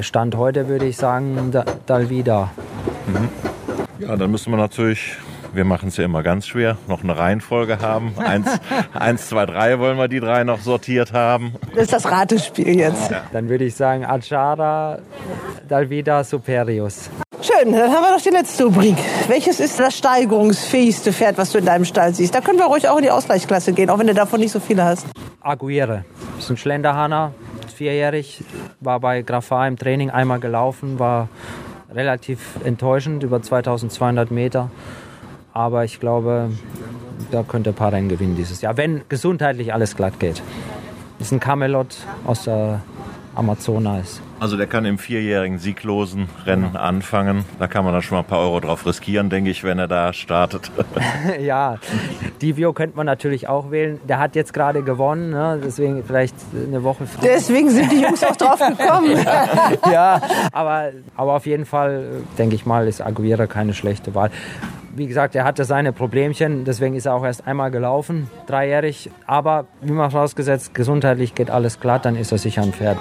Stand 0.01 0.37
heute 0.37 0.68
würde 0.68 0.87
ich 0.87 0.96
sagen 0.96 1.53
Dalvida. 1.87 2.51
Mhm. 3.07 3.29
Ja, 3.98 4.16
dann 4.16 4.31
müssen 4.31 4.51
wir 4.51 4.57
natürlich 4.57 5.16
wir 5.55 5.64
machen 5.64 5.88
es 5.88 5.96
ja 5.96 6.05
immer 6.05 6.22
ganz 6.22 6.46
schwer, 6.46 6.79
noch 6.88 7.03
eine 7.03 7.16
Reihenfolge 7.16 7.81
haben. 7.81 8.14
Eins, 8.18 8.48
eins, 8.94 9.29
zwei, 9.29 9.46
drei 9.46 9.79
wollen 9.79 9.98
wir 9.98 10.09
die 10.09 10.20
drei 10.20 10.44
noch 10.44 10.61
sortiert 10.61 11.12
haben. 11.12 11.55
Das 11.75 11.85
ist 11.85 11.92
das 11.92 12.11
Ratespiel 12.11 12.79
jetzt. 12.79 13.11
Ja. 13.11 13.25
Dann 13.33 13.48
würde 13.48 13.64
ich 13.64 13.75
sagen 13.75 14.05
Achara, 14.05 14.98
Dalvida, 15.68 16.25
Superius. 16.25 17.11
Schön, 17.42 17.72
dann 17.72 17.90
haben 17.90 18.05
wir 18.05 18.12
noch 18.12 18.20
die 18.20 18.31
letzte 18.31 18.62
Rubrik. 18.62 18.94
Welches 19.26 19.59
ist 19.59 19.81
das 19.81 19.98
steigerungsfähigste 19.98 21.12
Pferd, 21.12 21.38
was 21.38 21.50
du 21.50 21.59
in 21.59 21.64
deinem 21.64 21.85
Stall 21.85 22.14
siehst? 22.14 22.33
Da 22.33 22.40
können 22.40 22.61
wir 22.61 22.66
ruhig 22.66 22.88
auch 22.88 22.98
in 22.98 23.02
die 23.02 23.11
Ausgleichsklasse 23.11 23.72
gehen, 23.72 23.90
auch 23.90 23.98
wenn 23.98 24.07
du 24.07 24.14
davon 24.14 24.38
nicht 24.38 24.52
so 24.52 24.61
viele 24.61 24.85
hast. 24.85 25.07
Aguirre, 25.40 26.05
das 26.37 26.44
ist 26.44 26.50
ein 26.50 26.57
Schlenderhahner, 26.57 27.33
vierjährig, 27.74 28.44
war 28.78 29.00
bei 29.00 29.22
Grafar 29.22 29.66
im 29.66 29.76
Training 29.76 30.11
einmal 30.11 30.38
gelaufen, 30.38 31.00
war 31.00 31.28
relativ 31.92 32.38
enttäuschend, 32.62 33.24
über 33.24 33.42
2200 33.42 34.31
Meter. 34.31 34.70
Aber 35.52 35.85
ich 35.85 35.98
glaube, 35.98 36.52
da 37.33 37.42
könnte 37.42 37.70
ein 37.70 37.74
paar 37.74 37.92
Rennen 37.92 38.09
gewinnen 38.09 38.37
dieses 38.37 38.61
Jahr, 38.61 38.76
wenn 38.76 39.02
gesundheitlich 39.09 39.74
alles 39.74 39.96
glatt 39.96 40.20
geht. 40.20 40.40
Das 41.18 41.26
ist 41.26 41.33
ein 41.33 41.40
Camelot 41.40 41.96
aus 42.24 42.44
der 42.44 42.83
Amazonas. 43.35 44.22
Also 44.42 44.57
der 44.57 44.66
kann 44.66 44.85
im 44.85 44.98
vierjährigen 44.98 45.61
sieglosen 45.61 46.28
Rennen 46.44 46.74
anfangen. 46.74 47.44
Da 47.61 47.68
kann 47.68 47.85
man 47.85 47.92
dann 47.92 48.02
schon 48.02 48.16
mal 48.16 48.22
ein 48.22 48.26
paar 48.26 48.40
Euro 48.40 48.59
drauf 48.59 48.85
riskieren, 48.85 49.31
denke 49.31 49.50
ich, 49.50 49.62
wenn 49.62 49.78
er 49.78 49.87
da 49.87 50.12
startet. 50.12 50.68
ja, 51.40 51.78
Divio 52.42 52.72
könnte 52.72 52.96
man 52.96 53.07
natürlich 53.07 53.48
auch 53.48 53.70
wählen. 53.70 54.00
Der 54.09 54.18
hat 54.18 54.35
jetzt 54.35 54.52
gerade 54.52 54.83
gewonnen, 54.83 55.31
ne? 55.31 55.61
deswegen 55.64 56.02
vielleicht 56.02 56.35
eine 56.55 56.83
Woche 56.83 57.07
früher. 57.07 57.31
Deswegen 57.35 57.70
sind 57.70 57.92
die 57.92 58.02
Jungs 58.02 58.24
auch 58.24 58.35
drauf 58.35 58.59
gekommen. 58.59 59.16
ja, 59.92 60.20
aber, 60.50 60.90
aber 61.14 61.35
auf 61.35 61.46
jeden 61.46 61.64
Fall, 61.64 62.24
denke 62.37 62.57
ich 62.57 62.66
mal, 62.66 62.88
ist 62.88 63.00
Aguirre 63.00 63.46
keine 63.46 63.74
schlechte 63.74 64.16
Wahl 64.16 64.33
wie 64.94 65.07
gesagt, 65.07 65.35
er 65.35 65.44
hatte 65.44 65.64
seine 65.64 65.92
Problemchen, 65.92 66.64
deswegen 66.64 66.94
ist 66.94 67.07
er 67.07 67.14
auch 67.14 67.24
erst 67.24 67.46
einmal 67.46 67.70
gelaufen, 67.70 68.28
dreijährig. 68.46 69.11
Aber 69.26 69.64
wie 69.81 69.92
man 69.92 70.11
vorausgesetzt, 70.11 70.74
gesundheitlich 70.74 71.35
geht 71.35 71.50
alles 71.50 71.81
glatt, 71.81 72.05
dann 72.05 72.14
ist 72.14 72.31
er 72.31 72.37
sicher 72.37 72.61
ein 72.61 72.74
Pferd, 72.74 72.98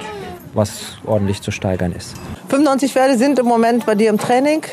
was 0.54 0.98
ordentlich 1.06 1.42
zu 1.42 1.52
steigern 1.52 1.92
ist. 1.92 2.16
95 2.50 2.92
Pferde 2.92 3.18
sind 3.18 3.40
im 3.40 3.46
Moment 3.46 3.86
bei 3.86 3.96
dir 3.96 4.10
im 4.10 4.18
Training. 4.18 4.64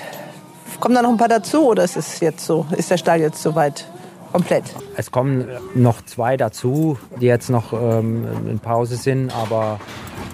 Kommen 0.80 0.94
da 0.94 1.02
noch 1.02 1.10
ein 1.10 1.16
paar 1.16 1.28
dazu 1.28 1.66
oder 1.66 1.84
ist 1.84 1.96
es 1.96 2.20
jetzt 2.20 2.44
so? 2.46 2.66
Ist 2.76 2.90
der 2.90 2.98
Stall 2.98 3.20
jetzt 3.20 3.42
soweit 3.42 3.86
komplett? 4.32 4.64
Es 4.96 5.10
kommen 5.10 5.46
noch 5.74 6.02
zwei 6.04 6.36
dazu, 6.36 6.98
die 7.20 7.26
jetzt 7.26 7.50
noch 7.50 7.72
ähm, 7.72 8.26
in 8.48 8.58
Pause 8.58 8.96
sind, 8.96 9.34
aber 9.34 9.78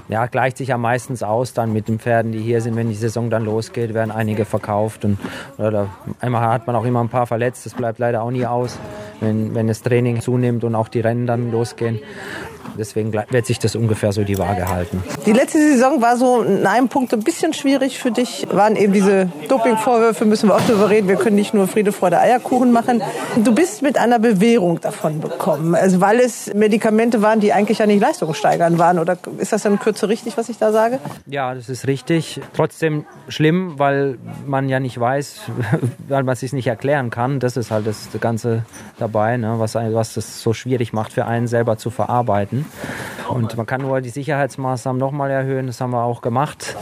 ja, 0.09 0.27
gleicht 0.27 0.59
sich 0.59 0.69
ja 0.69 0.79
meistens 0.79 1.23
aus 1.23 1.55
dann 1.55 1.73
mit 1.73 1.89
den 1.89 1.99
Pferden, 1.99 2.33
die 2.33 2.41
hier 2.41 2.61
sind. 2.61 2.77
Wenn 2.77 2.89
die 2.89 2.95
Saison 2.95 3.31
dann 3.31 3.45
losgeht, 3.45 3.95
werden 3.95 4.11
einige 4.11 4.45
verkauft. 4.45 5.05
Und 5.05 5.19
oder 5.57 5.89
einmal 6.21 6.43
hat 6.43 6.67
man 6.67 6.77
auch 6.77 6.85
immer 6.85 7.01
ein 7.01 7.09
paar 7.09 7.27
verletzt. 7.27 7.65
Das 7.65 7.75
bleibt 7.75 7.99
leider 7.99 8.23
auch 8.23 8.31
nie 8.31 8.45
aus, 8.45 8.79
wenn, 9.21 9.55
wenn 9.55 9.67
das 9.67 9.83
Training 9.83 10.21
zunimmt 10.21 10.63
und 10.65 10.75
auch 10.75 10.89
die 10.89 11.01
Rennen 11.01 11.27
dann 11.27 11.51
losgehen. 11.51 12.01
Deswegen 12.77 13.13
wird 13.13 13.47
sich 13.47 13.59
das 13.59 13.77
ungefähr 13.77 14.13
so 14.13 14.25
die 14.25 14.37
Waage 14.37 14.69
halten. 14.69 15.03
Die 15.27 15.33
letzte 15.33 15.59
Saison 15.59 16.03
war 16.03 16.17
so 16.17 16.43
in 16.43 16.67
einem 16.67 16.89
Punkt 16.89 17.15
ein 17.15 17.21
bisschen 17.21 17.53
schwierig 17.53 17.99
für 17.99 18.11
dich. 18.11 18.47
Waren 18.51 18.75
eben 18.75 18.93
diese 18.93 19.31
Dopingvorwürfe, 19.49 20.25
müssen 20.25 20.49
wir 20.49 20.57
auch 20.57 20.67
darüber 20.67 20.91
reden. 20.91 21.09
Wir 21.09 21.17
können 21.17 21.37
nicht 21.37 21.55
nur 21.55 21.69
Friede, 21.69 21.93
Freude, 21.93 22.19
Eierkuchen 22.19 22.73
machen. 22.73 23.01
Du 23.37 23.55
bist 23.55 23.83
mit 23.85 23.99
einer 23.99 24.19
Bewährung 24.19 24.81
davon 24.81 25.21
bekommen. 25.21 25.75
Also 25.75 26.01
weil 26.01 26.19
es 26.19 26.53
Medikamente 26.55 27.21
waren, 27.21 27.39
die 27.39 27.53
eigentlich 27.53 27.79
ja 27.79 27.87
nicht 27.87 28.01
leistungssteigernd 28.01 28.79
waren. 28.79 28.99
Oder 28.99 29.19
ist 29.39 29.53
das 29.53 29.63
dann 29.63 29.79
kürzer 29.79 30.09
richtig, 30.09 30.37
was 30.39 30.49
ich 30.49 30.59
da 30.59 30.73
sage? 30.73 30.99
Ja, 31.27 31.55
das 31.55 31.69
ist 31.69 31.87
richtig. 31.87 32.41
Trotzdem 32.55 33.05
schlimm, 33.29 33.79
weil 33.79 34.19
man 34.47 34.69
ja 34.71 34.81
nicht 34.81 34.99
weiß, 34.99 35.43
weil 36.09 36.23
man 36.25 36.33
es 36.33 36.41
sich 36.41 36.55
nicht 36.55 36.67
erklären 36.67 37.11
kann. 37.11 37.41
Das 37.41 37.59
ist 37.59 37.71
halt 37.71 37.87
das 37.87 38.09
Ganze 38.21 38.65
dabei, 38.99 39.37
ne? 39.37 39.57
was, 39.59 39.75
was 39.75 40.17
es 40.17 40.43
so 40.43 40.55
schwierig 40.55 40.95
macht 40.95 41.13
für 41.13 41.27
einen 41.27 41.47
selber 41.47 41.77
zu 41.77 41.91
verarbeiten. 41.91 42.65
Und 43.29 43.57
man 43.57 43.67
kann 43.67 43.83
nur 43.83 44.01
die 44.01 44.09
Sicherheitsmaßnahmen 44.09 44.99
nochmal 44.99 45.31
erhöhen, 45.31 45.67
das 45.67 45.81
haben 45.81 45.91
wir 45.91 46.03
auch 46.03 46.23
gemacht. 46.23 46.75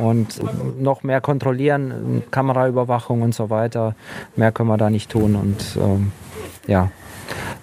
Und 0.00 0.40
noch 0.80 1.02
mehr 1.02 1.20
kontrollieren, 1.20 2.22
Kameraüberwachung 2.30 3.22
und 3.22 3.34
so 3.34 3.50
weiter. 3.50 3.94
Mehr 4.36 4.52
können 4.52 4.68
wir 4.68 4.76
da 4.76 4.90
nicht 4.90 5.10
tun. 5.10 5.36
Und 5.36 5.76
ähm, 5.76 6.12
ja, 6.66 6.90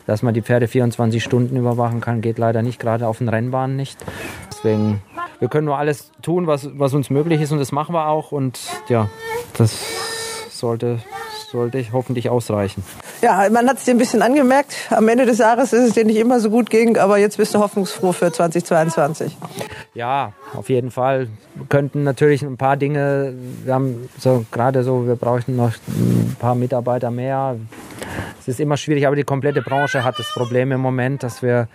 dass 0.05 0.23
man 0.23 0.33
die 0.33 0.41
Pferde 0.41 0.67
24 0.67 1.23
Stunden 1.23 1.55
überwachen 1.55 2.01
kann, 2.01 2.21
geht 2.21 2.37
leider 2.37 2.61
nicht, 2.61 2.79
gerade 2.79 3.07
auf 3.07 3.19
den 3.19 3.29
Rennbahnen 3.29 3.75
nicht. 3.75 4.03
Deswegen, 4.51 5.01
wir 5.39 5.47
können 5.47 5.65
nur 5.65 5.77
alles 5.77 6.11
tun, 6.21 6.47
was, 6.47 6.69
was 6.77 6.93
uns 6.93 7.09
möglich 7.09 7.41
ist 7.41 7.51
und 7.51 7.59
das 7.59 7.71
machen 7.71 7.93
wir 7.93 8.07
auch. 8.07 8.31
Und 8.31 8.59
ja, 8.89 9.09
das 9.57 9.79
sollte 10.49 10.99
sollte 11.51 11.77
ich 11.77 11.91
hoffentlich 11.91 12.29
ausreichen. 12.29 12.83
Ja, 13.21 13.47
man 13.51 13.67
hat 13.67 13.77
es 13.77 13.83
dir 13.83 13.91
ein 13.91 13.97
bisschen 13.97 14.21
angemerkt. 14.21 14.73
Am 14.89 15.07
Ende 15.07 15.25
des 15.25 15.37
Jahres 15.37 15.73
ist 15.73 15.89
es 15.89 15.93
dir 15.93 16.05
nicht 16.05 16.17
immer 16.17 16.39
so 16.39 16.49
gut 16.49 16.69
ging, 16.69 16.97
aber 16.97 17.17
jetzt 17.17 17.37
bist 17.37 17.53
du 17.53 17.59
hoffnungsfroh 17.59 18.13
für 18.13 18.31
2022. 18.31 19.37
Ja, 19.93 20.33
auf 20.53 20.69
jeden 20.69 20.91
Fall. 20.91 21.27
Wir 21.55 21.65
könnten 21.67 22.03
natürlich 22.03 22.41
ein 22.41 22.57
paar 22.57 22.77
Dinge, 22.77 23.33
wir 23.63 23.73
haben 23.73 24.09
so 24.17 24.45
gerade 24.51 24.83
so, 24.83 25.05
wir 25.05 25.15
bräuchten 25.15 25.55
noch 25.55 25.73
ein 25.87 26.35
paar 26.39 26.55
Mitarbeiter 26.55 27.11
mehr. 27.11 27.57
Es 28.39 28.47
ist 28.47 28.59
immer 28.59 28.77
schwierig, 28.77 29.05
aber 29.05 29.15
die 29.15 29.23
komplette 29.23 29.61
Branche 29.61 30.03
hat 30.03 30.17
das 30.17 30.31
Problem 30.33 30.71
im 30.71 30.81
Moment, 30.81 31.21
dass 31.21 31.43
wir 31.43 31.67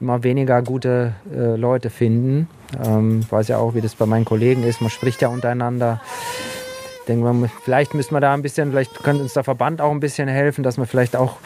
immer 0.00 0.22
weniger 0.22 0.62
gute 0.62 1.12
äh, 1.34 1.56
Leute 1.56 1.90
finden. 1.90 2.48
Ähm, 2.82 3.20
ich 3.20 3.30
weiß 3.30 3.48
ja 3.48 3.58
auch, 3.58 3.74
wie 3.74 3.80
das 3.80 3.94
bei 3.94 4.06
meinen 4.06 4.24
Kollegen 4.24 4.62
ist. 4.62 4.80
Man 4.80 4.90
spricht 4.90 5.20
ja 5.20 5.28
untereinander. 5.28 6.00
Denke, 7.08 7.24
man, 7.24 7.50
vielleicht 7.62 7.94
müssen 7.94 8.14
wir 8.14 8.20
da 8.20 8.34
ein 8.34 8.42
bisschen, 8.42 8.70
vielleicht 8.70 9.02
könnte 9.02 9.22
uns 9.22 9.34
der 9.34 9.44
Verband 9.44 9.80
auch 9.80 9.90
ein 9.90 10.00
bisschen 10.00 10.28
helfen, 10.28 10.62
dass 10.64 10.76
man 10.76 10.86
vielleicht 10.86 11.16
auch 11.16 11.36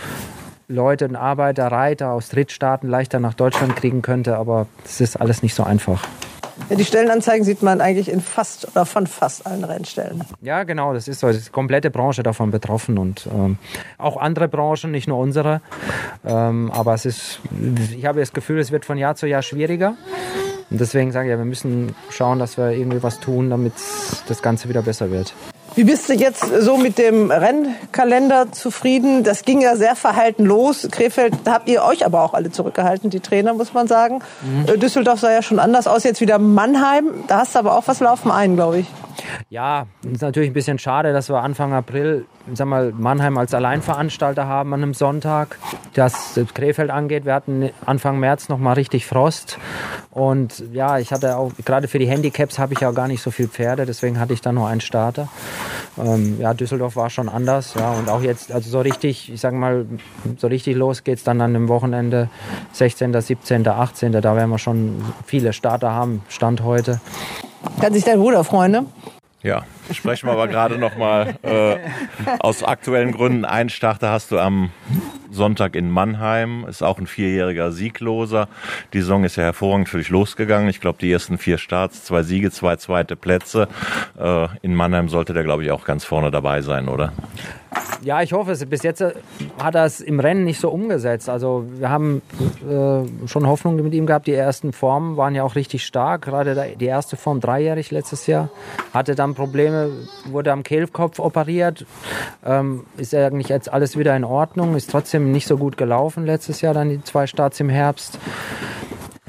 Leute 0.68 1.06
und 1.06 1.16
Arbeiter, 1.16 1.66
Reiter 1.66 2.12
aus 2.12 2.28
Drittstaaten 2.28 2.88
leichter 2.88 3.20
nach 3.20 3.34
Deutschland 3.34 3.76
kriegen 3.76 4.02
könnte, 4.02 4.36
aber 4.36 4.66
das 4.84 5.00
ist 5.00 5.16
alles 5.16 5.42
nicht 5.42 5.54
so 5.54 5.64
einfach. 5.64 6.06
Ja, 6.68 6.76
die 6.76 6.84
Stellenanzeigen 6.84 7.44
sieht 7.44 7.62
man 7.62 7.80
eigentlich 7.80 8.10
in 8.10 8.20
fast 8.20 8.68
oder 8.68 8.84
von 8.86 9.06
fast 9.06 9.46
allen 9.46 9.64
Rennstellen. 9.64 10.22
Ja, 10.42 10.62
genau, 10.64 10.92
das 10.92 11.08
ist 11.08 11.20
so. 11.20 11.26
Das 11.26 11.36
ist 11.36 11.48
die 11.48 11.52
komplette 11.52 11.90
Branche 11.90 12.22
davon 12.22 12.50
betroffen 12.50 12.98
und 12.98 13.26
ähm, 13.32 13.58
auch 13.98 14.16
andere 14.18 14.46
Branchen, 14.46 14.90
nicht 14.90 15.08
nur 15.08 15.18
unsere. 15.18 15.62
Ähm, 16.24 16.70
aber 16.72 16.94
es 16.94 17.06
ist, 17.06 17.40
ich 17.96 18.04
habe 18.06 18.20
das 18.20 18.32
Gefühl, 18.32 18.58
es 18.58 18.70
wird 18.70 18.84
von 18.84 18.98
Jahr 18.98 19.16
zu 19.16 19.26
Jahr 19.26 19.42
schwieriger. 19.42 19.94
Und 20.70 20.80
deswegen 20.80 21.10
sage 21.12 21.28
ich, 21.28 21.32
ja, 21.32 21.38
wir 21.38 21.44
müssen 21.44 21.94
schauen, 22.10 22.38
dass 22.38 22.56
wir 22.56 22.70
irgendwie 22.70 23.02
was 23.02 23.18
tun, 23.18 23.50
damit 23.50 23.72
das 24.28 24.40
Ganze 24.40 24.68
wieder 24.68 24.82
besser 24.82 25.10
wird. 25.10 25.34
Wie 25.74 25.84
bist 25.84 26.08
du 26.08 26.14
jetzt 26.14 26.44
so 26.60 26.76
mit 26.76 26.98
dem 26.98 27.30
Rennkalender 27.30 28.52
zufrieden? 28.52 29.22
Das 29.22 29.44
ging 29.44 29.60
ja 29.60 29.76
sehr 29.76 29.96
verhalten 29.96 30.44
los. 30.44 30.88
Krefeld, 30.90 31.34
da 31.44 31.52
habt 31.52 31.68
ihr 31.68 31.82
euch 31.84 32.04
aber 32.04 32.22
auch 32.22 32.34
alle 32.34 32.50
zurückgehalten, 32.50 33.10
die 33.10 33.20
Trainer, 33.20 33.54
muss 33.54 33.72
man 33.72 33.86
sagen. 33.86 34.20
Mhm. 34.42 34.80
Düsseldorf 34.80 35.20
sah 35.20 35.32
ja 35.32 35.42
schon 35.42 35.58
anders 35.58 35.86
aus. 35.86 36.04
Jetzt 36.04 36.20
wieder 36.20 36.38
Mannheim. 36.38 37.24
Da 37.28 37.38
hast 37.38 37.54
du 37.54 37.60
aber 37.60 37.76
auch 37.76 37.86
was 37.86 38.00
laufen 38.00 38.30
ein, 38.30 38.56
glaube 38.56 38.80
ich. 38.80 38.86
Ja, 39.48 39.86
ist 40.10 40.22
natürlich 40.22 40.50
ein 40.50 40.54
bisschen 40.54 40.78
schade, 40.78 41.12
dass 41.12 41.28
wir 41.28 41.42
Anfang 41.42 41.72
April 41.72 42.26
sag 42.54 42.66
mal, 42.66 42.92
Mannheim 42.96 43.38
als 43.38 43.54
Alleinveranstalter 43.54 44.46
haben 44.46 44.72
an 44.74 44.82
einem 44.82 44.94
Sonntag. 44.94 45.58
Das 45.94 46.38
Krefeld 46.54 46.90
angeht, 46.90 47.24
wir 47.24 47.34
hatten 47.34 47.70
Anfang 47.86 48.18
März 48.18 48.48
noch 48.48 48.58
mal 48.58 48.72
richtig 48.72 49.06
Frost. 49.06 49.58
Und 50.10 50.64
ja, 50.72 50.98
ich 50.98 51.12
hatte 51.12 51.36
auch, 51.36 51.52
gerade 51.64 51.88
für 51.88 51.98
die 51.98 52.08
Handicaps 52.08 52.58
habe 52.58 52.74
ich 52.74 52.80
ja 52.80 52.90
gar 52.92 53.08
nicht 53.08 53.22
so 53.22 53.30
viel 53.30 53.48
Pferde, 53.48 53.86
deswegen 53.86 54.18
hatte 54.18 54.32
ich 54.32 54.40
da 54.40 54.52
nur 54.52 54.68
einen 54.68 54.80
Starter. 54.80 55.28
Ähm, 55.98 56.40
ja, 56.40 56.54
Düsseldorf 56.54 56.96
war 56.96 57.10
schon 57.10 57.28
anders. 57.28 57.74
Ja, 57.74 57.92
und 57.92 58.08
auch 58.08 58.22
jetzt, 58.22 58.52
also 58.52 58.70
so 58.70 58.80
richtig, 58.80 59.32
ich 59.32 59.40
sage 59.40 59.56
mal, 59.56 59.86
so 60.36 60.46
richtig 60.46 60.76
los 60.76 61.04
geht 61.04 61.18
es 61.18 61.24
dann 61.24 61.40
an 61.40 61.52
dem 61.52 61.68
Wochenende 61.68 62.28
16., 62.72 63.20
17., 63.20 63.66
18. 63.66 64.12
Da 64.12 64.36
werden 64.36 64.50
wir 64.50 64.58
schon 64.58 65.02
viele 65.26 65.52
Starter 65.52 65.92
haben, 65.92 66.22
Stand 66.28 66.62
heute. 66.62 67.00
Kann 67.80 67.92
sich 67.92 68.04
dein 68.04 68.18
Bruder 68.18 68.44
freuen, 68.44 68.72
ne? 68.72 68.86
Ja, 69.42 69.64
sprechen 69.92 70.26
wir 70.26 70.32
aber 70.32 70.48
gerade 70.48 70.78
noch 70.78 70.96
mal 70.96 71.34
äh, 71.42 71.76
aus 72.38 72.62
aktuellen 72.62 73.12
Gründen. 73.12 73.44
Einen 73.44 73.70
Starter 73.70 74.10
hast 74.10 74.30
du 74.30 74.38
am 74.38 74.70
Sonntag 75.30 75.76
in 75.76 75.90
Mannheim, 75.90 76.66
ist 76.68 76.82
auch 76.82 76.98
ein 76.98 77.06
vierjähriger 77.06 77.70
Siegloser. 77.72 78.48
Die 78.92 79.00
Saison 79.00 79.24
ist 79.24 79.36
ja 79.36 79.44
hervorragend 79.44 79.88
für 79.88 79.98
dich 79.98 80.08
losgegangen. 80.08 80.68
Ich 80.68 80.80
glaube, 80.80 80.98
die 81.00 81.10
ersten 81.10 81.38
vier 81.38 81.58
Starts, 81.58 82.04
zwei 82.04 82.22
Siege, 82.22 82.50
zwei 82.50 82.76
zweite 82.76 83.16
Plätze. 83.16 83.68
Äh, 84.18 84.48
in 84.62 84.74
Mannheim 84.74 85.08
sollte 85.08 85.32
der, 85.32 85.44
glaube 85.44 85.64
ich, 85.64 85.70
auch 85.70 85.84
ganz 85.84 86.04
vorne 86.04 86.30
dabei 86.30 86.62
sein, 86.62 86.88
oder? 86.88 87.12
Ja, 88.02 88.22
ich 88.22 88.32
hoffe 88.32 88.52
es. 88.52 88.64
Bis 88.66 88.82
jetzt 88.82 89.00
äh, 89.00 89.12
hat 89.62 89.74
er 89.74 89.84
es 89.84 90.00
im 90.00 90.20
Rennen 90.20 90.44
nicht 90.44 90.60
so 90.60 90.70
umgesetzt. 90.70 91.28
Also 91.28 91.64
wir 91.76 91.90
haben 91.90 92.22
äh, 92.68 93.28
schon 93.28 93.46
Hoffnung 93.46 93.76
mit 93.76 93.94
ihm 93.94 94.06
gehabt. 94.06 94.26
Die 94.26 94.34
ersten 94.34 94.72
Formen 94.72 95.16
waren 95.16 95.34
ja 95.34 95.44
auch 95.44 95.54
richtig 95.54 95.84
stark. 95.84 96.22
Gerade 96.22 96.74
die 96.78 96.86
erste 96.86 97.16
Form 97.16 97.40
dreijährig 97.40 97.90
letztes 97.90 98.26
Jahr 98.26 98.50
hatte 98.92 99.14
dann 99.14 99.34
Probleme, 99.34 99.79
wurde 100.26 100.52
am 100.52 100.62
Kehlkopf 100.62 101.18
operiert. 101.18 101.86
Ähm, 102.44 102.84
ist 102.96 103.14
eigentlich 103.14 103.48
jetzt 103.48 103.72
alles 103.72 103.96
wieder 103.96 104.16
in 104.16 104.24
Ordnung. 104.24 104.76
Ist 104.76 104.90
trotzdem 104.90 105.32
nicht 105.32 105.46
so 105.46 105.56
gut 105.56 105.76
gelaufen 105.76 106.26
letztes 106.26 106.60
Jahr 106.60 106.74
dann 106.74 106.88
die 106.88 107.02
zwei 107.02 107.26
Starts 107.26 107.60
im 107.60 107.68
Herbst 107.68 108.18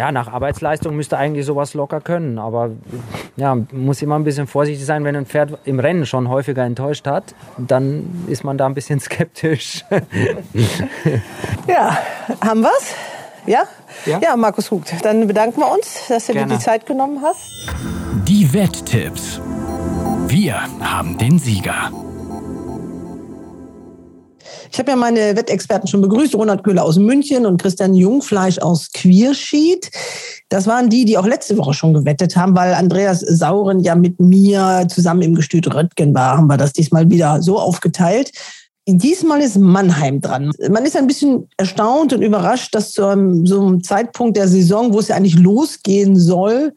ja, 0.02 0.12
nach 0.12 0.28
Arbeitsleistung 0.28 0.95
müsste 0.95 1.18
eigentlich 1.18 1.45
sowas 1.45 1.76
locker 1.76 2.02
können. 2.02 2.39
Aber 2.39 2.72
ja, 3.36 3.56
muss 3.72 4.02
immer 4.02 4.18
ein 4.18 4.24
bisschen 4.24 4.47
vorsichtig 4.47 4.84
sein, 4.84 5.04
wenn 5.04 5.16
ein 5.16 5.28
Pferd 5.28 5.60
im 5.66 5.80
Rennen 5.80 6.08
schon 6.08 6.28
häufiger 6.28 6.64
enttäuscht 6.64 7.06
hat, 7.06 7.36
dann 7.58 8.26
ist 8.28 8.43
man 8.43 8.58
da 8.58 8.66
ein 8.66 8.74
bisschen 8.74 8.99
skeptisch. 9.08 9.86
ja, 11.68 11.97
haben 12.43 12.62
wir's? 12.62 12.95
Ja? 13.45 13.64
ja? 14.08 14.20
Ja, 14.24 14.36
Markus 14.36 14.72
Hugt. 14.72 14.93
Dann 15.04 15.28
bedanken 15.28 15.60
wir 15.60 15.72
uns, 15.72 16.08
dass 16.08 16.26
du 16.26 16.34
dir 16.34 16.47
die 16.47 16.58
Zeit 16.58 16.88
genommen 16.88 17.22
hast. 17.22 17.52
Die 18.28 18.52
Wetttipps. 18.54 19.39
Wir 20.32 20.61
haben 20.79 21.17
den 21.17 21.38
Sieger. 21.39 21.91
Ich 24.71 24.79
habe 24.79 24.91
ja 24.91 24.95
meine 24.95 25.36
Wettexperten 25.36 25.89
schon 25.89 25.99
begrüßt, 25.99 26.36
Ronald 26.36 26.63
Köhler 26.63 26.86
aus 26.86 26.95
München 26.95 27.45
und 27.45 27.61
Christian 27.61 27.93
Jungfleisch 27.93 28.57
aus 28.59 28.93
Quierschied. 28.93 29.91
Das 30.47 30.67
waren 30.67 30.89
die, 30.89 31.03
die 31.03 31.17
auch 31.17 31.25
letzte 31.25 31.57
Woche 31.57 31.73
schon 31.73 31.93
gewettet 31.93 32.38
haben, 32.38 32.55
weil 32.55 32.73
Andreas 32.73 33.19
Sauren 33.19 33.82
ja 33.82 33.93
mit 33.93 34.21
mir 34.21 34.88
zusammen 34.88 35.21
im 35.21 35.36
Gestüt 35.36 35.67
Röttgen 35.75 36.15
war, 36.15 36.38
haben 36.38 36.47
wir 36.47 36.55
das 36.55 36.71
diesmal 36.71 37.09
wieder 37.09 37.41
so 37.41 37.59
aufgeteilt. 37.59 38.32
Diesmal 38.88 39.41
ist 39.41 39.57
Mannheim 39.57 40.21
dran. 40.21 40.51
Man 40.69 40.86
ist 40.86 40.95
ein 40.95 41.07
bisschen 41.07 41.49
erstaunt 41.57 42.13
und 42.13 42.21
überrascht, 42.21 42.73
dass 42.73 42.93
zu 42.93 43.05
einem, 43.05 43.45
so 43.45 43.59
einem 43.59 43.84
Zeitpunkt 43.84 44.38
der 44.38 44.47
Saison, 44.47 44.93
wo 44.93 44.99
es 44.99 45.09
ja 45.09 45.17
eigentlich 45.17 45.38
losgehen 45.38 46.17
soll, 46.17 46.71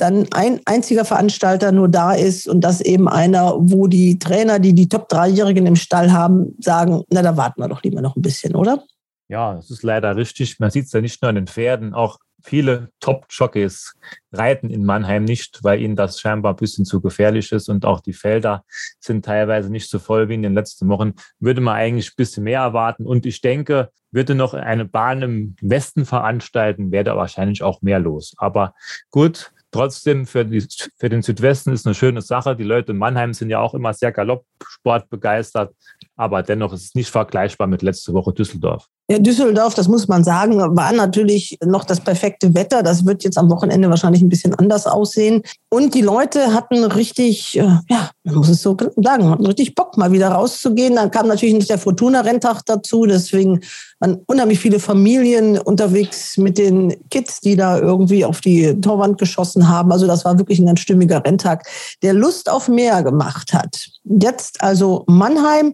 dann 0.00 0.26
ein 0.32 0.60
einziger 0.64 1.04
Veranstalter 1.04 1.72
nur 1.72 1.88
da 1.88 2.12
ist 2.12 2.48
und 2.48 2.62
das 2.62 2.80
eben 2.80 3.08
einer, 3.08 3.54
wo 3.58 3.86
die 3.86 4.18
Trainer, 4.18 4.58
die 4.58 4.74
die 4.74 4.88
Top-Dreijährigen 4.88 5.66
im 5.66 5.76
Stall 5.76 6.12
haben, 6.12 6.56
sagen, 6.58 7.02
na, 7.10 7.22
da 7.22 7.36
warten 7.36 7.60
wir 7.60 7.68
doch 7.68 7.82
lieber 7.82 8.00
noch 8.00 8.16
ein 8.16 8.22
bisschen, 8.22 8.54
oder? 8.54 8.82
Ja, 9.28 9.54
das 9.54 9.70
ist 9.70 9.82
leider 9.82 10.16
richtig. 10.16 10.58
Man 10.58 10.70
sieht 10.70 10.86
es 10.86 10.92
ja 10.92 11.00
nicht 11.00 11.22
nur 11.22 11.28
an 11.28 11.36
den 11.36 11.46
Pferden, 11.46 11.94
auch 11.94 12.18
viele 12.42 12.90
Top-Jockeys 13.00 13.94
reiten 14.32 14.70
in 14.70 14.84
Mannheim 14.84 15.24
nicht, 15.24 15.62
weil 15.62 15.80
ihnen 15.80 15.96
das 15.96 16.20
scheinbar 16.20 16.54
ein 16.54 16.56
bisschen 16.56 16.84
zu 16.84 17.00
gefährlich 17.00 17.52
ist 17.52 17.68
und 17.68 17.84
auch 17.84 18.00
die 18.00 18.12
Felder 18.12 18.64
sind 18.98 19.24
teilweise 19.24 19.70
nicht 19.70 19.90
so 19.90 19.98
voll 19.98 20.28
wie 20.28 20.34
in 20.34 20.42
den 20.42 20.54
letzten 20.54 20.88
Wochen. 20.88 21.14
Würde 21.38 21.60
man 21.60 21.76
eigentlich 21.76 22.10
ein 22.10 22.16
bisschen 22.16 22.44
mehr 22.44 22.60
erwarten 22.60 23.06
und 23.06 23.26
ich 23.26 23.40
denke, 23.40 23.90
würde 24.10 24.34
noch 24.34 24.54
eine 24.54 24.84
Bahn 24.84 25.22
im 25.22 25.56
Westen 25.60 26.04
veranstalten, 26.04 26.90
wäre 26.90 27.04
da 27.04 27.16
wahrscheinlich 27.16 27.62
auch 27.62 27.82
mehr 27.82 28.00
los. 28.00 28.34
Aber 28.38 28.74
gut, 29.10 29.52
Trotzdem 29.72 30.26
für, 30.26 30.44
die, 30.44 30.66
für 30.96 31.08
den 31.08 31.22
Südwesten 31.22 31.72
ist 31.72 31.86
eine 31.86 31.94
schöne 31.94 32.22
Sache. 32.22 32.56
Die 32.56 32.64
Leute 32.64 32.92
in 32.92 32.98
Mannheim 32.98 33.32
sind 33.32 33.50
ja 33.50 33.60
auch 33.60 33.74
immer 33.74 33.94
sehr 33.94 34.10
Galoppsport 34.10 35.08
begeistert, 35.08 35.74
aber 36.20 36.42
dennoch 36.42 36.74
ist 36.74 36.84
es 36.84 36.94
nicht 36.94 37.10
vergleichbar 37.10 37.66
mit 37.66 37.80
letzte 37.80 38.12
Woche 38.12 38.34
Düsseldorf. 38.34 38.88
Ja, 39.10 39.18
Düsseldorf, 39.18 39.72
das 39.72 39.88
muss 39.88 40.06
man 40.06 40.22
sagen, 40.22 40.58
war 40.76 40.92
natürlich 40.92 41.58
noch 41.64 41.82
das 41.84 41.98
perfekte 41.98 42.54
Wetter. 42.54 42.82
Das 42.82 43.06
wird 43.06 43.24
jetzt 43.24 43.38
am 43.38 43.50
Wochenende 43.50 43.88
wahrscheinlich 43.88 44.20
ein 44.20 44.28
bisschen 44.28 44.54
anders 44.54 44.86
aussehen. 44.86 45.42
Und 45.70 45.94
die 45.94 46.02
Leute 46.02 46.52
hatten 46.52 46.84
richtig, 46.84 47.58
äh, 47.58 47.62
ja, 47.88 48.10
man 48.22 48.34
muss 48.34 48.50
es 48.50 48.60
so 48.60 48.76
sagen, 48.96 49.30
hatten 49.30 49.46
richtig 49.46 49.74
Bock, 49.74 49.96
mal 49.96 50.12
wieder 50.12 50.28
rauszugehen. 50.28 50.96
Dann 50.96 51.10
kam 51.10 51.26
natürlich 51.26 51.54
nicht 51.54 51.70
der 51.70 51.78
Fortuna-Renntag 51.78 52.66
dazu. 52.66 53.06
Deswegen 53.06 53.60
waren 53.98 54.18
unheimlich 54.26 54.60
viele 54.60 54.78
Familien 54.78 55.58
unterwegs 55.58 56.36
mit 56.36 56.58
den 56.58 56.94
Kids, 57.08 57.40
die 57.40 57.56
da 57.56 57.78
irgendwie 57.78 58.26
auf 58.26 58.42
die 58.42 58.78
Torwand 58.82 59.16
geschossen 59.16 59.68
haben. 59.70 59.90
Also 59.90 60.06
das 60.06 60.26
war 60.26 60.38
wirklich 60.38 60.58
ein 60.58 60.66
ganz 60.66 60.80
stimmiger 60.80 61.24
Renntag, 61.24 61.66
der 62.02 62.12
Lust 62.12 62.50
auf 62.50 62.68
mehr 62.68 63.02
gemacht 63.02 63.54
hat. 63.54 63.88
Jetzt 64.04 64.62
also 64.62 65.04
Mannheim. 65.08 65.72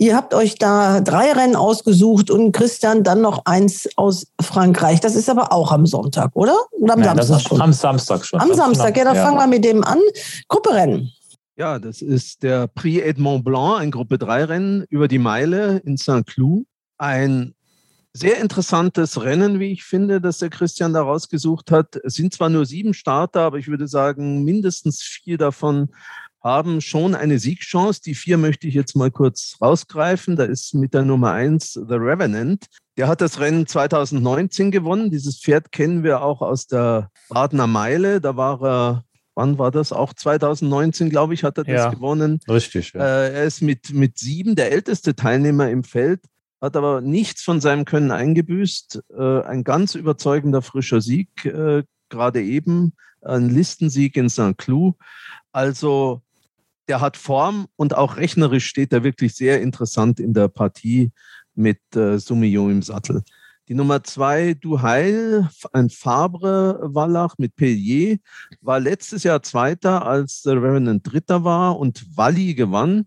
Ihr 0.00 0.14
habt 0.14 0.32
euch 0.32 0.54
da 0.54 1.00
drei 1.00 1.32
Rennen 1.32 1.56
ausgesucht 1.56 2.30
und 2.30 2.52
Christian 2.52 3.02
dann 3.02 3.20
noch 3.20 3.44
eins 3.46 3.88
aus 3.96 4.28
Frankreich. 4.40 5.00
Das 5.00 5.16
ist 5.16 5.28
aber 5.28 5.52
auch 5.52 5.72
am 5.72 5.86
Sonntag, 5.86 6.30
oder? 6.34 6.56
Oder 6.70 6.94
am 6.94 7.00
Nein, 7.00 7.16
Samstag 7.16 7.40
schon? 7.40 7.60
Am 7.60 7.72
Samstag 7.72 8.24
schon. 8.24 8.40
Am 8.40 8.54
Samstag, 8.54 8.96
ja, 8.96 9.02
dann 9.02 9.16
ja. 9.16 9.24
fangen 9.24 9.38
wir 9.38 9.48
mit 9.48 9.64
dem 9.64 9.82
an. 9.82 9.98
Grupperennen. 10.46 11.10
Ja, 11.56 11.80
das 11.80 12.00
ist 12.00 12.44
der 12.44 12.68
Prix 12.68 13.02
Edmond 13.04 13.44
Blanc, 13.44 13.80
ein 13.80 13.90
Gruppe 13.90 14.18
3 14.18 14.44
Rennen 14.44 14.84
über 14.88 15.08
die 15.08 15.18
Meile 15.18 15.78
in 15.78 15.96
Saint-Cloud. 15.96 16.64
Ein 16.98 17.54
sehr 18.12 18.38
interessantes 18.38 19.20
Rennen, 19.20 19.58
wie 19.58 19.72
ich 19.72 19.82
finde, 19.82 20.20
das 20.20 20.38
der 20.38 20.50
Christian 20.50 20.92
da 20.92 21.02
rausgesucht 21.02 21.72
hat. 21.72 21.96
Es 22.04 22.14
sind 22.14 22.32
zwar 22.32 22.50
nur 22.50 22.66
sieben 22.66 22.94
Starter, 22.94 23.40
aber 23.40 23.58
ich 23.58 23.66
würde 23.66 23.88
sagen, 23.88 24.44
mindestens 24.44 25.02
vier 25.02 25.38
davon 25.38 25.88
haben 26.48 26.80
schon 26.80 27.14
eine 27.14 27.38
Siegchance. 27.38 28.00
Die 28.02 28.14
vier 28.14 28.38
möchte 28.38 28.66
ich 28.66 28.74
jetzt 28.74 28.96
mal 28.96 29.10
kurz 29.10 29.56
rausgreifen. 29.60 30.36
Da 30.36 30.44
ist 30.44 30.74
mit 30.74 30.94
der 30.94 31.02
Nummer 31.02 31.32
eins 31.32 31.74
The 31.74 31.94
Revenant. 31.94 32.66
Der 32.96 33.06
hat 33.06 33.20
das 33.20 33.38
Rennen 33.38 33.66
2019 33.66 34.70
gewonnen. 34.70 35.10
Dieses 35.10 35.38
Pferd 35.40 35.70
kennen 35.70 36.02
wir 36.02 36.22
auch 36.22 36.40
aus 36.42 36.66
der 36.66 37.10
Badener 37.28 37.66
Meile. 37.66 38.20
Da 38.20 38.36
war 38.36 38.62
er 38.62 39.04
wann 39.38 39.56
war 39.56 39.70
das? 39.70 39.92
Auch 39.92 40.12
2019, 40.12 41.10
glaube 41.10 41.32
ich, 41.32 41.44
hat 41.44 41.58
er 41.58 41.64
das 41.64 41.72
ja, 41.72 41.90
gewonnen. 41.90 42.40
Richtig. 42.48 42.92
Ja. 42.92 43.00
Äh, 43.00 43.34
er 43.34 43.44
ist 43.44 43.62
mit, 43.62 43.92
mit 43.92 44.18
sieben 44.18 44.56
der 44.56 44.72
älteste 44.72 45.14
Teilnehmer 45.14 45.70
im 45.70 45.84
Feld, 45.84 46.22
hat 46.60 46.76
aber 46.76 47.00
nichts 47.00 47.42
von 47.42 47.60
seinem 47.60 47.84
Können 47.84 48.10
eingebüßt. 48.10 49.00
Äh, 49.16 49.42
ein 49.42 49.62
ganz 49.62 49.94
überzeugender 49.94 50.60
frischer 50.60 51.00
Sieg, 51.00 51.44
äh, 51.44 51.84
gerade 52.08 52.42
eben 52.42 52.94
einen 53.22 53.48
Listensieg 53.48 54.16
in 54.16 54.28
St. 54.28 54.58
Cloud. 54.58 54.96
Also 55.52 56.22
der 56.88 57.00
hat 57.00 57.16
Form 57.16 57.66
und 57.76 57.94
auch 57.94 58.16
rechnerisch 58.16 58.66
steht 58.66 58.92
er 58.92 59.04
wirklich 59.04 59.34
sehr 59.34 59.60
interessant 59.60 60.20
in 60.20 60.32
der 60.32 60.48
Partie 60.48 61.12
mit 61.54 61.80
äh, 61.94 62.18
Sumio 62.18 62.70
im 62.70 62.82
Sattel. 62.82 63.22
Die 63.68 63.74
Nummer 63.74 64.02
zwei, 64.02 64.54
Du 64.54 64.80
Heil, 64.80 65.46
ein 65.74 65.90
Fabre-Wallach 65.90 67.34
mit 67.36 67.54
Pellier, 67.54 68.16
war 68.62 68.80
letztes 68.80 69.24
Jahr 69.24 69.42
Zweiter, 69.42 70.06
als 70.06 70.40
der 70.40 70.54
Revenant 70.54 71.06
Dritter 71.06 71.44
war 71.44 71.78
und 71.78 72.06
Walli 72.16 72.54
gewann, 72.54 73.06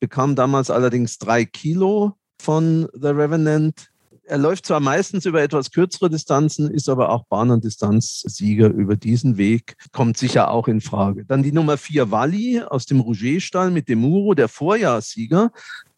bekam 0.00 0.36
damals 0.36 0.68
allerdings 0.68 1.16
drei 1.16 1.46
Kilo 1.46 2.18
von 2.38 2.88
The 2.92 3.08
Revenant. 3.08 3.91
Er 4.24 4.38
läuft 4.38 4.66
zwar 4.66 4.80
meistens 4.80 5.26
über 5.26 5.42
etwas 5.42 5.72
kürzere 5.72 6.08
Distanzen, 6.08 6.70
ist 6.70 6.88
aber 6.88 7.10
auch 7.10 7.24
Bahn- 7.24 7.50
und 7.50 7.64
Distanzsieger 7.64 8.68
über 8.68 8.96
diesen 8.96 9.36
Weg, 9.36 9.76
kommt 9.90 10.16
sicher 10.16 10.50
auch 10.50 10.68
in 10.68 10.80
Frage. 10.80 11.24
Dann 11.24 11.42
die 11.42 11.52
Nummer 11.52 11.76
vier 11.76 12.10
Walli 12.10 12.62
aus 12.62 12.86
dem 12.86 13.00
Rouget-Stall 13.00 13.70
mit 13.72 13.88
dem 13.88 14.00
Muro, 14.00 14.34
der 14.34 14.48
Vorjahrssieger, 14.48 15.50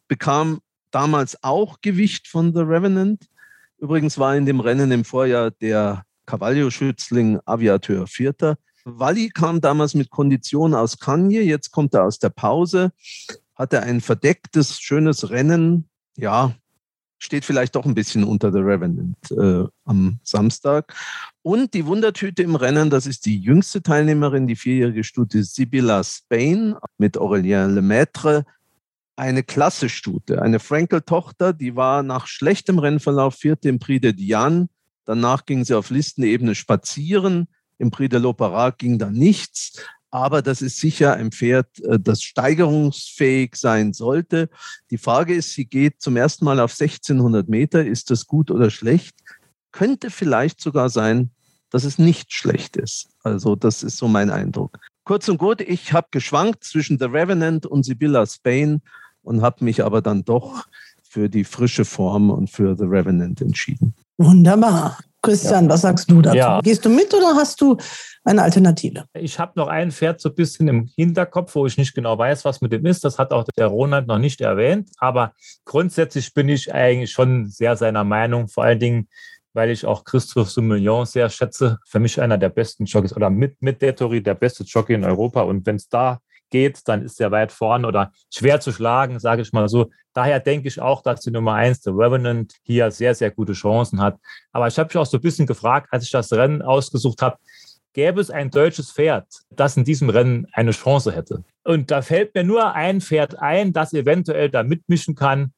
bekam 0.08 0.60
damals 0.90 1.42
auch 1.42 1.80
Gewicht 1.82 2.26
von 2.26 2.54
The 2.54 2.60
Revenant. 2.60 3.26
Übrigens 3.78 4.16
war 4.18 4.34
in 4.34 4.46
dem 4.46 4.60
Rennen 4.60 4.90
im 4.90 5.04
Vorjahr 5.04 5.50
der 5.50 6.04
Cavallio-Schützling 6.26 7.40
Aviateur 7.44 8.06
Vierter. 8.06 8.56
Walli 8.84 9.28
kam 9.28 9.60
damals 9.60 9.94
mit 9.94 10.10
Kondition 10.10 10.74
aus 10.74 10.98
Kanye, 10.98 11.42
jetzt 11.42 11.70
kommt 11.70 11.94
er 11.94 12.04
aus 12.04 12.18
der 12.18 12.30
Pause, 12.30 12.92
hatte 13.54 13.82
ein 13.82 14.00
verdecktes, 14.00 14.80
schönes 14.80 15.30
Rennen. 15.30 15.88
Ja, 16.16 16.54
steht 17.18 17.44
vielleicht 17.44 17.74
doch 17.74 17.84
ein 17.84 17.94
bisschen 17.94 18.24
unter 18.24 18.52
The 18.52 18.58
Revenant 18.58 19.16
äh, 19.30 19.64
am 19.84 20.18
Samstag. 20.22 20.94
Und 21.42 21.74
die 21.74 21.86
Wundertüte 21.86 22.42
im 22.42 22.56
Rennen, 22.56 22.90
das 22.90 23.06
ist 23.06 23.26
die 23.26 23.38
jüngste 23.38 23.82
Teilnehmerin, 23.82 24.46
die 24.46 24.56
vierjährige 24.56 25.04
Stute 25.04 25.42
Sibylla 25.42 26.02
Spain 26.04 26.74
mit 26.98 27.16
Aurélien 27.16 27.74
Lemaitre. 27.74 28.44
Eine 29.16 29.44
Klasse-Stute, 29.44 30.42
eine 30.42 30.58
Frankel-Tochter, 30.58 31.52
die 31.52 31.76
war 31.76 32.02
nach 32.02 32.26
schlechtem 32.26 32.80
Rennverlauf 32.80 33.36
vierte 33.36 33.68
im 33.68 33.78
Prix 33.78 34.02
de 34.02 34.12
Diane. 34.12 34.68
Danach 35.04 35.46
ging 35.46 35.64
sie 35.64 35.74
auf 35.74 35.90
Listenebene 35.90 36.54
spazieren. 36.54 37.46
Im 37.78 37.90
Prix 37.90 38.10
de 38.10 38.20
l'Opera 38.20 38.72
ging 38.76 38.98
da 38.98 39.10
nichts. 39.10 39.80
Aber 40.14 40.42
das 40.42 40.62
ist 40.62 40.78
sicher 40.78 41.14
ein 41.14 41.32
Pferd, 41.32 41.80
äh, 41.80 41.98
das 41.98 42.22
steigerungsfähig 42.22 43.56
sein 43.56 43.92
sollte. 43.92 44.48
Die 44.92 44.96
Frage 44.96 45.34
ist, 45.34 45.54
sie 45.54 45.64
geht 45.64 46.00
zum 46.00 46.16
ersten 46.16 46.44
Mal 46.44 46.60
auf 46.60 46.70
1600 46.70 47.48
Meter. 47.48 47.84
Ist 47.84 48.12
das 48.12 48.28
gut 48.28 48.52
oder 48.52 48.70
schlecht? 48.70 49.16
Könnte 49.72 50.10
vielleicht 50.10 50.60
sogar 50.60 50.88
sein, 50.88 51.30
dass 51.68 51.82
es 51.82 51.98
nicht 51.98 52.32
schlecht 52.32 52.76
ist. 52.76 53.08
Also 53.24 53.56
das 53.56 53.82
ist 53.82 53.96
so 53.96 54.06
mein 54.06 54.30
Eindruck. 54.30 54.78
Kurz 55.02 55.28
und 55.28 55.38
gut, 55.38 55.60
ich 55.60 55.92
habe 55.92 56.06
geschwankt 56.12 56.62
zwischen 56.62 56.96
The 56.96 57.06
Revenant 57.06 57.66
und 57.66 57.82
Sibylla 57.82 58.24
Spain 58.24 58.82
und 59.24 59.42
habe 59.42 59.64
mich 59.64 59.82
aber 59.82 60.00
dann 60.00 60.24
doch 60.24 60.68
für 61.02 61.28
die 61.28 61.42
frische 61.42 61.84
Form 61.84 62.30
und 62.30 62.50
für 62.50 62.76
The 62.76 62.84
Revenant 62.84 63.40
entschieden. 63.40 63.94
Wunderbar. 64.18 64.96
Christian, 65.24 65.64
ja. 65.64 65.70
was 65.70 65.80
sagst 65.82 66.10
du 66.10 66.22
dazu? 66.22 66.36
Ja. 66.36 66.60
Gehst 66.60 66.84
du 66.84 66.88
mit 66.88 67.12
oder 67.14 67.34
hast 67.34 67.60
du 67.60 67.76
eine 68.24 68.42
Alternative? 68.42 69.04
Ich 69.14 69.38
habe 69.38 69.52
noch 69.56 69.68
ein 69.68 69.90
Pferd 69.90 70.20
so 70.20 70.28
ein 70.28 70.34
bisschen 70.34 70.68
im 70.68 70.90
Hinterkopf, 70.96 71.54
wo 71.54 71.66
ich 71.66 71.76
nicht 71.76 71.94
genau 71.94 72.16
weiß, 72.16 72.44
was 72.44 72.60
mit 72.60 72.72
dem 72.72 72.86
ist. 72.86 73.04
Das 73.04 73.18
hat 73.18 73.32
auch 73.32 73.44
der 73.56 73.66
Ronald 73.66 74.06
noch 74.06 74.18
nicht 74.18 74.40
erwähnt. 74.40 74.90
Aber 74.98 75.32
grundsätzlich 75.64 76.32
bin 76.34 76.48
ich 76.48 76.72
eigentlich 76.72 77.10
schon 77.10 77.48
sehr 77.48 77.76
seiner 77.76 78.04
Meinung. 78.04 78.48
Vor 78.48 78.64
allen 78.64 78.78
Dingen, 78.78 79.08
weil 79.52 79.70
ich 79.70 79.86
auch 79.86 80.04
Christophe 80.04 80.50
Soumillon 80.50 81.06
sehr 81.06 81.28
schätze. 81.30 81.78
Für 81.86 82.00
mich 82.00 82.20
einer 82.20 82.38
der 82.38 82.48
besten 82.48 82.84
Jockeys 82.84 83.14
oder 83.14 83.30
mit, 83.30 83.60
mit 83.62 83.82
Detori 83.82 84.22
der 84.22 84.34
beste 84.34 84.64
Jockey 84.64 84.94
in 84.94 85.04
Europa. 85.04 85.42
Und 85.42 85.66
wenn 85.66 85.76
es 85.76 85.88
da 85.88 86.20
geht, 86.54 86.86
dann 86.86 87.02
ist 87.02 87.20
er 87.20 87.32
weit 87.32 87.50
vorn 87.50 87.84
oder 87.84 88.12
schwer 88.32 88.60
zu 88.60 88.70
schlagen, 88.70 89.18
sage 89.18 89.42
ich 89.42 89.52
mal 89.52 89.68
so. 89.68 89.90
Daher 90.12 90.38
denke 90.38 90.68
ich 90.68 90.80
auch, 90.80 91.02
dass 91.02 91.22
die 91.22 91.32
Nummer 91.32 91.54
eins, 91.54 91.80
der 91.80 91.94
Revenant, 91.94 92.54
hier 92.62 92.92
sehr, 92.92 93.12
sehr 93.16 93.32
gute 93.32 93.54
Chancen 93.54 94.00
hat. 94.00 94.20
Aber 94.52 94.68
ich 94.68 94.78
habe 94.78 94.86
mich 94.86 94.96
auch 94.96 95.04
so 95.04 95.18
ein 95.18 95.20
bisschen 95.20 95.48
gefragt, 95.48 95.88
als 95.90 96.04
ich 96.04 96.12
das 96.12 96.32
Rennen 96.32 96.62
ausgesucht 96.62 97.22
habe, 97.22 97.38
gäbe 97.92 98.20
es 98.20 98.30
ein 98.30 98.52
deutsches 98.52 98.92
Pferd, 98.92 99.26
das 99.50 99.76
in 99.76 99.82
diesem 99.82 100.10
Rennen 100.10 100.46
eine 100.52 100.70
Chance 100.70 101.10
hätte. 101.10 101.42
Und 101.64 101.90
da 101.90 102.02
fällt 102.02 102.36
mir 102.36 102.44
nur 102.44 102.72
ein 102.72 103.00
Pferd 103.00 103.36
ein, 103.40 103.72
das 103.72 103.92
eventuell 103.92 104.48
da 104.48 104.62
mitmischen 104.62 105.16
kann. 105.16 105.52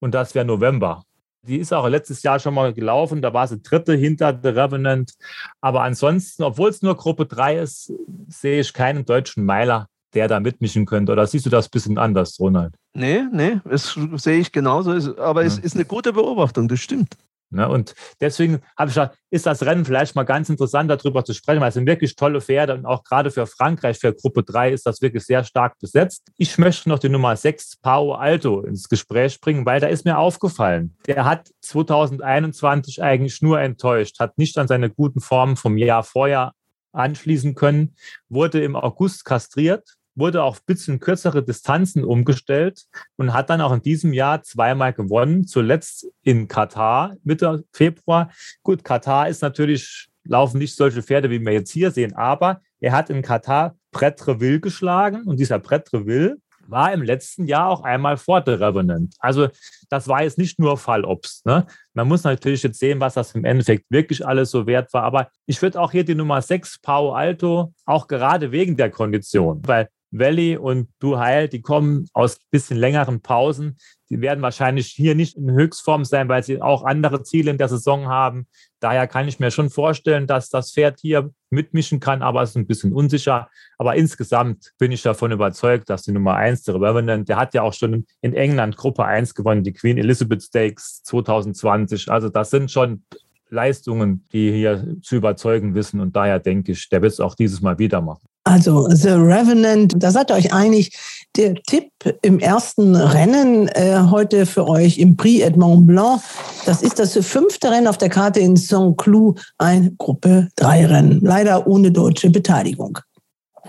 Und 0.00 0.12
das 0.12 0.34
wäre 0.34 0.44
November. 0.44 1.02
Die 1.44 1.56
ist 1.56 1.72
auch 1.72 1.88
letztes 1.88 2.22
Jahr 2.22 2.38
schon 2.38 2.52
mal 2.52 2.74
gelaufen. 2.74 3.22
Da 3.22 3.32
war 3.32 3.48
sie 3.48 3.62
dritte 3.62 3.94
hinter 3.94 4.38
The 4.42 4.50
Revenant. 4.50 5.14
Aber 5.62 5.82
ansonsten, 5.82 6.42
obwohl 6.42 6.68
es 6.68 6.82
nur 6.82 6.94
Gruppe 6.94 7.24
3 7.24 7.58
ist, 7.60 7.90
sehe 8.28 8.60
ich 8.60 8.74
keinen 8.74 9.06
deutschen 9.06 9.46
Meiler, 9.46 9.88
der 10.14 10.28
da 10.28 10.40
mitmischen 10.40 10.86
könnte? 10.86 11.12
Oder 11.12 11.26
siehst 11.26 11.46
du 11.46 11.50
das 11.50 11.66
ein 11.66 11.70
bisschen 11.72 11.98
anders, 11.98 12.38
Ronald? 12.38 12.74
Nee, 12.94 13.22
nee, 13.32 13.60
das 13.64 13.98
sehe 14.16 14.38
ich 14.38 14.52
genauso. 14.52 15.16
Aber 15.18 15.42
ja. 15.42 15.46
es 15.46 15.58
ist 15.58 15.74
eine 15.74 15.84
gute 15.84 16.12
Beobachtung, 16.12 16.68
das 16.68 16.80
stimmt. 16.80 17.16
Ne, 17.54 17.68
und 17.68 17.94
deswegen 18.18 18.62
habe 18.78 18.88
ich 18.88 18.94
gedacht, 18.94 19.14
ist 19.30 19.44
das 19.44 19.62
Rennen 19.62 19.84
vielleicht 19.84 20.14
mal 20.14 20.22
ganz 20.22 20.48
interessant, 20.48 20.90
darüber 20.90 21.22
zu 21.22 21.34
sprechen, 21.34 21.60
weil 21.60 21.68
es 21.68 21.74
sind 21.74 21.86
wirklich 21.86 22.16
tolle 22.16 22.40
Pferde 22.40 22.72
und 22.72 22.86
auch 22.86 23.04
gerade 23.04 23.30
für 23.30 23.46
Frankreich, 23.46 23.98
für 23.98 24.14
Gruppe 24.14 24.42
3 24.42 24.72
ist 24.72 24.86
das 24.86 25.02
wirklich 25.02 25.24
sehr 25.24 25.44
stark 25.44 25.78
besetzt. 25.78 26.22
Ich 26.38 26.56
möchte 26.56 26.88
noch 26.88 26.98
die 26.98 27.10
Nummer 27.10 27.36
6, 27.36 27.76
Pao 27.82 28.14
Alto, 28.14 28.62
ins 28.62 28.88
Gespräch 28.88 29.38
bringen, 29.38 29.66
weil 29.66 29.80
da 29.80 29.88
ist 29.88 30.06
mir 30.06 30.16
aufgefallen, 30.16 30.96
der 31.06 31.26
hat 31.26 31.50
2021 31.60 33.02
eigentlich 33.02 33.42
nur 33.42 33.60
enttäuscht, 33.60 34.18
hat 34.18 34.38
nicht 34.38 34.56
an 34.56 34.66
seine 34.66 34.88
guten 34.88 35.20
Formen 35.20 35.56
vom 35.56 35.76
Jahr 35.76 36.04
vorher 36.04 36.52
anschließen 36.92 37.54
können, 37.54 37.96
wurde 38.30 38.64
im 38.64 38.76
August 38.76 39.26
kastriert, 39.26 39.96
wurde 40.14 40.42
auf 40.42 40.58
ein 40.58 40.66
bisschen 40.66 41.00
kürzere 41.00 41.42
Distanzen 41.42 42.04
umgestellt 42.04 42.84
und 43.16 43.32
hat 43.32 43.50
dann 43.50 43.60
auch 43.60 43.72
in 43.72 43.82
diesem 43.82 44.12
Jahr 44.12 44.42
zweimal 44.42 44.92
gewonnen, 44.92 45.46
zuletzt 45.46 46.06
in 46.22 46.48
Katar 46.48 47.16
Mitte 47.24 47.64
Februar. 47.72 48.30
Gut, 48.62 48.84
Katar 48.84 49.28
ist 49.28 49.42
natürlich, 49.42 50.08
laufen 50.24 50.58
nicht 50.58 50.76
solche 50.76 51.02
Pferde, 51.02 51.30
wie 51.30 51.40
wir 51.40 51.52
jetzt 51.52 51.70
hier 51.70 51.90
sehen, 51.90 52.14
aber 52.14 52.60
er 52.80 52.92
hat 52.92 53.10
in 53.10 53.22
Katar 53.22 53.76
Pretreville 53.90 54.60
geschlagen 54.60 55.22
und 55.24 55.38
dieser 55.38 55.58
Pretreville 55.58 56.36
war 56.66 56.92
im 56.92 57.02
letzten 57.02 57.46
Jahr 57.46 57.68
auch 57.68 57.82
einmal 57.82 58.16
vor 58.16 58.42
The 58.44 58.52
Revenant. 58.52 59.14
Also 59.18 59.48
das 59.90 60.08
war 60.08 60.22
jetzt 60.22 60.38
nicht 60.38 60.58
nur 60.58 60.78
Fallobst. 60.78 61.44
Ne? 61.44 61.66
Man 61.92 62.08
muss 62.08 62.24
natürlich 62.24 62.62
jetzt 62.62 62.78
sehen, 62.78 63.00
was 63.00 63.14
das 63.14 63.34
im 63.34 63.44
Endeffekt 63.44 63.84
wirklich 63.90 64.26
alles 64.26 64.50
so 64.50 64.66
wert 64.66 64.92
war. 64.92 65.02
Aber 65.02 65.28
ich 65.46 65.60
würde 65.60 65.80
auch 65.80 65.92
hier 65.92 66.04
die 66.04 66.14
Nummer 66.14 66.40
6, 66.40 66.80
Pau 66.80 67.12
Alto, 67.12 67.72
auch 67.84 68.08
gerade 68.08 68.52
wegen 68.52 68.76
der 68.76 68.90
Kondition, 68.90 69.60
weil 69.66 69.88
Valley 70.12 70.56
und 70.56 70.88
Du 71.00 71.18
Heil, 71.18 71.48
die 71.48 71.62
kommen 71.62 72.06
aus 72.12 72.38
bisschen 72.50 72.76
längeren 72.76 73.20
Pausen. 73.22 73.78
Die 74.10 74.20
werden 74.20 74.42
wahrscheinlich 74.42 74.88
hier 74.88 75.14
nicht 75.14 75.36
in 75.36 75.50
Höchstform 75.50 76.04
sein, 76.04 76.28
weil 76.28 76.42
sie 76.42 76.60
auch 76.60 76.84
andere 76.84 77.22
Ziele 77.22 77.50
in 77.50 77.58
der 77.58 77.68
Saison 77.68 78.08
haben. 78.08 78.46
Daher 78.78 79.06
kann 79.06 79.26
ich 79.26 79.40
mir 79.40 79.50
schon 79.50 79.70
vorstellen, 79.70 80.26
dass 80.26 80.50
das 80.50 80.72
Pferd 80.72 81.00
hier 81.00 81.30
mitmischen 81.48 81.98
kann, 81.98 82.20
aber 82.22 82.42
es 82.42 82.50
ist 82.50 82.56
ein 82.56 82.66
bisschen 82.66 82.92
unsicher. 82.92 83.48
Aber 83.78 83.96
insgesamt 83.96 84.72
bin 84.78 84.92
ich 84.92 85.02
davon 85.02 85.32
überzeugt, 85.32 85.88
dass 85.88 86.02
die 86.02 86.12
Nummer 86.12 86.34
1, 86.34 86.64
der 86.64 86.74
Revenant, 86.74 87.28
der 87.28 87.38
hat 87.38 87.54
ja 87.54 87.62
auch 87.62 87.72
schon 87.72 88.06
in 88.20 88.34
England 88.34 88.76
Gruppe 88.76 89.04
1 89.04 89.34
gewonnen, 89.34 89.64
die 89.64 89.72
Queen 89.72 89.96
Elizabeth 89.96 90.42
Stakes 90.42 91.02
2020. 91.04 92.10
Also 92.10 92.28
das 92.28 92.50
sind 92.50 92.70
schon 92.70 93.04
Leistungen, 93.48 94.24
die 94.32 94.50
hier 94.52 94.96
zu 95.00 95.16
überzeugen 95.16 95.74
wissen. 95.74 96.00
Und 96.00 96.16
daher 96.16 96.38
denke 96.38 96.72
ich, 96.72 96.88
der 96.88 97.00
wird 97.00 97.12
es 97.12 97.20
auch 97.20 97.34
dieses 97.34 97.60
Mal 97.62 97.78
wieder 97.78 98.00
machen. 98.02 98.26
Also 98.44 98.88
The 98.88 99.10
Revenant, 99.10 99.94
da 99.96 100.10
seid 100.10 100.30
ihr 100.30 100.34
euch 100.34 100.52
einig. 100.52 100.96
Der 101.36 101.54
Tipp 101.54 101.90
im 102.22 102.40
ersten 102.40 102.94
Rennen 102.94 103.68
äh, 103.68 103.98
heute 104.10 104.44
für 104.44 104.68
euch 104.68 104.98
im 104.98 105.16
Prix 105.16 105.42
Edmond 105.44 105.86
Blanc, 105.86 106.20
das 106.66 106.82
ist 106.82 106.98
das 106.98 107.14
fünfte 107.24 107.70
Rennen 107.70 107.86
auf 107.86 107.96
der 107.96 108.10
Karte 108.10 108.40
in 108.40 108.56
Saint-Cloud, 108.56 109.40
ein 109.56 109.94
Gruppe 109.96 110.48
3 110.56 110.86
Rennen, 110.86 111.20
leider 111.22 111.66
ohne 111.66 111.90
deutsche 111.90 112.28
Beteiligung. 112.28 112.98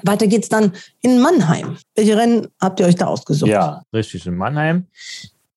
Weiter 0.01 0.27
geht's 0.27 0.49
dann 0.49 0.73
in 1.01 1.21
Mannheim. 1.21 1.77
Welche 1.95 2.17
Rennen 2.17 2.47
habt 2.59 2.79
ihr 2.79 2.87
euch 2.87 2.95
da 2.95 3.05
ausgesucht? 3.05 3.49
Ja, 3.49 3.83
richtig, 3.93 4.25
in 4.25 4.35
Mannheim. 4.35 4.87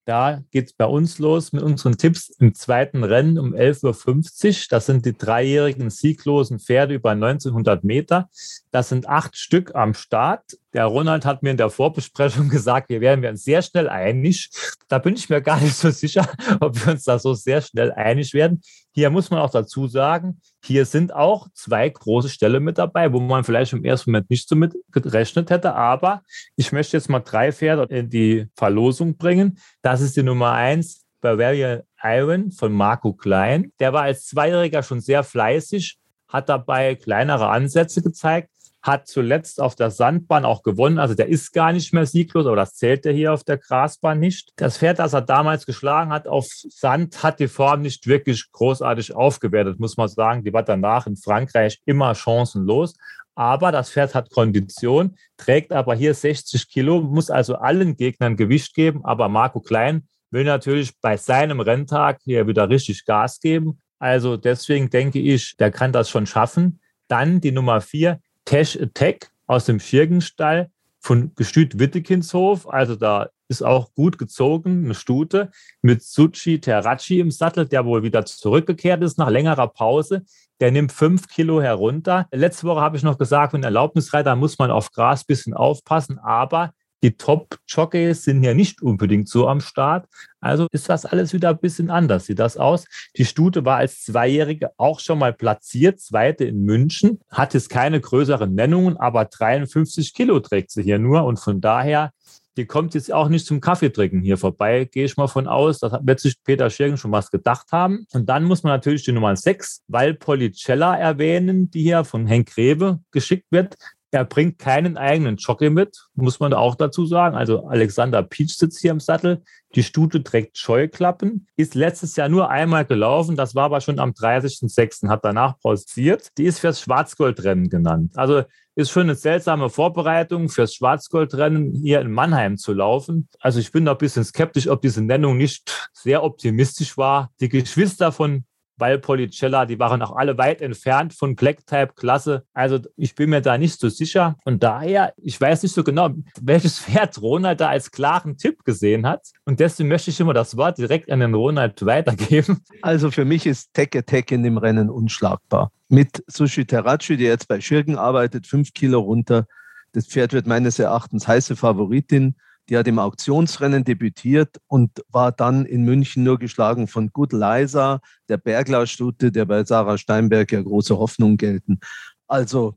Da 0.06 0.40
geht 0.52 0.66
es 0.66 0.72
bei 0.72 0.84
uns 0.84 1.18
los 1.18 1.52
mit 1.52 1.64
unseren 1.64 1.98
Tipps 1.98 2.30
im 2.38 2.54
zweiten 2.54 3.02
Rennen 3.02 3.40
um 3.40 3.54
11.50 3.54 4.46
Uhr. 4.46 4.66
Das 4.70 4.86
sind 4.86 5.04
die 5.04 5.18
dreijährigen 5.18 5.90
sieglosen 5.90 6.60
Pferde 6.60 6.94
über 6.94 7.10
1900 7.10 7.82
Meter. 7.82 8.30
Das 8.70 8.88
sind 8.88 9.08
acht 9.08 9.36
Stück 9.36 9.74
am 9.74 9.94
Start. 9.94 10.58
Der 10.76 10.84
Ronald 10.84 11.24
hat 11.24 11.42
mir 11.42 11.52
in 11.52 11.56
der 11.56 11.70
Vorbesprechung 11.70 12.48
gesagt, 12.50 12.90
wir 12.90 13.00
werden 13.00 13.24
uns 13.24 13.44
sehr 13.44 13.62
schnell 13.62 13.88
einig. 13.88 14.50
Da 14.88 14.98
bin 14.98 15.14
ich 15.14 15.30
mir 15.30 15.40
gar 15.40 15.58
nicht 15.58 15.74
so 15.74 15.88
sicher, 15.88 16.28
ob 16.60 16.76
wir 16.84 16.92
uns 16.92 17.04
da 17.04 17.18
so 17.18 17.32
sehr 17.32 17.62
schnell 17.62 17.92
einig 17.92 18.34
werden. 18.34 18.60
Hier 18.92 19.08
muss 19.08 19.30
man 19.30 19.40
auch 19.40 19.50
dazu 19.50 19.86
sagen, 19.88 20.38
hier 20.62 20.84
sind 20.84 21.14
auch 21.14 21.48
zwei 21.54 21.88
große 21.88 22.28
Ställe 22.28 22.60
mit 22.60 22.76
dabei, 22.76 23.10
wo 23.10 23.20
man 23.20 23.42
vielleicht 23.42 23.72
im 23.72 23.86
ersten 23.86 24.10
Moment 24.10 24.28
nicht 24.28 24.46
so 24.46 24.54
mit 24.54 24.74
gerechnet 24.92 25.48
hätte. 25.48 25.74
Aber 25.74 26.20
ich 26.56 26.72
möchte 26.72 26.98
jetzt 26.98 27.08
mal 27.08 27.20
drei 27.20 27.52
Pferde 27.52 27.86
in 27.94 28.10
die 28.10 28.46
Verlosung 28.54 29.16
bringen. 29.16 29.58
Das 29.80 30.02
ist 30.02 30.14
die 30.14 30.22
Nummer 30.22 30.52
eins, 30.52 31.06
Bavaria 31.22 31.84
Iron 32.02 32.50
von 32.52 32.72
Marco 32.72 33.14
Klein. 33.14 33.72
Der 33.80 33.94
war 33.94 34.02
als 34.02 34.26
Zweijähriger 34.26 34.82
schon 34.82 35.00
sehr 35.00 35.24
fleißig 35.24 35.98
hat 36.28 36.48
dabei 36.48 36.94
kleinere 36.94 37.48
Ansätze 37.48 38.02
gezeigt, 38.02 38.50
hat 38.86 39.08
zuletzt 39.08 39.60
auf 39.60 39.74
der 39.74 39.90
Sandbahn 39.90 40.44
auch 40.44 40.62
gewonnen. 40.62 40.98
Also 40.98 41.14
der 41.14 41.28
ist 41.28 41.52
gar 41.52 41.72
nicht 41.72 41.92
mehr 41.92 42.06
sieglos, 42.06 42.46
aber 42.46 42.56
das 42.56 42.74
zählt 42.74 43.04
er 43.04 43.12
hier 43.12 43.32
auf 43.32 43.42
der 43.42 43.58
Grasbahn 43.58 44.20
nicht. 44.20 44.52
Das 44.56 44.78
Pferd, 44.78 45.00
das 45.00 45.12
er 45.12 45.22
damals 45.22 45.66
geschlagen 45.66 46.12
hat 46.12 46.28
auf 46.28 46.46
Sand, 46.48 47.22
hat 47.22 47.40
die 47.40 47.48
Form 47.48 47.82
nicht 47.82 48.06
wirklich 48.06 48.50
großartig 48.52 49.14
aufgewertet, 49.14 49.80
muss 49.80 49.96
man 49.96 50.08
sagen. 50.08 50.44
Die 50.44 50.52
war 50.52 50.62
danach 50.62 51.06
in 51.06 51.16
Frankreich 51.16 51.80
immer 51.84 52.14
chancenlos. 52.14 52.94
Aber 53.34 53.72
das 53.72 53.90
Pferd 53.90 54.14
hat 54.14 54.30
Kondition, 54.30 55.16
trägt 55.36 55.72
aber 55.72 55.94
hier 55.94 56.14
60 56.14 56.68
Kilo, 56.68 57.02
muss 57.02 57.28
also 57.28 57.56
allen 57.56 57.96
Gegnern 57.96 58.36
Gewicht 58.36 58.74
geben. 58.74 59.04
Aber 59.04 59.28
Marco 59.28 59.60
Klein 59.60 60.08
will 60.30 60.44
natürlich 60.44 60.92
bei 61.00 61.16
seinem 61.16 61.60
Renntag 61.60 62.20
hier 62.24 62.46
wieder 62.46 62.70
richtig 62.70 63.04
Gas 63.04 63.40
geben. 63.40 63.80
Also 63.98 64.36
deswegen 64.36 64.90
denke 64.90 65.18
ich, 65.18 65.56
der 65.56 65.70
kann 65.70 65.92
das 65.92 66.08
schon 66.08 66.26
schaffen. 66.26 66.80
Dann 67.08 67.40
die 67.40 67.52
Nummer 67.52 67.80
vier, 67.80 68.20
Cash 68.46 68.78
Attack 68.80 69.30
aus 69.46 69.66
dem 69.66 69.80
Schirgenstall 69.80 70.70
von 71.00 71.32
Gestüt 71.34 71.78
Wittekinshof. 71.78 72.68
Also 72.68 72.96
da 72.96 73.28
ist 73.48 73.62
auch 73.62 73.92
gut 73.94 74.18
gezogen, 74.18 74.84
eine 74.84 74.94
Stute 74.94 75.50
mit 75.82 76.02
Suchi 76.02 76.60
Terraci 76.60 77.20
im 77.20 77.30
Sattel, 77.30 77.66
der 77.66 77.84
wohl 77.84 78.02
wieder 78.02 78.24
zurückgekehrt 78.24 79.02
ist 79.02 79.18
nach 79.18 79.30
längerer 79.30 79.68
Pause. 79.68 80.24
Der 80.60 80.72
nimmt 80.72 80.90
fünf 80.92 81.28
Kilo 81.28 81.60
herunter. 81.60 82.26
Letzte 82.32 82.66
Woche 82.66 82.80
habe 82.80 82.96
ich 82.96 83.02
noch 83.02 83.18
gesagt, 83.18 83.52
wenn 83.52 83.62
Erlaubnisreiter 83.62 84.34
muss 84.36 84.58
man 84.58 84.70
auf 84.70 84.90
Gras 84.90 85.22
ein 85.22 85.26
bisschen 85.28 85.54
aufpassen, 85.54 86.18
aber 86.18 86.72
die 87.02 87.16
Top-Jockeys 87.16 88.24
sind 88.24 88.42
ja 88.42 88.54
nicht 88.54 88.82
unbedingt 88.82 89.28
so 89.28 89.48
am 89.48 89.60
Start. 89.60 90.06
Also 90.40 90.66
ist 90.72 90.88
das 90.88 91.04
alles 91.04 91.32
wieder 91.32 91.50
ein 91.50 91.58
bisschen 91.58 91.90
anders. 91.90 92.26
Sieht 92.26 92.38
das 92.38 92.56
aus? 92.56 92.84
Die 93.16 93.24
Stute 93.24 93.64
war 93.64 93.78
als 93.78 94.02
Zweijährige 94.02 94.70
auch 94.76 95.00
schon 95.00 95.18
mal 95.18 95.32
platziert, 95.32 96.00
zweite 96.00 96.44
in 96.44 96.62
München, 96.62 97.20
hat 97.30 97.54
jetzt 97.54 97.70
keine 97.70 98.00
größeren 98.00 98.54
Nennungen, 98.54 98.96
aber 98.96 99.26
53 99.26 100.14
Kilo 100.14 100.40
trägt 100.40 100.70
sie 100.70 100.82
hier 100.82 100.98
nur 100.98 101.24
und 101.24 101.38
von 101.38 101.60
daher 101.60 102.12
die 102.56 102.66
kommt 102.66 102.94
jetzt 102.94 103.12
auch 103.12 103.28
nicht 103.28 103.44
zum 103.44 103.60
Kaffeetrinken 103.60 104.22
hier 104.22 104.38
vorbei, 104.38 104.88
gehe 104.90 105.04
ich 105.04 105.16
mal 105.16 105.26
von 105.26 105.46
aus. 105.46 105.80
Das 105.80 105.92
wird 106.02 106.20
sich 106.20 106.42
Peter 106.42 106.70
Schirgen 106.70 106.96
schon 106.96 107.12
was 107.12 107.30
gedacht 107.30 107.70
haben. 107.70 108.06
Und 108.12 108.28
dann 108.28 108.44
muss 108.44 108.62
man 108.62 108.72
natürlich 108.72 109.04
die 109.04 109.12
Nummer 109.12 109.36
6, 109.36 109.82
Valpolicella 109.88 110.96
erwähnen, 110.96 111.70
die 111.70 111.82
hier 111.82 112.04
von 112.04 112.26
Henk 112.26 112.54
Grebe 112.54 113.00
geschickt 113.10 113.46
wird. 113.50 113.76
Er 114.16 114.24
bringt 114.24 114.58
keinen 114.58 114.96
eigenen 114.96 115.36
Jockey 115.36 115.68
mit, 115.68 116.08
muss 116.14 116.40
man 116.40 116.54
auch 116.54 116.74
dazu 116.74 117.04
sagen. 117.04 117.36
Also 117.36 117.66
Alexander 117.66 118.22
Peach 118.22 118.56
sitzt 118.56 118.80
hier 118.80 118.92
im 118.92 118.98
Sattel. 118.98 119.42
Die 119.74 119.82
Stute 119.82 120.22
trägt 120.22 120.56
Scheuklappen, 120.56 121.46
ist 121.56 121.74
letztes 121.74 122.16
Jahr 122.16 122.30
nur 122.30 122.48
einmal 122.48 122.86
gelaufen. 122.86 123.36
Das 123.36 123.54
war 123.54 123.64
aber 123.64 123.82
schon 123.82 123.98
am 123.98 124.12
30.06. 124.12 125.10
hat 125.10 125.22
danach 125.22 125.58
pausiert. 125.58 126.30
Die 126.38 126.44
ist 126.44 126.60
fürs 126.60 126.80
Schwarzgoldrennen 126.80 127.68
genannt. 127.68 128.12
Also 128.16 128.44
ist 128.74 128.90
schon 128.90 129.02
eine 129.02 129.16
seltsame 129.16 129.68
Vorbereitung 129.68 130.48
fürs 130.48 130.74
Schwarzgoldrennen 130.74 131.74
hier 131.74 132.00
in 132.00 132.10
Mannheim 132.10 132.56
zu 132.56 132.72
laufen. 132.72 133.28
Also 133.38 133.60
ich 133.60 133.70
bin 133.70 133.84
da 133.84 133.92
ein 133.92 133.98
bisschen 133.98 134.24
skeptisch, 134.24 134.66
ob 134.66 134.80
diese 134.80 135.04
Nennung 135.04 135.36
nicht 135.36 135.90
sehr 135.92 136.24
optimistisch 136.24 136.96
war. 136.96 137.32
Die 137.40 137.50
Geschwister 137.50 138.12
von 138.12 138.44
weil 138.78 138.98
die 138.98 139.78
waren 139.78 140.02
auch 140.02 140.16
alle 140.16 140.38
weit 140.38 140.60
entfernt 140.60 141.14
von 141.14 141.34
Black-Type-Klasse. 141.34 142.44
Also 142.52 142.78
ich 142.96 143.14
bin 143.14 143.30
mir 143.30 143.40
da 143.40 143.58
nicht 143.58 143.80
so 143.80 143.88
sicher. 143.88 144.36
Und 144.44 144.62
daher, 144.62 145.14
ich 145.16 145.40
weiß 145.40 145.62
nicht 145.62 145.74
so 145.74 145.82
genau, 145.82 146.10
welches 146.40 146.78
Pferd 146.78 147.20
Ronald 147.20 147.60
da 147.60 147.68
als 147.68 147.90
klaren 147.90 148.36
Tipp 148.36 148.64
gesehen 148.64 149.06
hat. 149.06 149.28
Und 149.44 149.60
deswegen 149.60 149.88
möchte 149.88 150.10
ich 150.10 150.20
immer 150.20 150.34
das 150.34 150.56
Wort 150.56 150.78
direkt 150.78 151.10
an 151.10 151.20
den 151.20 151.34
Ronald 151.34 151.84
weitergeben. 151.84 152.62
Also 152.82 153.10
für 153.10 153.24
mich 153.24 153.46
ist 153.46 153.72
Tech 153.74 153.90
Attack 153.94 154.30
in 154.32 154.42
dem 154.42 154.58
Rennen 154.58 154.90
unschlagbar. 154.90 155.70
Mit 155.88 156.22
Sushi 156.26 156.66
Terraci, 156.66 157.16
der 157.16 157.28
jetzt 157.28 157.48
bei 157.48 157.60
Schirgen 157.60 157.96
arbeitet, 157.96 158.46
fünf 158.46 158.72
Kilo 158.74 159.00
runter. 159.00 159.46
Das 159.92 160.06
Pferd 160.06 160.32
wird 160.32 160.46
meines 160.46 160.78
Erachtens 160.78 161.26
heiße 161.26 161.56
Favoritin. 161.56 162.34
Die 162.68 162.76
hat 162.76 162.88
im 162.88 162.98
Auktionsrennen 162.98 163.84
debütiert 163.84 164.60
und 164.66 165.02
war 165.10 165.32
dann 165.32 165.64
in 165.64 165.82
München 165.82 166.24
nur 166.24 166.38
geschlagen 166.38 166.88
von 166.88 167.10
Good 167.12 167.32
Liza, 167.32 168.00
der 168.28 168.38
Bergler-Stute, 168.38 169.30
der 169.30 169.44
bei 169.44 169.64
Sarah 169.64 169.98
Steinberg 169.98 170.50
ja 170.52 170.62
große 170.62 170.98
Hoffnung 170.98 171.36
gelten. 171.36 171.78
Also 172.26 172.74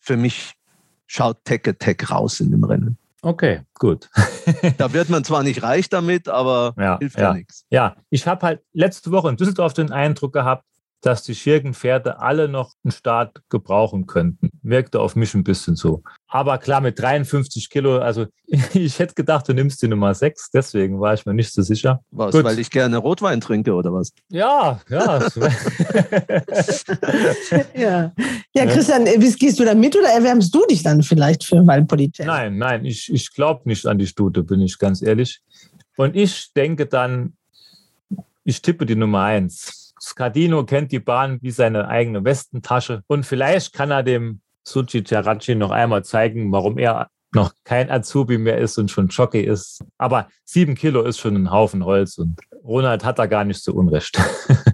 für 0.00 0.16
mich 0.16 0.54
schaut 1.06 1.44
Tech 1.44 1.62
Attack 1.66 2.10
raus 2.10 2.40
in 2.40 2.50
dem 2.50 2.64
Rennen. 2.64 2.98
Okay, 3.22 3.62
gut. 3.74 4.08
da 4.78 4.92
wird 4.92 5.08
man 5.08 5.24
zwar 5.24 5.42
nicht 5.42 5.62
reich 5.62 5.88
damit, 5.88 6.28
aber 6.28 6.74
ja, 6.78 6.98
hilft 6.98 7.18
ja, 7.18 7.24
ja 7.24 7.34
nichts. 7.34 7.64
Ja, 7.70 7.96
ich 8.10 8.26
habe 8.26 8.46
halt 8.46 8.62
letzte 8.72 9.10
Woche 9.10 9.28
in 9.28 9.36
Düsseldorf 9.36 9.74
den 9.74 9.90
Eindruck 9.90 10.32
gehabt, 10.32 10.64
dass 11.00 11.22
die 11.22 11.34
Schirgenpferde 11.34 12.18
alle 12.18 12.48
noch 12.48 12.74
einen 12.84 12.90
Start 12.92 13.40
gebrauchen 13.48 14.06
könnten. 14.06 14.50
Wirkte 14.62 15.00
auf 15.00 15.14
mich 15.16 15.32
ein 15.34 15.44
bisschen 15.44 15.76
so. 15.76 16.02
Aber 16.26 16.58
klar, 16.58 16.80
mit 16.80 16.98
53 16.98 17.70
Kilo, 17.70 17.98
also 17.98 18.26
ich 18.74 18.98
hätte 18.98 19.14
gedacht, 19.14 19.48
du 19.48 19.54
nimmst 19.54 19.80
die 19.82 19.88
Nummer 19.88 20.12
6, 20.14 20.50
deswegen 20.50 21.00
war 21.00 21.14
ich 21.14 21.24
mir 21.24 21.34
nicht 21.34 21.52
so 21.52 21.62
sicher. 21.62 22.00
Was, 22.10 22.32
Gut. 22.32 22.44
weil 22.44 22.58
ich 22.58 22.70
gerne 22.70 22.96
Rotwein 22.98 23.40
trinke 23.40 23.74
oder 23.74 23.92
was? 23.92 24.12
Ja, 24.28 24.80
ja. 24.88 25.28
ja. 27.74 28.12
ja, 28.52 28.66
Christian, 28.66 29.06
wie 29.06 29.32
gehst 29.32 29.60
du 29.60 29.64
da 29.64 29.74
mit 29.74 29.96
oder 29.96 30.08
erwärmst 30.08 30.54
du 30.54 30.66
dich 30.66 30.82
dann 30.82 31.02
vielleicht 31.02 31.44
für 31.44 31.66
Valpolitell? 31.66 32.26
Nein, 32.26 32.58
nein, 32.58 32.84
ich, 32.84 33.12
ich 33.12 33.32
glaube 33.32 33.68
nicht 33.68 33.86
an 33.86 33.98
die 33.98 34.06
Stute, 34.06 34.42
bin 34.42 34.60
ich 34.60 34.78
ganz 34.78 35.00
ehrlich. 35.02 35.40
Und 35.96 36.16
ich 36.16 36.52
denke 36.54 36.86
dann, 36.86 37.34
ich 38.44 38.62
tippe 38.62 38.86
die 38.86 38.96
Nummer 38.96 39.24
1. 39.24 39.87
Scardino 40.08 40.64
kennt 40.64 40.90
die 40.90 41.00
Bahn 41.00 41.38
wie 41.42 41.50
seine 41.50 41.88
eigene 41.88 42.24
Westentasche 42.24 43.02
und 43.06 43.26
vielleicht 43.26 43.72
kann 43.72 43.90
er 43.90 44.02
dem 44.02 44.40
Suchi 44.66 45.02
Terraci 45.02 45.54
noch 45.54 45.70
einmal 45.70 46.04
zeigen, 46.04 46.50
warum 46.52 46.78
er 46.78 47.08
noch 47.34 47.52
kein 47.64 47.90
Azubi 47.90 48.38
mehr 48.38 48.58
ist 48.58 48.78
und 48.78 48.90
schon 48.90 49.08
Jockey 49.08 49.42
ist. 49.42 49.84
Aber 49.98 50.28
sieben 50.44 50.74
Kilo 50.74 51.02
ist 51.02 51.18
schon 51.18 51.36
ein 51.36 51.50
Haufen 51.50 51.84
Holz 51.84 52.16
und 52.16 52.40
Ronald 52.64 53.04
hat 53.04 53.18
da 53.18 53.26
gar 53.26 53.44
nicht 53.44 53.62
so 53.62 53.74
Unrecht. 53.74 54.18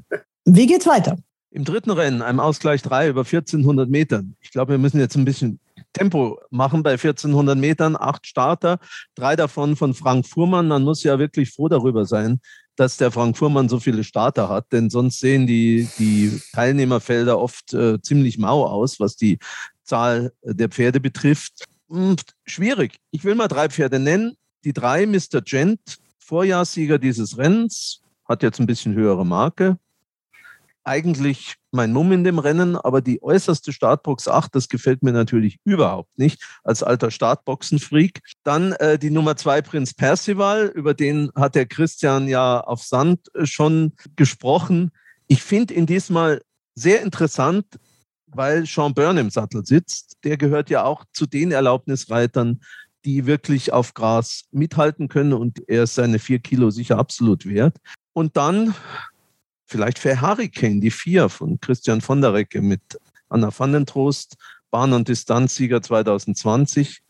Wie 0.44 0.66
geht's 0.66 0.86
weiter? 0.86 1.16
Im 1.50 1.64
dritten 1.64 1.90
Rennen, 1.90 2.22
einem 2.22 2.40
Ausgleich 2.40 2.82
3 2.82 3.08
über 3.08 3.20
1400 3.20 3.88
Metern. 3.88 4.36
Ich 4.40 4.50
glaube, 4.50 4.72
wir 4.72 4.78
müssen 4.78 4.98
jetzt 5.00 5.16
ein 5.16 5.24
bisschen 5.24 5.60
Tempo 5.92 6.40
machen 6.50 6.82
bei 6.82 6.92
1400 6.92 7.56
Metern. 7.56 7.96
Acht 7.96 8.26
Starter, 8.26 8.78
drei 9.14 9.36
davon 9.36 9.76
von 9.76 9.94
Frank 9.94 10.26
Fuhrmann. 10.26 10.68
Man 10.68 10.82
muss 10.82 11.02
ja 11.02 11.18
wirklich 11.18 11.52
froh 11.52 11.68
darüber 11.68 12.04
sein, 12.04 12.40
dass 12.76 12.96
der 12.96 13.10
Frank 13.10 13.36
Fuhrmann 13.36 13.68
so 13.68 13.78
viele 13.78 14.04
Starter 14.04 14.48
hat, 14.48 14.72
denn 14.72 14.90
sonst 14.90 15.20
sehen 15.20 15.46
die, 15.46 15.88
die 15.98 16.40
Teilnehmerfelder 16.52 17.38
oft 17.38 17.72
äh, 17.72 18.00
ziemlich 18.00 18.38
mau 18.38 18.66
aus, 18.66 19.00
was 19.00 19.16
die 19.16 19.38
Zahl 19.82 20.32
der 20.42 20.68
Pferde 20.68 21.00
betrifft. 21.00 21.64
Hm, 21.88 22.16
schwierig. 22.44 22.98
Ich 23.10 23.24
will 23.24 23.34
mal 23.34 23.48
drei 23.48 23.68
Pferde 23.68 23.98
nennen. 23.98 24.36
Die 24.64 24.72
drei, 24.72 25.06
Mr. 25.06 25.42
Gent, 25.44 25.98
Vorjahrssieger 26.18 26.98
dieses 26.98 27.36
Rennens, 27.36 28.00
hat 28.26 28.42
jetzt 28.42 28.58
ein 28.58 28.66
bisschen 28.66 28.94
höhere 28.94 29.26
Marke 29.26 29.78
eigentlich 30.84 31.54
mein 31.74 31.92
Mumm 31.92 32.12
in 32.12 32.24
dem 32.24 32.38
Rennen, 32.38 32.76
aber 32.76 33.00
die 33.00 33.22
äußerste 33.22 33.72
Startbox 33.72 34.28
8, 34.28 34.54
das 34.54 34.68
gefällt 34.68 35.02
mir 35.02 35.12
natürlich 35.12 35.58
überhaupt 35.64 36.18
nicht 36.18 36.42
als 36.62 36.82
alter 36.82 37.10
Startboxenfreak. 37.10 38.20
Dann 38.44 38.72
äh, 38.72 38.98
die 38.98 39.10
Nummer 39.10 39.36
2 39.36 39.62
Prinz 39.62 39.94
Percival, 39.94 40.72
über 40.74 40.94
den 40.94 41.30
hat 41.34 41.54
der 41.54 41.66
Christian 41.66 42.28
ja 42.28 42.60
auf 42.60 42.82
Sand 42.82 43.34
äh, 43.34 43.44
schon 43.46 43.92
gesprochen. 44.16 44.90
Ich 45.26 45.42
finde 45.42 45.74
ihn 45.74 45.86
diesmal 45.86 46.40
sehr 46.74 47.02
interessant, 47.02 47.66
weil 48.26 48.66
Sean 48.66 48.94
Byrne 48.94 49.20
im 49.20 49.30
Sattel 49.30 49.64
sitzt. 49.64 50.16
Der 50.24 50.36
gehört 50.36 50.70
ja 50.70 50.84
auch 50.84 51.04
zu 51.12 51.26
den 51.26 51.52
Erlaubnisreitern, 51.52 52.60
die 53.04 53.26
wirklich 53.26 53.72
auf 53.72 53.94
Gras 53.94 54.44
mithalten 54.50 55.08
können 55.08 55.32
und 55.34 55.68
er 55.68 55.84
ist 55.84 55.94
seine 55.94 56.18
vier 56.18 56.38
Kilo 56.38 56.70
sicher 56.70 56.98
absolut 56.98 57.46
wert. 57.46 57.76
Und 58.12 58.36
dann 58.36 58.74
vielleicht 59.74 59.98
für 59.98 60.20
Hurricane, 60.20 60.80
die 60.80 60.92
vier 60.92 61.28
von 61.28 61.60
Christian 61.60 62.00
von 62.00 62.20
der 62.20 62.32
Recke 62.32 62.62
mit 62.62 62.80
Anna 63.28 63.50
van 63.58 63.84
Bahn- 64.70 64.92
und 64.92 65.08
Distanzsieger 65.08 65.82
2020, 65.82 67.00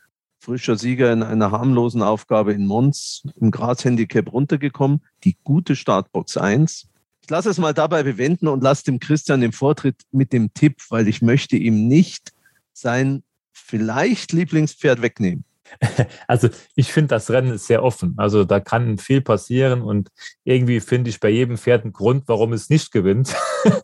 frischer 0.41 0.77
Sieger 0.77 1.12
in 1.12 1.23
einer 1.23 1.51
harmlosen 1.51 2.01
Aufgabe 2.01 2.55
in 2.55 2.65
Mons, 2.65 3.25
im 3.39 3.51
Gras-Handicap 3.51 4.33
runtergekommen, 4.33 5.03
die 5.25 5.37
gute 5.45 5.77
Startbox 5.77 6.39
1. 6.39 6.89
Ich 7.21 7.29
lasse 7.29 7.51
es 7.51 7.59
mal 7.59 7.75
dabei 7.75 8.03
bewenden 8.03 8.49
und 8.49 8.62
lasse 8.62 8.85
dem 8.85 8.99
Christian 8.99 9.43
den 9.43 9.53
Vortritt 9.53 10.01
mit 10.11 10.33
dem 10.33 10.55
Tipp, 10.55 10.81
weil 10.89 11.07
ich 11.07 11.21
möchte 11.21 11.59
ihm 11.59 11.87
nicht 11.87 12.33
sein 12.73 13.25
vielleicht 13.53 14.33
Lieblingspferd 14.33 15.03
wegnehmen. 15.03 15.45
Also 16.27 16.49
ich 16.75 16.93
finde, 16.93 17.09
das 17.09 17.31
Rennen 17.31 17.53
ist 17.53 17.67
sehr 17.67 17.83
offen. 17.83 18.15
Also 18.17 18.45
da 18.45 18.61
kann 18.61 18.99
viel 18.99 19.21
passieren 19.21 19.83
und 19.83 20.11
irgendwie 20.45 20.81
finde 20.81 21.11
ich 21.11 21.21
bei 21.21 21.31
jedem 21.31 21.57
Pferd 21.57 21.85
einen 21.85 21.93
Grund, 21.93 22.25
warum 22.27 22.53
es 22.53 22.71
nicht 22.71 22.93
gewinnt. 22.93 23.35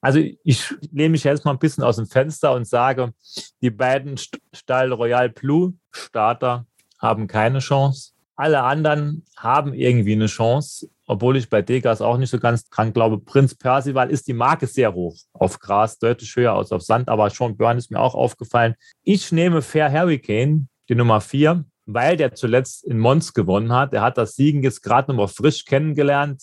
Also 0.00 0.18
ich 0.18 0.74
lehne 0.92 1.08
mich 1.08 1.24
jetzt 1.24 1.46
mal 1.46 1.52
ein 1.52 1.58
bisschen 1.58 1.82
aus 1.82 1.96
dem 1.96 2.06
Fenster 2.06 2.52
und 2.52 2.68
sage, 2.68 3.14
die 3.62 3.70
beiden 3.70 4.18
Stall 4.52 4.92
Royal 4.92 5.30
Blue 5.30 5.72
Starter 5.92 6.66
haben 6.98 7.26
keine 7.26 7.60
Chance. 7.60 8.12
Alle 8.36 8.64
anderen 8.64 9.24
haben 9.34 9.72
irgendwie 9.72 10.12
eine 10.12 10.26
Chance. 10.26 10.90
obwohl 11.06 11.38
ich 11.38 11.48
bei 11.48 11.62
Degas 11.62 12.02
auch 12.02 12.18
nicht 12.18 12.28
so 12.28 12.38
ganz 12.38 12.68
dran 12.68 12.92
glaube, 12.92 13.18
Prinz 13.18 13.54
Percival 13.54 14.10
ist 14.10 14.28
die 14.28 14.34
Marke 14.34 14.66
sehr 14.66 14.92
hoch. 14.92 15.16
Auf 15.32 15.58
Gras 15.58 15.98
deutlich 15.98 16.36
höher 16.36 16.52
als 16.52 16.70
auf 16.70 16.82
Sand, 16.82 17.08
aber 17.08 17.30
Sean 17.30 17.56
Byrne 17.56 17.78
ist 17.78 17.90
mir 17.90 18.00
auch 18.00 18.14
aufgefallen. 18.14 18.74
Ich 19.04 19.32
nehme 19.32 19.62
Fair 19.62 19.90
Hurricane, 19.90 20.68
die 20.88 20.94
Nummer 20.94 21.20
vier, 21.20 21.64
weil 21.86 22.16
der 22.16 22.34
zuletzt 22.34 22.84
in 22.84 22.98
Mons 22.98 23.34
gewonnen 23.34 23.72
hat. 23.72 23.92
Er 23.92 24.02
hat 24.02 24.16
das 24.18 24.36
Siegen 24.36 24.62
jetzt 24.62 24.82
gerade 24.82 25.10
nochmal 25.10 25.28
frisch 25.28 25.64
kennengelernt, 25.64 26.42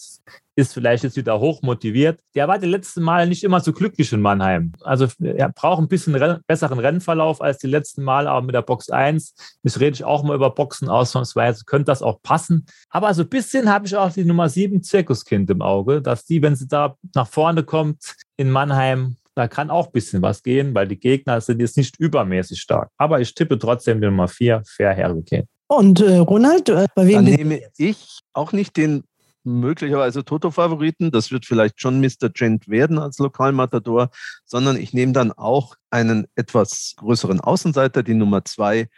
ist 0.56 0.74
vielleicht 0.74 1.04
jetzt 1.04 1.16
wieder 1.16 1.40
hoch 1.40 1.62
motiviert. 1.62 2.20
Der 2.36 2.48
war 2.48 2.60
die 2.60 2.68
letzten 2.68 3.02
Male 3.02 3.28
nicht 3.28 3.44
immer 3.44 3.60
so 3.62 3.74
glücklich 3.74 4.12
in 4.14 4.22
Mannheim. 4.22 4.74
Also 4.82 5.08
er 5.20 5.50
braucht 5.50 5.82
ein 5.82 5.88
bisschen 5.88 6.14
Renn 6.16 6.42
besseren 6.46 6.80
Rennverlauf 6.80 7.42
als 7.42 7.58
die 7.58 7.68
letzten 7.68 8.04
Male, 8.04 8.30
aber 8.30 8.46
mit 8.46 8.54
der 8.54 8.62
Box 8.62 8.90
1, 8.90 9.34
jetzt 9.64 9.80
rede 9.80 9.96
ich 9.96 10.04
auch 10.04 10.24
mal 10.24 10.36
über 10.36 10.52
Boxen 10.52 10.90
ausnahmsweise, 10.90 11.64
könnte 11.66 11.86
das 11.86 12.04
auch 12.04 12.22
passen. 12.22 12.66
Aber 12.90 13.14
so 13.14 13.24
ein 13.24 13.30
bisschen 13.30 13.70
habe 13.70 13.88
ich 13.88 13.96
auch 13.96 14.12
die 14.12 14.26
Nummer 14.26 14.50
7 14.50 14.84
Zirkuskind 14.84 15.50
im 15.50 15.62
Auge, 15.62 16.02
dass 16.02 16.26
die, 16.26 16.42
wenn 16.42 16.56
sie 16.56 16.68
da 16.68 16.96
nach 17.16 17.28
vorne 17.28 17.64
kommt 17.64 18.16
in 18.38 18.52
Mannheim, 18.52 19.16
da 19.36 19.48
kann 19.48 19.70
auch 19.70 19.88
ein 19.88 19.92
bisschen 19.92 20.22
was 20.22 20.44
gehen, 20.44 20.74
weil 20.76 20.88
die 20.88 21.00
Gegner 21.00 21.40
sind 21.42 21.60
jetzt 21.60 21.78
nicht 21.78 22.00
übermäßig 22.00 22.60
stark. 22.60 22.90
Aber 22.98 23.22
ich 23.22 23.34
tippe 23.34 23.58
trotzdem 23.58 24.02
die 24.02 24.08
Nummer 24.08 24.28
4, 24.28 24.64
Fair 24.66 24.96
Hurricane. 24.96 25.48
Und 25.68 26.02
äh, 26.02 26.18
Ronald, 26.18 26.68
äh, 26.70 26.88
bei 26.96 27.08
wem? 27.08 27.26
Dann 27.26 27.36
nehme 27.36 27.62
ich 27.78 28.20
auch 28.34 28.52
nicht 28.52 28.76
den 28.76 29.04
möglicherweise 29.44 30.24
Toto-Favoriten. 30.24 31.12
Das 31.12 31.32
wird 31.32 31.46
vielleicht 31.46 31.80
schon 31.80 32.02
Mr. 32.02 32.30
Gent 32.34 32.68
werden 32.68 33.00
als 33.00 33.20
Lokalmatador, 33.20 34.10
sondern 34.46 34.76
ich 34.76 34.94
nehme 34.94 35.14
dann 35.14 35.32
auch 35.32 35.76
einen 35.90 36.28
etwas 36.36 36.94
größeren 36.98 37.40
Außenseiter, 37.40 38.04
die 38.04 38.14
Nummer 38.14 38.44
zwei, 38.46 38.90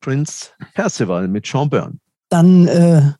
Prince 0.00 0.50
Percival 0.74 1.28
mit 1.28 1.46
Sean 1.46 1.70
Byrne. 1.70 1.98
Dann 2.28 2.66
äh, 2.66 3.12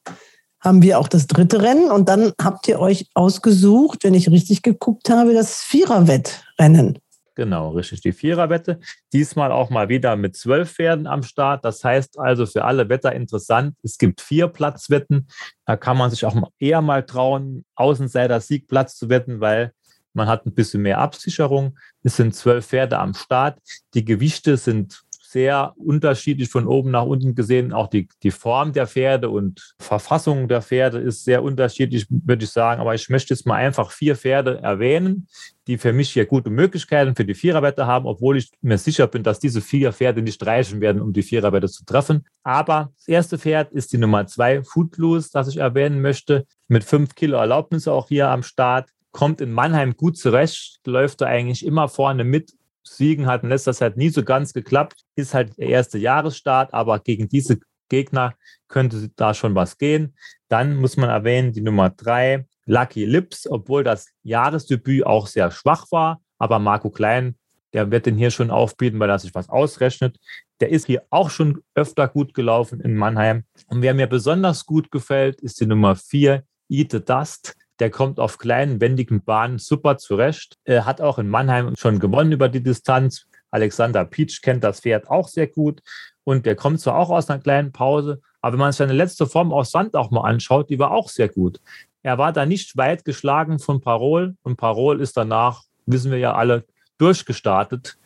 haben 0.67 0.83
wir 0.83 0.99
auch 0.99 1.09
das 1.09 1.29
dritte 1.29 1.63
Rennen 1.63 1.93
und 1.93 2.09
dann 2.09 2.33
habt 2.43 2.67
ihr 2.67 2.81
euch 2.81 3.09
ausgesucht, 3.15 4.03
wenn 4.03 4.15
ich 4.15 4.31
richtig 4.31 4.63
geguckt 4.63 5.09
habe, 5.09 5.33
das 5.33 5.63
Viererwettrennen. 5.63 6.99
Genau, 7.37 7.71
richtig. 7.71 8.01
Die 8.01 8.13
Viererwette. 8.13 8.81
Diesmal 9.13 9.53
auch 9.53 9.69
mal 9.69 9.91
wieder 9.91 10.17
mit 10.17 10.37
zwölf 10.37 10.73
Pferden 10.73 11.07
am 11.07 11.23
Start. 11.23 11.67
Das 11.67 11.85
heißt 11.85 12.19
also 12.19 12.47
für 12.47 12.65
alle 12.65 12.89
Wetter 12.89 13.13
interessant. 13.13 13.77
Es 13.83 13.99
gibt 13.99 14.23
vier 14.23 14.49
Platzwetten. 14.49 15.29
Da 15.67 15.77
kann 15.77 15.99
man 15.99 16.11
sich 16.11 16.25
auch 16.25 16.35
eher 16.59 16.81
mal 16.81 17.05
trauen, 17.05 17.65
Außenseiter 17.75 18.41
Siegplatz 18.41 18.97
zu 18.97 19.11
wetten, 19.11 19.41
weil 19.41 19.73
man 20.15 20.29
hat 20.29 20.47
ein 20.47 20.55
bisschen 20.55 20.81
mehr 20.81 20.99
Absicherung. 20.99 21.79
Es 22.03 22.17
sind 22.17 22.35
zwölf 22.35 22.67
Pferde 22.67 22.99
am 22.99 23.13
Start. 23.13 23.59
Die 23.93 24.05
Gewichte 24.05 24.57
sind 24.57 25.03
sehr 25.31 25.75
unterschiedlich 25.77 26.49
von 26.49 26.67
oben 26.67 26.91
nach 26.91 27.05
unten 27.05 27.35
gesehen. 27.35 27.73
Auch 27.73 27.89
die, 27.89 28.09
die 28.23 28.31
Form 28.31 28.73
der 28.73 28.87
Pferde 28.87 29.31
und 29.31 29.75
Verfassung 29.79 30.49
der 30.49 30.63
Pferde 30.63 30.99
ist 30.99 31.25
sehr 31.25 31.43
unterschiedlich, 31.43 32.07
würde 32.09 32.45
ich 32.45 32.51
sagen. 32.51 32.81
Aber 32.81 32.95
ich 32.95 33.09
möchte 33.09 33.35
jetzt 33.35 33.47
mal 33.47 33.57
einfach 33.57 33.91
vier 33.91 34.17
Pferde 34.17 34.61
erwähnen, 34.63 35.29
die 35.67 35.79
für 35.79 35.93
mich 35.93 36.11
hier 36.11 36.27
gute 36.27 36.51
Möglichkeiten 36.51 37.17
für 37.17 37.25
die 37.25 37.35
Viererwette 37.35 37.87
haben, 37.87 38.07
obwohl 38.07 38.37
ich 38.37 38.51
mir 38.63 38.79
sicher 38.79 39.07
bin, 39.07 39.23
dass 39.23 39.39
diese 39.39 39.61
vier 39.61 39.93
Pferde 39.93 40.23
nicht 40.23 40.45
reichen 40.47 40.81
werden, 40.81 41.03
um 41.03 41.13
die 41.13 41.23
Viererwette 41.23 41.69
zu 41.69 41.85
treffen. 41.85 42.25
Aber 42.43 42.93
das 42.97 43.09
erste 43.09 43.39
Pferd 43.39 43.73
ist 43.73 43.93
die 43.93 43.99
Nummer 43.99 44.27
zwei, 44.27 44.63
Footloose, 44.63 45.31
das 45.33 45.49
ich 45.49 45.57
erwähnen 45.57 46.01
möchte, 46.01 46.47
mit 46.69 46.85
fünf 46.85 47.15
Kilo 47.15 47.37
Erlaubnis 47.37 47.89
auch 47.89 48.09
hier 48.09 48.29
am 48.29 48.43
Start 48.43 48.91
kommt 49.17 49.41
in 49.41 49.51
Mannheim 49.51 49.97
gut 49.97 50.19
zurecht, 50.19 50.81
läuft 50.85 51.23
da 51.23 51.27
eigentlich 51.27 51.65
immer 51.65 51.89
vorne 51.89 52.23
mit 52.23 52.53
Siegen 52.87 53.27
hat 53.27 53.43
in 53.43 53.49
letzter 53.49 53.75
Zeit 53.75 53.97
nie 53.97 54.09
so 54.09 54.23
ganz 54.23 54.53
geklappt. 54.53 55.03
Ist 55.17 55.35
halt 55.35 55.59
der 55.59 55.69
erste 55.69 55.99
Jahresstart, 55.99 56.73
aber 56.73 56.99
gegen 57.01 57.29
diese 57.29 57.59
Gegner 57.89 58.35
könnte 58.69 59.11
da 59.17 59.35
schon 59.35 59.55
was 59.55 59.79
gehen. 59.79 60.15
Dann 60.49 60.77
muss 60.77 60.97
man 60.97 61.11
erwähnen, 61.11 61.53
die 61.53 61.61
Nummer 61.61 61.91
drei, 61.91 62.47
Lucky 62.67 63.05
Lips, 63.05 63.47
obwohl 63.49 63.85
das 63.85 64.09
Jahresdebüt 64.23 65.07
auch 65.07 65.27
sehr 65.27 65.51
schwach 65.51 65.87
war, 65.91 66.21
aber 66.39 66.59
Marco 66.59 66.91
Klein, 66.91 67.37
der 67.73 67.91
wird 67.91 68.07
den 68.07 68.17
hier 68.17 68.31
schon 68.31 68.51
aufbieten, 68.51 68.99
weil 68.99 69.11
er 69.11 69.19
sich 69.19 69.35
was 69.35 69.49
ausrechnet. 69.49 70.19
Der 70.61 70.71
ist 70.71 70.87
hier 70.87 71.05
auch 71.11 71.31
schon 71.31 71.63
öfter 71.75 72.09
gut 72.09 72.35
gelaufen 72.35 72.81
in 72.81 72.97
Mannheim. 72.97 73.45
Und 73.67 73.83
wer 73.83 73.95
mir 73.95 74.07
besonders 74.07 74.65
gut 74.65 74.91
gefällt, 74.91 75.41
ist 75.41 75.61
die 75.61 75.67
Nummer 75.67 75.95
vier, 75.95 76.45
Eat 76.69 76.93
the 76.93 77.05
Dust. 77.05 77.55
Der 77.79 77.91
kommt 77.91 78.19
auf 78.19 78.39
kleinen, 78.39 78.81
wendigen 78.81 79.23
Bahnen 79.23 79.59
super 79.59 79.99
zurecht. 79.99 80.57
Er 80.65 80.87
hat 80.87 81.01
auch 81.01 81.19
in 81.19 81.29
Mannheim 81.29 81.75
schon 81.77 81.99
gewonnen 81.99 82.33
über 82.33 82.49
die 82.49 82.63
Distanz. 82.63 83.27
Alexander 83.51 84.05
Pietsch 84.05 84.43
kennt 84.43 84.65
das 84.65 84.81
Pferd 84.81 85.09
auch 85.09 85.29
sehr 85.29 85.47
gut. 85.47 85.83
Und 86.25 86.47
der 86.47 86.57
kommt 86.57 86.81
zwar 86.81 86.97
auch 86.97 87.11
aus 87.11 87.31
einer 87.31 87.41
kleinen 87.41 87.73
Pause, 87.73 88.21
aber 88.41 88.55
wenn 88.55 88.61
man 88.61 88.73
seine 88.73 88.93
letzte 88.93 89.27
Form 89.27 89.53
aus 89.53 89.71
Sand 89.71 89.95
auch 89.95 90.11
mal 90.11 90.23
anschaut, 90.23 90.71
die 90.71 90.79
war 90.79 90.91
auch 90.91 91.09
sehr 91.09 91.29
gut. 91.29 91.61
Er 92.03 92.19
war 92.19 92.33
da 92.33 92.47
nicht 92.47 92.77
weit 92.77 93.05
geschlagen 93.05 93.59
von 93.59 93.81
Parol 93.81 94.37
und 94.43 94.57
Parol 94.57 95.01
ist 95.01 95.17
danach, 95.17 95.63
wissen 95.87 96.11
wir 96.11 96.19
ja 96.19 96.35
alle, 96.35 96.65
durchgestartet. 96.99 97.99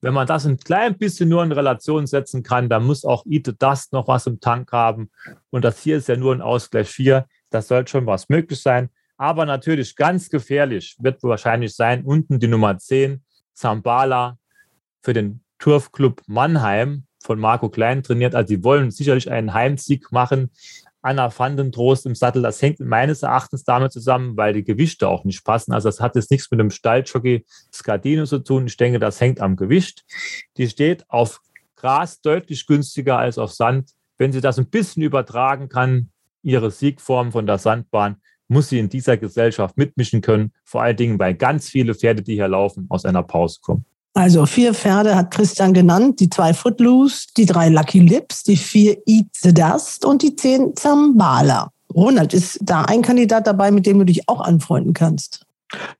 Wenn 0.00 0.14
man 0.14 0.26
das 0.26 0.46
ein 0.46 0.58
klein 0.58 0.98
bisschen 0.98 1.28
nur 1.28 1.42
in 1.42 1.52
Relation 1.52 2.06
setzen 2.06 2.42
kann, 2.42 2.68
dann 2.68 2.84
muss 2.84 3.04
auch 3.04 3.24
Ite 3.26 3.54
Dust 3.54 3.92
noch 3.92 4.08
was 4.08 4.26
im 4.26 4.40
Tank 4.40 4.72
haben. 4.72 5.10
Und 5.50 5.64
das 5.64 5.80
hier 5.82 5.96
ist 5.96 6.08
ja 6.08 6.16
nur 6.16 6.34
ein 6.34 6.42
Ausgleich 6.42 6.88
4. 6.88 7.26
Das 7.50 7.68
sollte 7.68 7.90
schon 7.90 8.06
was 8.06 8.28
möglich 8.28 8.60
sein. 8.60 8.90
Aber 9.16 9.46
natürlich 9.46 9.96
ganz 9.96 10.28
gefährlich 10.28 10.96
wird 10.98 11.22
wahrscheinlich 11.22 11.74
sein, 11.74 12.04
unten 12.04 12.38
die 12.38 12.48
Nummer 12.48 12.76
10, 12.76 13.22
Zambala 13.54 14.38
für 15.02 15.12
den 15.12 15.40
Turfclub 15.58 16.22
Mannheim 16.26 17.04
von 17.22 17.40
Marco 17.40 17.70
Klein 17.70 18.02
trainiert. 18.02 18.34
Also 18.34 18.54
die 18.54 18.62
wollen 18.62 18.90
sicherlich 18.90 19.30
einen 19.30 19.54
Heimsieg 19.54 20.12
machen. 20.12 20.50
Anna 21.02 21.30
Vandentrost 21.36 22.04
im 22.04 22.16
Sattel, 22.16 22.42
das 22.42 22.60
hängt 22.60 22.80
meines 22.80 23.22
Erachtens 23.22 23.62
damit 23.62 23.92
zusammen, 23.92 24.36
weil 24.36 24.52
die 24.52 24.64
Gewichte 24.64 25.08
auch 25.08 25.24
nicht 25.24 25.44
passen. 25.44 25.72
Also 25.72 25.88
das 25.88 26.00
hat 26.00 26.16
jetzt 26.16 26.30
nichts 26.30 26.50
mit 26.50 26.58
dem 26.58 26.70
Stalljockey 26.70 27.44
Scardino 27.72 28.24
zu 28.24 28.40
tun. 28.40 28.66
Ich 28.66 28.76
denke, 28.76 28.98
das 28.98 29.20
hängt 29.20 29.40
am 29.40 29.56
Gewicht. 29.56 30.04
Die 30.56 30.68
steht 30.68 31.08
auf 31.08 31.40
Gras 31.76 32.20
deutlich 32.20 32.66
günstiger 32.66 33.18
als 33.18 33.38
auf 33.38 33.52
Sand. 33.52 33.90
Wenn 34.18 34.32
sie 34.32 34.40
das 34.40 34.58
ein 34.58 34.68
bisschen 34.68 35.02
übertragen 35.02 35.68
kann, 35.68 36.10
ihre 36.42 36.70
Siegform 36.70 37.32
von 37.32 37.46
der 37.46 37.58
Sandbahn, 37.58 38.16
muss 38.48 38.68
sie 38.68 38.78
in 38.78 38.88
dieser 38.88 39.16
Gesellschaft 39.16 39.76
mitmischen 39.76 40.20
können, 40.20 40.52
vor 40.64 40.82
allen 40.82 40.96
Dingen, 40.96 41.18
weil 41.18 41.34
ganz 41.34 41.68
viele 41.68 41.94
Pferde, 41.94 42.22
die 42.22 42.34
hier 42.34 42.48
laufen, 42.48 42.86
aus 42.88 43.04
einer 43.04 43.22
Pause 43.22 43.58
kommen. 43.60 43.84
Also 44.14 44.46
vier 44.46 44.72
Pferde 44.72 45.14
hat 45.14 45.30
Christian 45.30 45.74
genannt, 45.74 46.20
die 46.20 46.30
zwei 46.30 46.54
Footloose, 46.54 47.26
die 47.36 47.44
drei 47.44 47.68
Lucky 47.68 48.00
Lips, 48.00 48.44
die 48.44 48.56
vier 48.56 48.96
Eat 49.06 49.26
the 49.34 49.52
Dust 49.52 50.04
und 50.04 50.22
die 50.22 50.34
zehn 50.34 50.74
Zambala. 50.74 51.70
Ronald, 51.94 52.32
ist 52.32 52.58
da 52.62 52.82
ein 52.82 53.02
Kandidat 53.02 53.46
dabei, 53.46 53.70
mit 53.70 53.84
dem 53.84 53.98
du 53.98 54.04
dich 54.04 54.28
auch 54.28 54.40
anfreunden 54.40 54.94
kannst? 54.94 55.44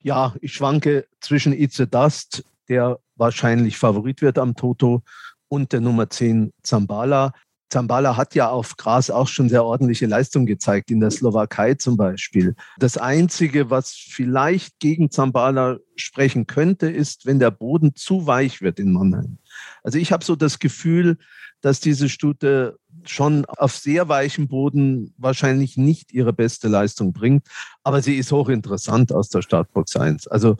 Ja, 0.02 0.34
ich 0.40 0.54
schwanke 0.54 1.06
zwischen 1.20 1.52
Eat 1.52 1.72
the 1.72 1.86
Dust, 1.86 2.44
der 2.68 2.98
wahrscheinlich 3.16 3.76
Favorit 3.76 4.22
wird 4.22 4.38
am 4.38 4.54
Toto, 4.56 5.02
und 5.48 5.72
der 5.72 5.80
Nummer 5.80 6.10
10 6.10 6.52
Zambala. 6.62 7.32
Zambala 7.68 8.16
hat 8.16 8.34
ja 8.34 8.48
auf 8.48 8.76
Gras 8.76 9.10
auch 9.10 9.26
schon 9.28 9.48
sehr 9.48 9.64
ordentliche 9.64 10.06
Leistung 10.06 10.46
gezeigt, 10.46 10.90
in 10.90 11.00
der 11.00 11.10
Slowakei 11.10 11.74
zum 11.74 11.96
Beispiel. 11.96 12.54
Das 12.78 12.96
Einzige, 12.96 13.70
was 13.70 13.90
vielleicht 13.92 14.78
gegen 14.78 15.10
Zambala 15.10 15.78
sprechen 15.96 16.46
könnte, 16.46 16.88
ist, 16.88 17.26
wenn 17.26 17.38
der 17.38 17.50
Boden 17.50 17.94
zu 17.96 18.26
weich 18.26 18.60
wird 18.62 18.78
in 18.78 18.92
Mannheim. 18.92 19.38
Also 19.82 19.98
ich 19.98 20.12
habe 20.12 20.24
so 20.24 20.36
das 20.36 20.58
Gefühl, 20.58 21.18
dass 21.60 21.80
diese 21.80 22.08
Stute 22.08 22.78
schon 23.04 23.44
auf 23.46 23.76
sehr 23.76 24.08
weichem 24.08 24.46
Boden 24.46 25.14
wahrscheinlich 25.16 25.76
nicht 25.76 26.12
ihre 26.12 26.32
beste 26.32 26.68
Leistung 26.68 27.12
bringt, 27.12 27.46
aber 27.82 28.02
sie 28.02 28.16
ist 28.16 28.30
hochinteressant 28.30 29.12
aus 29.12 29.28
der 29.28 29.42
Startbox 29.42 29.96
1. 29.96 30.28
Also 30.28 30.56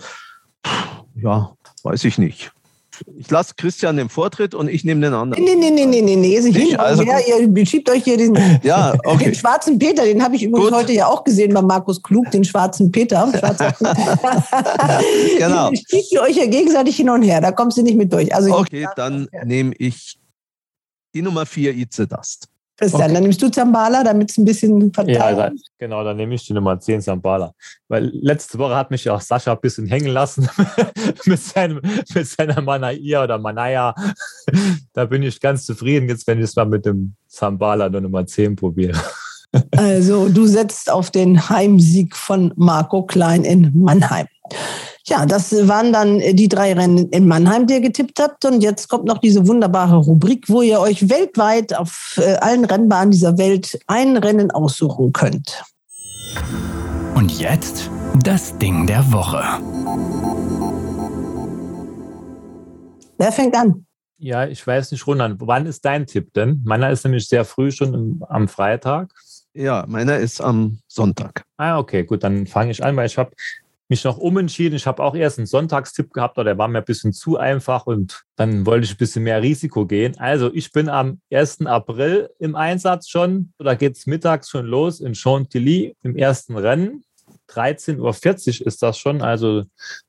ja, 1.15 1.55
weiß 1.83 2.05
ich 2.05 2.19
nicht. 2.19 2.53
Ich 3.17 3.31
lasse 3.31 3.55
Christian 3.57 3.97
den 3.97 4.09
Vortritt 4.09 4.55
und 4.55 4.69
ich 4.69 4.85
nehme 4.85 5.01
den 5.01 5.15
anderen. 5.15 5.45
Nee, 5.45 5.55
nee, 5.55 5.71
nee, 5.71 5.87
nee, 5.87 6.03
nee, 6.03 6.17
nee. 6.17 6.41
Hin 6.41 6.77
also 6.77 7.03
her, 7.03 7.21
ihr 7.27 7.67
schiebt 7.67 7.91
euch 7.91 8.05
hier 8.05 8.17
den, 8.17 8.37
ja, 8.63 8.95
okay. 9.05 9.25
den 9.25 9.35
schwarzen 9.35 9.79
Peter, 9.79 10.05
den 10.05 10.23
habe 10.23 10.37
ich 10.37 10.43
übrigens 10.45 10.71
Gut. 10.71 10.79
heute 10.79 10.93
ja 10.93 11.07
auch 11.07 11.25
gesehen 11.25 11.55
bei 11.55 11.63
Markus 11.63 12.03
Klug, 12.03 12.31
den 12.31 12.45
schwarzen 12.45 12.91
Peter. 12.93 13.27
genau. 15.39 15.71
Schiebt 15.71 16.13
ihr 16.13 16.23
euch 16.23 16.37
ja 16.37 16.47
gegenseitig 16.47 16.97
hin 16.97 17.11
und 17.11 17.23
her, 17.23 17.41
da 17.41 17.53
kommst 17.53 17.79
du 17.79 17.83
nicht 17.83 17.97
mit 17.97 18.13
durch. 18.13 18.35
Also 18.35 18.57
okay, 18.57 18.87
dann 18.97 19.29
nehme 19.45 19.75
ich 19.79 20.19
die 21.15 21.23
Nummer 21.23 21.47
4, 21.47 21.75
Itze 21.75 22.07
Dust. 22.07 22.49
Christian, 22.77 23.03
okay. 23.05 23.15
dann 23.15 23.23
nimmst 23.23 23.41
du 23.41 23.49
Zambala, 23.49 24.05
damit 24.05 24.31
es 24.31 24.37
ein 24.37 24.45
bisschen 24.45 24.93
verteilt. 24.93 25.19
Ja, 25.19 25.35
dann, 25.35 25.59
genau, 25.79 26.05
dann 26.05 26.17
nehme 26.17 26.35
ich 26.35 26.47
die 26.47 26.53
Nummer 26.53 26.79
10 26.79 27.01
Zambala. 27.01 27.53
Weil 27.89 28.11
letzte 28.13 28.59
Woche 28.59 28.77
hat 28.77 28.91
mich 28.91 29.05
ja 29.05 29.15
auch 29.15 29.21
Sascha 29.21 29.53
ein 29.53 29.61
bisschen 29.61 29.87
hängen 29.87 30.09
lassen 30.09 30.49
mit, 31.25 31.41
seinem, 31.41 31.81
mit 32.15 32.27
seiner 32.27 32.61
Manaia 32.61 33.25
oder 33.25 33.39
Manaya. 33.39 33.95
da 34.93 35.05
bin 35.07 35.23
ich 35.23 35.41
ganz 35.41 35.65
zufrieden 35.65 36.09
jetzt, 36.09 36.27
wenn 36.27 36.39
ich 36.39 36.45
es 36.45 36.57
mal 36.57 36.67
mit 36.67 36.85
dem 36.85 37.15
Zambala 37.29 37.89
der 37.89 38.03
Nummer 38.03 38.27
10 38.27 38.57
probiere. 38.57 39.01
also, 39.77 40.29
du 40.29 40.47
setzt 40.47 40.91
auf 40.91 41.11
den 41.11 41.49
Heimsieg 41.49 42.15
von 42.15 42.53
Marco 42.57 43.05
Klein 43.05 43.45
in 43.45 43.73
Mannheim. 43.75 44.27
Ja, 45.09 45.25
das 45.25 45.53
waren 45.69 45.93
dann 45.93 46.21
äh, 46.21 46.35
die 46.35 46.49
drei 46.49 46.73
Rennen 46.73 47.09
in 47.11 47.29
Mannheim, 47.29 47.69
die 47.69 47.75
ihr 47.75 47.81
getippt 47.81 48.19
habt. 48.21 48.45
Und 48.45 48.61
jetzt 48.61 48.89
kommt 48.89 49.05
noch 49.05 49.19
diese 49.19 49.47
wunderbare 49.47 49.99
Rubrik, 49.99 50.49
wo 50.49 50.63
ihr 50.63 50.81
euch 50.81 51.09
weltweit 51.09 51.75
auf 51.75 52.21
äh, 52.21 52.35
allen 52.35 52.65
Rennbahnen 52.65 53.13
dieser 53.13 53.39
Welt 53.39 53.79
ein 53.87 54.17
Rennen 54.17 54.51
aussuchen 54.51 55.13
könnt. 55.13 55.63
Und 57.15 57.39
jetzt 57.39 57.89
das 58.25 58.59
Ding 58.59 58.89
der 58.89 59.13
Woche. 59.13 59.43
Wer 63.19 63.33
fängt 63.33 63.57
an? 63.57 63.87
Ja, 64.19 64.47
ich 64.47 64.67
weiß 64.67 64.91
nicht, 64.91 65.07
Roland, 65.07 65.37
wann 65.41 65.67
ist 65.67 65.85
dein 65.85 66.07
Tipp 66.07 66.33
denn? 66.33 66.63
Meiner 66.65 66.91
ist 66.91 67.05
nämlich 67.05 67.29
sehr 67.29 67.45
früh 67.45 67.71
schon 67.71 67.95
im, 67.95 68.25
am 68.29 68.49
Freitag. 68.49 69.13
Ja, 69.55 69.85
meiner 69.87 70.17
ist 70.19 70.41
am 70.41 70.81
Sonntag. 70.89 71.45
Ah, 71.57 71.79
okay, 71.79 72.03
gut, 72.05 72.25
dann 72.25 72.47
fange 72.47 72.73
ich 72.73 72.83
an, 72.85 72.97
weil 72.97 73.07
ich 73.07 73.17
habe 73.17 73.31
mich 73.89 74.05
noch 74.05 74.19
umentschieden. 74.19 74.77
Ich 74.77 74.87
habe 74.87 75.03
auch 75.03 75.15
erst 75.15 75.39
einen 75.39 75.47
Sonntagstipp 75.47 76.13
gehabt, 76.13 76.37
aber 76.39 76.45
der 76.45 76.59
war 76.59 76.69
mir 76.69 76.79
ein 76.79 76.85
bisschen 76.85 77.13
zu 77.13 77.37
einfach 77.39 77.87
und 77.87 78.25
dann 78.37 78.67
wollte 78.67 78.85
ich 78.85 78.93
ein 78.93 78.97
bisschen 78.97 79.23
mehr 79.23 79.43
Risiko 79.43 79.87
gehen. 79.87 80.19
Also 80.19 80.53
ich 80.53 80.73
bin 80.73 80.89
am 80.89 81.21
1. 81.33 81.67
April 81.67 82.31
im 82.39 82.57
Einsatz 82.57 83.09
schon. 83.09 83.53
Da 83.59 83.75
geht 83.75 83.97
es 83.97 84.07
mittags 84.07 84.51
schon 84.51 84.67
los 84.67 85.01
in 85.01 85.15
Chantilly 85.15 85.95
im 86.03 86.17
ersten 86.17 86.57
Rennen. 86.57 87.05
13.40 87.49 88.61
Uhr 88.61 88.67
ist 88.67 88.83
das 88.83 88.99
schon. 88.99 89.23
Also 89.23 89.65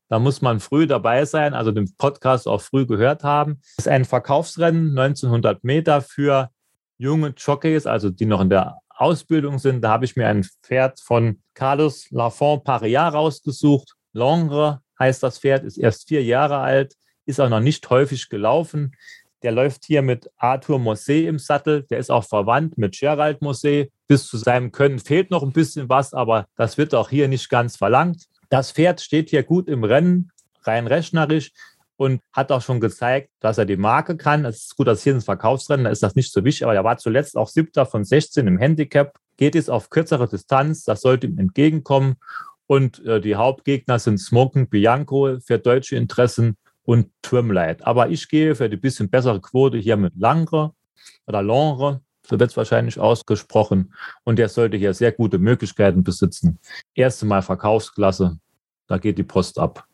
da 0.09 0.19
muss 0.19 0.41
man 0.41 0.59
früh 0.59 0.87
dabei 0.87 1.25
sein, 1.25 1.53
also 1.53 1.71
den 1.71 1.93
Podcast 1.97 2.47
auch 2.47 2.61
früh 2.61 2.85
gehört 2.85 3.23
haben. 3.23 3.59
Das 3.75 3.85
ist 3.85 3.87
ein 3.87 4.05
Verkaufsrennen, 4.05 4.97
1900 4.97 5.63
Meter 5.63 6.01
für 6.01 6.49
junge 6.97 7.33
Jockeys, 7.37 7.85
also 7.85 8.09
die 8.09 8.25
noch 8.25 8.41
in 8.41 8.49
der 8.49 8.77
Ausbildung 8.97 9.59
sind. 9.59 9.81
Da 9.81 9.89
habe 9.89 10.05
ich 10.05 10.15
mir 10.15 10.27
ein 10.27 10.43
Pferd 10.63 10.99
von 10.99 11.41
Carlos 11.53 12.09
Lafont 12.11 12.63
Paria 12.63 13.07
rausgesucht. 13.07 13.93
Longre 14.13 14.81
heißt 14.99 15.21
das 15.23 15.39
Pferd, 15.39 15.63
ist 15.63 15.77
erst 15.77 16.07
vier 16.07 16.23
Jahre 16.23 16.57
alt, 16.57 16.95
ist 17.25 17.39
auch 17.39 17.49
noch 17.49 17.59
nicht 17.59 17.89
häufig 17.89 18.29
gelaufen. 18.29 18.95
Der 19.43 19.51
läuft 19.51 19.85
hier 19.85 20.01
mit 20.01 20.29
Arthur 20.37 20.79
Mosset 20.79 21.27
im 21.27 21.37
Sattel. 21.37 21.83
Der 21.83 21.99
ist 21.99 22.09
auch 22.09 22.23
verwandt 22.23 22.77
mit 22.77 22.97
Gerald 22.97 23.41
Mosset. 23.41 23.91
Bis 24.07 24.27
zu 24.27 24.37
seinem 24.37 24.71
Können 24.71 24.99
fehlt 24.99 25.29
noch 25.29 25.43
ein 25.43 25.53
bisschen 25.53 25.89
was, 25.89 26.13
aber 26.13 26.47
das 26.55 26.77
wird 26.77 26.95
auch 26.95 27.09
hier 27.09 27.27
nicht 27.27 27.49
ganz 27.49 27.77
verlangt. 27.77 28.25
Das 28.49 28.71
Pferd 28.71 29.01
steht 29.01 29.29
hier 29.29 29.43
gut 29.43 29.67
im 29.67 29.83
Rennen, 29.83 30.31
rein 30.63 30.87
rechnerisch 30.87 31.51
und 31.97 32.21
hat 32.31 32.51
auch 32.51 32.61
schon 32.61 32.79
gezeigt, 32.79 33.29
dass 33.39 33.57
er 33.57 33.65
die 33.65 33.75
Marke 33.75 34.15
kann. 34.15 34.45
Es 34.45 34.65
ist 34.65 34.77
gut, 34.77 34.87
dass 34.87 35.03
hier 35.03 35.13
ins 35.13 35.25
Verkaufsrennen, 35.25 35.83
da 35.83 35.89
ist 35.89 36.03
das 36.03 36.15
nicht 36.15 36.31
so 36.31 36.43
wichtig, 36.45 36.63
aber 36.63 36.75
er 36.75 36.83
war 36.83 36.97
zuletzt 36.97 37.35
auch 37.35 37.49
siebter 37.49 37.85
von 37.85 38.05
16 38.05 38.47
im 38.47 38.57
Handicap, 38.57 39.17
geht 39.35 39.55
jetzt 39.55 39.69
auf 39.69 39.89
kürzere 39.89 40.27
Distanz, 40.27 40.83
das 40.83 41.01
sollte 41.01 41.27
ihm 41.27 41.37
entgegenkommen. 41.37 42.15
Und 42.67 43.03
äh, 43.05 43.21
die 43.21 43.35
Hauptgegner 43.35 43.97
sind 43.97 44.17
Smoking 44.19 44.69
Bianco 44.69 45.39
für 45.39 45.57
deutsche 45.57 45.95
Interessen 45.95 46.57
und 46.83 47.09
Trimlight. 47.21 47.85
Aber 47.85 48.09
ich 48.09 48.27
gehe 48.27 48.55
für 48.55 48.69
die 48.69 48.77
bisschen 48.77 49.09
bessere 49.09 49.41
Quote 49.41 49.77
hier 49.77 49.97
mit 49.97 50.13
Langre 50.17 50.73
oder 51.25 51.41
Langre, 51.41 52.01
so 52.25 52.39
wird 52.39 52.51
es 52.51 52.57
wahrscheinlich 52.57 52.99
ausgesprochen. 52.99 53.93
Und 54.23 54.37
der 54.37 54.49
sollte 54.49 54.77
hier 54.77 54.93
sehr 54.93 55.13
gute 55.13 55.37
Möglichkeiten 55.37 56.03
besitzen. 56.03 56.59
Erste 56.93 57.25
Mal 57.25 57.41
Verkaufsklasse, 57.41 58.37
da 58.87 58.97
geht 58.97 59.17
die 59.17 59.23
Post 59.23 59.59
ab. 59.59 59.87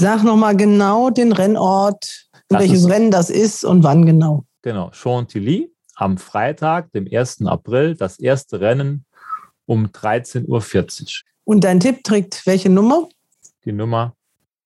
Sag 0.00 0.22
nochmal 0.22 0.56
genau 0.56 1.10
den 1.10 1.32
Rennort, 1.32 2.28
welches 2.50 2.88
Rennen 2.88 3.10
das 3.10 3.30
ist 3.30 3.64
und 3.64 3.82
wann 3.82 4.06
genau. 4.06 4.44
Genau, 4.62 4.92
Chantilly 4.92 5.72
am 5.96 6.18
Freitag, 6.18 6.92
dem 6.92 7.08
1. 7.12 7.44
April, 7.46 7.96
das 7.96 8.20
erste 8.20 8.60
Rennen 8.60 9.04
um 9.66 9.86
13.40 9.86 10.44
Uhr. 10.46 11.08
Und 11.42 11.64
dein 11.64 11.80
Tipp 11.80 12.04
trägt 12.04 12.46
welche 12.46 12.70
Nummer? 12.70 13.08
Die 13.64 13.72
Nummer 13.72 14.14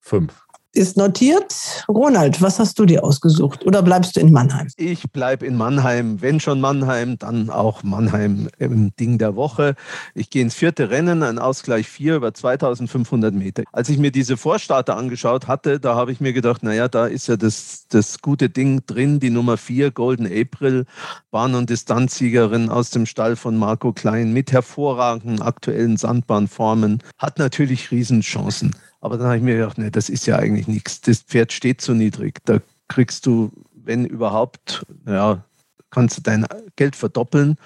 5. 0.00 0.38
Ist 0.74 0.96
notiert. 0.96 1.84
Ronald, 1.86 2.40
was 2.40 2.58
hast 2.58 2.78
du 2.78 2.86
dir 2.86 3.04
ausgesucht? 3.04 3.66
Oder 3.66 3.82
bleibst 3.82 4.16
du 4.16 4.20
in 4.20 4.32
Mannheim? 4.32 4.68
Ich 4.78 5.02
bleibe 5.10 5.44
in 5.44 5.58
Mannheim. 5.58 6.22
Wenn 6.22 6.40
schon 6.40 6.62
Mannheim, 6.62 7.18
dann 7.18 7.50
auch 7.50 7.82
Mannheim 7.82 8.48
im 8.58 8.96
Ding 8.96 9.18
der 9.18 9.36
Woche. 9.36 9.74
Ich 10.14 10.30
gehe 10.30 10.40
ins 10.40 10.54
vierte 10.54 10.88
Rennen, 10.88 11.22
ein 11.22 11.38
Ausgleich 11.38 11.86
4 11.88 12.16
über 12.16 12.32
2500 12.32 13.34
Meter. 13.34 13.64
Als 13.70 13.90
ich 13.90 13.98
mir 13.98 14.12
diese 14.12 14.38
Vorstarter 14.38 14.96
angeschaut 14.96 15.46
hatte, 15.46 15.78
da 15.78 15.94
habe 15.94 16.10
ich 16.10 16.22
mir 16.22 16.32
gedacht, 16.32 16.62
naja, 16.62 16.88
da 16.88 17.06
ist 17.06 17.28
ja 17.28 17.36
das, 17.36 17.84
das 17.90 18.22
gute 18.22 18.48
Ding 18.48 18.86
drin, 18.86 19.20
die 19.20 19.28
Nummer 19.28 19.58
4, 19.58 19.90
Golden 19.90 20.26
April, 20.26 20.86
Bahn- 21.30 21.54
und 21.54 21.68
Distanzsiegerin 21.68 22.70
aus 22.70 22.88
dem 22.88 23.04
Stall 23.04 23.36
von 23.36 23.58
Marco 23.58 23.92
Klein 23.92 24.32
mit 24.32 24.52
hervorragenden 24.52 25.42
aktuellen 25.42 25.98
Sandbahnformen, 25.98 27.02
hat 27.18 27.38
natürlich 27.38 27.90
Riesenchancen. 27.90 28.74
Aber 29.02 29.18
dann 29.18 29.26
habe 29.26 29.36
ich 29.36 29.42
mir 29.42 29.56
gedacht, 29.56 29.78
nee, 29.78 29.90
das 29.90 30.08
ist 30.08 30.26
ja 30.26 30.36
eigentlich 30.36 30.68
nichts. 30.68 31.00
Das 31.00 31.22
Pferd 31.22 31.52
steht 31.52 31.80
zu 31.80 31.92
niedrig. 31.92 32.38
Da 32.44 32.60
kriegst 32.86 33.26
du, 33.26 33.50
wenn 33.74 34.06
überhaupt, 34.06 34.86
ja, 35.06 35.44
kannst 35.90 36.18
du 36.18 36.22
dein 36.22 36.46
Geld 36.76 36.94
verdoppeln. 36.94 37.56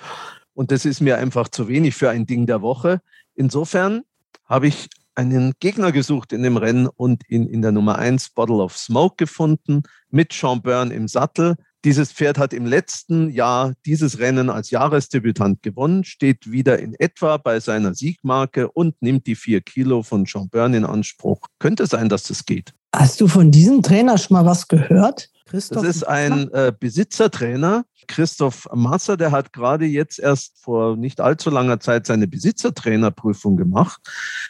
Und 0.54 0.70
das 0.70 0.86
ist 0.86 1.02
mir 1.02 1.18
einfach 1.18 1.48
zu 1.48 1.68
wenig 1.68 1.94
für 1.94 2.08
ein 2.08 2.26
Ding 2.26 2.46
der 2.46 2.62
Woche. 2.62 3.02
Insofern 3.34 4.02
habe 4.46 4.66
ich 4.66 4.88
einen 5.14 5.52
Gegner 5.60 5.92
gesucht 5.92 6.32
in 6.32 6.42
dem 6.42 6.56
Rennen 6.56 6.86
und 6.88 7.28
ihn 7.28 7.46
in 7.46 7.60
der 7.60 7.72
Nummer 7.72 7.98
1 7.98 8.30
Bottle 8.30 8.62
of 8.62 8.74
Smoke 8.74 9.16
gefunden 9.18 9.82
mit 10.08 10.32
Sean 10.32 10.62
Byrne 10.62 10.94
im 10.94 11.06
Sattel. 11.06 11.56
Dieses 11.86 12.10
Pferd 12.10 12.36
hat 12.36 12.52
im 12.52 12.66
letzten 12.66 13.30
Jahr 13.30 13.74
dieses 13.86 14.18
Rennen 14.18 14.50
als 14.50 14.72
Jahresdebütant 14.72 15.62
gewonnen, 15.62 16.02
steht 16.02 16.50
wieder 16.50 16.80
in 16.80 16.96
etwa 16.98 17.36
bei 17.36 17.60
seiner 17.60 17.94
Siegmarke 17.94 18.68
und 18.72 19.00
nimmt 19.00 19.28
die 19.28 19.36
vier 19.36 19.60
Kilo 19.60 20.02
von 20.02 20.26
Byrne 20.50 20.78
in 20.78 20.84
Anspruch. 20.84 21.42
Könnte 21.60 21.86
sein, 21.86 22.08
dass 22.08 22.24
das 22.24 22.44
geht. 22.44 22.74
Hast 22.92 23.20
du 23.20 23.28
von 23.28 23.52
diesem 23.52 23.82
Trainer 23.82 24.18
schon 24.18 24.34
mal 24.34 24.44
was 24.44 24.66
gehört? 24.66 25.30
Das 25.46 25.68
Christoph? 25.68 25.84
ist 25.84 26.02
ein 26.02 26.50
äh, 26.52 26.72
Besitzertrainer, 26.76 27.84
Christoph 28.08 28.68
Masser, 28.72 29.16
der 29.16 29.30
hat 29.30 29.52
gerade 29.52 29.84
jetzt 29.84 30.18
erst 30.18 30.60
vor 30.60 30.96
nicht 30.96 31.20
allzu 31.20 31.50
langer 31.50 31.78
Zeit 31.78 32.06
seine 32.06 32.26
Besitzertrainerprüfung 32.26 33.56
gemacht. 33.56 34.00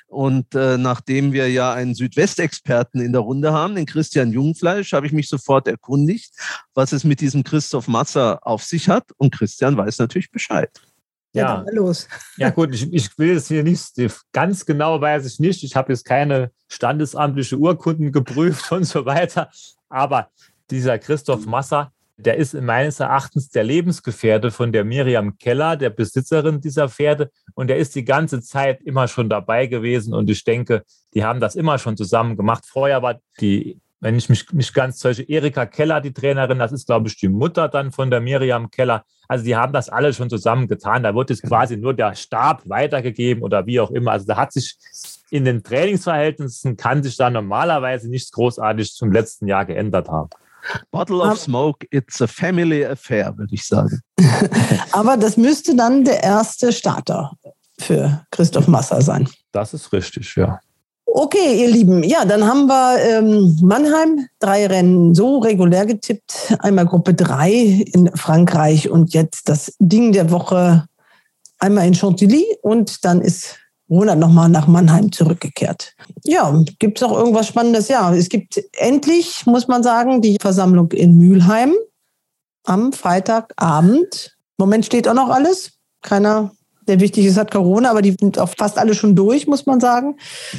Und 0.07 0.55
äh, 0.55 0.79
nachdem 0.79 1.33
wir 1.35 1.51
ja 1.51 1.75
einen 1.75 1.95
Südwestexperten 1.95 3.03
in 3.03 3.13
der 3.13 3.21
Runde 3.21 3.53
haben, 3.53 3.75
den 3.75 3.85
Christian 3.85 4.33
Jungfleisch, 4.33 4.95
habe 4.95 5.07
ich 5.07 5.13
mich 5.13 5.29
sofort 5.29 5.69
erkundigt, 5.69 6.35
was 6.73 6.93
es 6.93 7.05
mit 7.05 7.21
diesem 7.21 7.45
Christoph 7.45 7.89
Masser 7.89 8.39
auf 8.47 8.63
sich 8.63 8.89
hat. 8.89 9.05
Und 9.19 9.35
Christian 9.35 9.77
weiß 9.77 9.99
natürlich 9.99 10.31
Bescheid. 10.31 10.71
Ja, 11.35 11.63
Ja, 11.67 11.73
los. 11.73 12.09
ja 12.39 12.49
gut, 12.49 12.75
ich, 12.75 12.91
ich 12.91 13.19
will 13.19 13.37
es 13.37 13.49
hier 13.49 13.63
nicht, 13.63 13.93
ganz 14.33 14.65
genau 14.65 14.99
weiß 14.99 15.27
ich 15.27 15.39
nicht. 15.39 15.63
Ich 15.63 15.77
habe 15.77 15.93
jetzt 15.93 16.07
keine 16.07 16.51
standesamtliche 16.69 17.59
Urkunden 17.59 18.13
geprüft 18.13 18.73
und 18.73 18.85
so 18.85 19.05
weiter. 19.05 19.51
Aber 19.91 20.31
dieser 20.71 20.99
Christoph 20.99 21.47
Masser, 21.47 21.93
der 22.19 22.37
ist 22.37 22.55
meines 22.55 23.01
Erachtens 23.01 23.51
der 23.51 23.65
Lebensgefährte 23.65 24.51
von 24.51 24.73
der 24.73 24.85
Miriam 24.85 25.37
Keller, 25.37 25.77
der 25.77 25.91
Besitzerin 25.91 26.63
dieser 26.63 26.89
Pferde. 26.89 27.31
Und 27.55 27.69
der 27.69 27.77
ist 27.77 27.95
die 27.95 28.07
ganze 28.07 28.41
Zeit 28.41 28.81
immer 28.83 29.07
schon 29.07 29.29
dabei 29.29 29.67
gewesen. 29.67 30.15
Und 30.15 30.31
ich 30.31 30.43
denke, 30.43 30.85
die 31.13 31.25
haben 31.25 31.41
das 31.41 31.57
immer 31.57 31.79
schon 31.79 31.97
zusammen 31.97 32.37
gemacht. 32.37 32.65
Vorher 32.67 33.03
war 33.03 33.21
die, 33.39 33.81
wenn 34.01 34.17
ich 34.17 34.31
mich 34.31 34.51
nicht 34.53 34.73
ganz 34.73 34.99
täusche, 34.99 35.25
Erika 35.25 35.67
Keller, 35.67 36.01
die 36.01 36.13
Trainerin, 36.13 36.59
das 36.59 36.73
ist, 36.73 36.87
glaube 36.87 37.09
ich, 37.09 37.19
die 37.19 37.29
Mutter 37.29 37.69
dann 37.69 37.93
von 37.93 38.11
der 38.11 38.23
Miriam 38.23 38.71
Keller. 38.71 39.05
Also 39.29 39.45
die 39.45 39.57
haben 39.57 39.75
das 39.75 39.91
alle 39.91 40.15
schon 40.15 40.31
zusammen 40.31 40.69
getan. 40.69 41.03
Da 41.03 41.15
wird 41.15 41.29
jetzt 41.29 41.43
quasi 41.43 41.77
nur 41.77 41.93
der 41.93 42.15
Stab 42.15 42.67
weitergegeben 42.67 43.43
oder 43.43 43.67
wie 43.67 43.79
auch 43.79 43.91
immer. 43.91 44.13
Also 44.13 44.27
da 44.27 44.37
hat 44.37 44.55
sich 44.55 44.79
in 45.31 45.45
den 45.45 45.63
Trainingsverhältnissen 45.63 46.77
kann 46.77 47.03
sich 47.03 47.17
da 47.17 47.29
normalerweise 47.29 48.09
nichts 48.09 48.31
großartig 48.33 48.95
zum 48.95 49.13
letzten 49.13 49.49
Jahr 49.49 49.67
geändert 49.67 50.09
haben. 50.09 50.31
Bottle 50.91 51.23
Aber- 51.23 51.33
of 51.33 51.39
Smoke, 51.39 51.87
it's 51.91 52.21
a 52.21 52.27
family 52.27 52.85
affair, 52.85 53.37
würde 53.37 53.55
ich 53.55 53.67
sagen. 53.67 54.01
Aber 54.93 55.17
das 55.17 55.37
müsste 55.37 55.75
dann 55.75 56.05
der 56.05 56.23
erste 56.23 56.73
Starter 56.73 57.33
für 57.79 58.25
Christoph 58.31 58.69
Masser 58.69 59.03
sein. 59.03 59.29
Das 59.53 59.75
ist 59.75 59.93
richtig, 59.93 60.35
ja. 60.37 60.59
Okay, 61.09 61.63
ihr 61.63 61.71
Lieben, 61.71 62.03
ja, 62.03 62.25
dann 62.25 62.45
haben 62.45 62.67
wir 62.67 62.99
ähm, 63.01 63.57
Mannheim, 63.63 64.27
drei 64.39 64.67
Rennen 64.67 65.15
so 65.15 65.39
regulär 65.39 65.87
getippt. 65.87 66.55
Einmal 66.59 66.85
Gruppe 66.85 67.15
3 67.15 67.53
in 67.53 68.11
Frankreich 68.15 68.91
und 68.91 69.15
jetzt 69.15 69.49
das 69.49 69.73
Ding 69.79 70.13
der 70.13 70.31
Woche 70.31 70.85
einmal 71.59 71.87
in 71.87 71.95
Chantilly 71.95 72.45
und 72.61 73.05
dann 73.05 73.23
ist 73.23 73.57
Ronald 73.89 74.19
nochmal 74.19 74.49
nach 74.49 74.67
Mannheim 74.67 75.13
zurückgekehrt. 75.13 75.95
Ja, 76.25 76.53
gibt 76.79 76.99
es 76.99 77.03
auch 77.05 77.17
irgendwas 77.17 77.47
Spannendes? 77.47 77.89
Ja, 77.89 78.13
es 78.15 78.29
gibt 78.29 78.61
endlich, 78.73 79.47
muss 79.47 79.69
man 79.69 79.83
sagen, 79.83 80.21
die 80.23 80.39
Versammlung 80.41 80.91
in 80.93 81.17
Mülheim 81.17 81.73
am 82.65 82.93
Freitagabend. 82.93 84.37
Im 84.59 84.65
Moment 84.65 84.87
steht 84.87 85.09
auch 85.09 85.15
noch 85.15 85.29
alles. 85.29 85.73
Keiner, 86.03 86.51
der 86.89 86.99
wichtig 86.99 87.27
ist, 87.27 87.37
hat 87.37 87.53
Corona, 87.53 87.91
aber 87.91 88.03
die 88.03 88.17
sind 88.19 88.39
auch 88.41 88.49
fast 88.59 88.77
alle 88.79 88.95
schon 88.95 89.15
durch, 89.15 89.47
muss 89.47 89.67
man 89.67 89.79
sagen. 89.79 90.17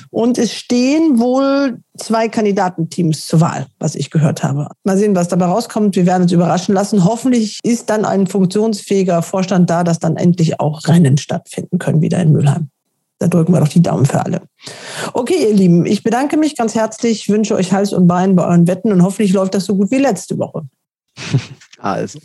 Und 0.09 0.37
es 0.37 0.53
stehen 0.53 1.19
wohl 1.19 1.79
zwei 1.97 2.29
Kandidatenteams 2.29 3.27
zur 3.27 3.41
Wahl, 3.41 3.67
was 3.79 3.95
ich 3.95 4.09
gehört 4.09 4.43
habe. 4.43 4.69
Mal 4.85 4.97
sehen, 4.97 5.15
was 5.15 5.27
dabei 5.27 5.47
rauskommt. 5.47 5.97
Wir 5.97 6.05
werden 6.05 6.23
uns 6.23 6.31
überraschen 6.31 6.73
lassen. 6.73 7.03
Hoffentlich 7.03 7.59
ist 7.63 7.89
dann 7.89 8.05
ein 8.05 8.27
funktionsfähiger 8.27 9.21
Vorstand 9.21 9.69
da, 9.69 9.83
dass 9.83 9.99
dann 9.99 10.15
endlich 10.15 10.61
auch 10.61 10.87
Rennen 10.87 11.17
stattfinden 11.17 11.77
können 11.77 12.01
wieder 12.01 12.19
in 12.21 12.31
Mülheim. 12.31 12.69
Da 13.19 13.27
drücken 13.27 13.53
wir 13.53 13.59
doch 13.59 13.67
die 13.67 13.81
Daumen 13.81 14.05
für 14.05 14.23
alle. 14.23 14.41
Okay, 15.13 15.47
ihr 15.49 15.53
Lieben, 15.53 15.85
ich 15.85 16.03
bedanke 16.03 16.37
mich 16.37 16.55
ganz 16.55 16.75
herzlich, 16.75 17.29
wünsche 17.29 17.55
euch 17.55 17.71
Hals 17.73 17.93
und 17.93 18.07
Bein 18.07 18.35
bei 18.35 18.45
euren 18.45 18.67
Wetten 18.67 18.91
und 18.91 19.01
hoffentlich 19.01 19.33
läuft 19.33 19.55
das 19.55 19.65
so 19.65 19.75
gut 19.75 19.91
wie 19.91 19.97
letzte 19.97 20.37
Woche. 20.37 20.63
Also, 21.79 22.19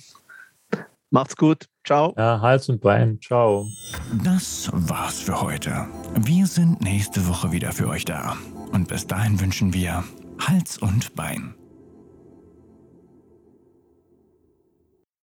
macht's 1.10 1.36
gut. 1.36 1.66
Ciao. 1.84 2.14
Ja, 2.16 2.40
Hals 2.40 2.70
und 2.70 2.80
Bein. 2.80 3.18
Ciao. 3.20 3.66
Das 4.24 4.70
war's 4.72 5.20
für 5.20 5.42
heute. 5.42 5.86
Wir 6.18 6.46
sind 6.46 6.80
nächste 6.80 7.28
Woche 7.28 7.52
wieder 7.52 7.72
für 7.72 7.88
euch 7.88 8.06
da. 8.06 8.34
Und 8.72 8.88
bis 8.88 9.06
dahin 9.06 9.38
wünschen 9.40 9.74
wir 9.74 10.04
Hals 10.38 10.78
und 10.78 11.14
Bein. 11.14 11.54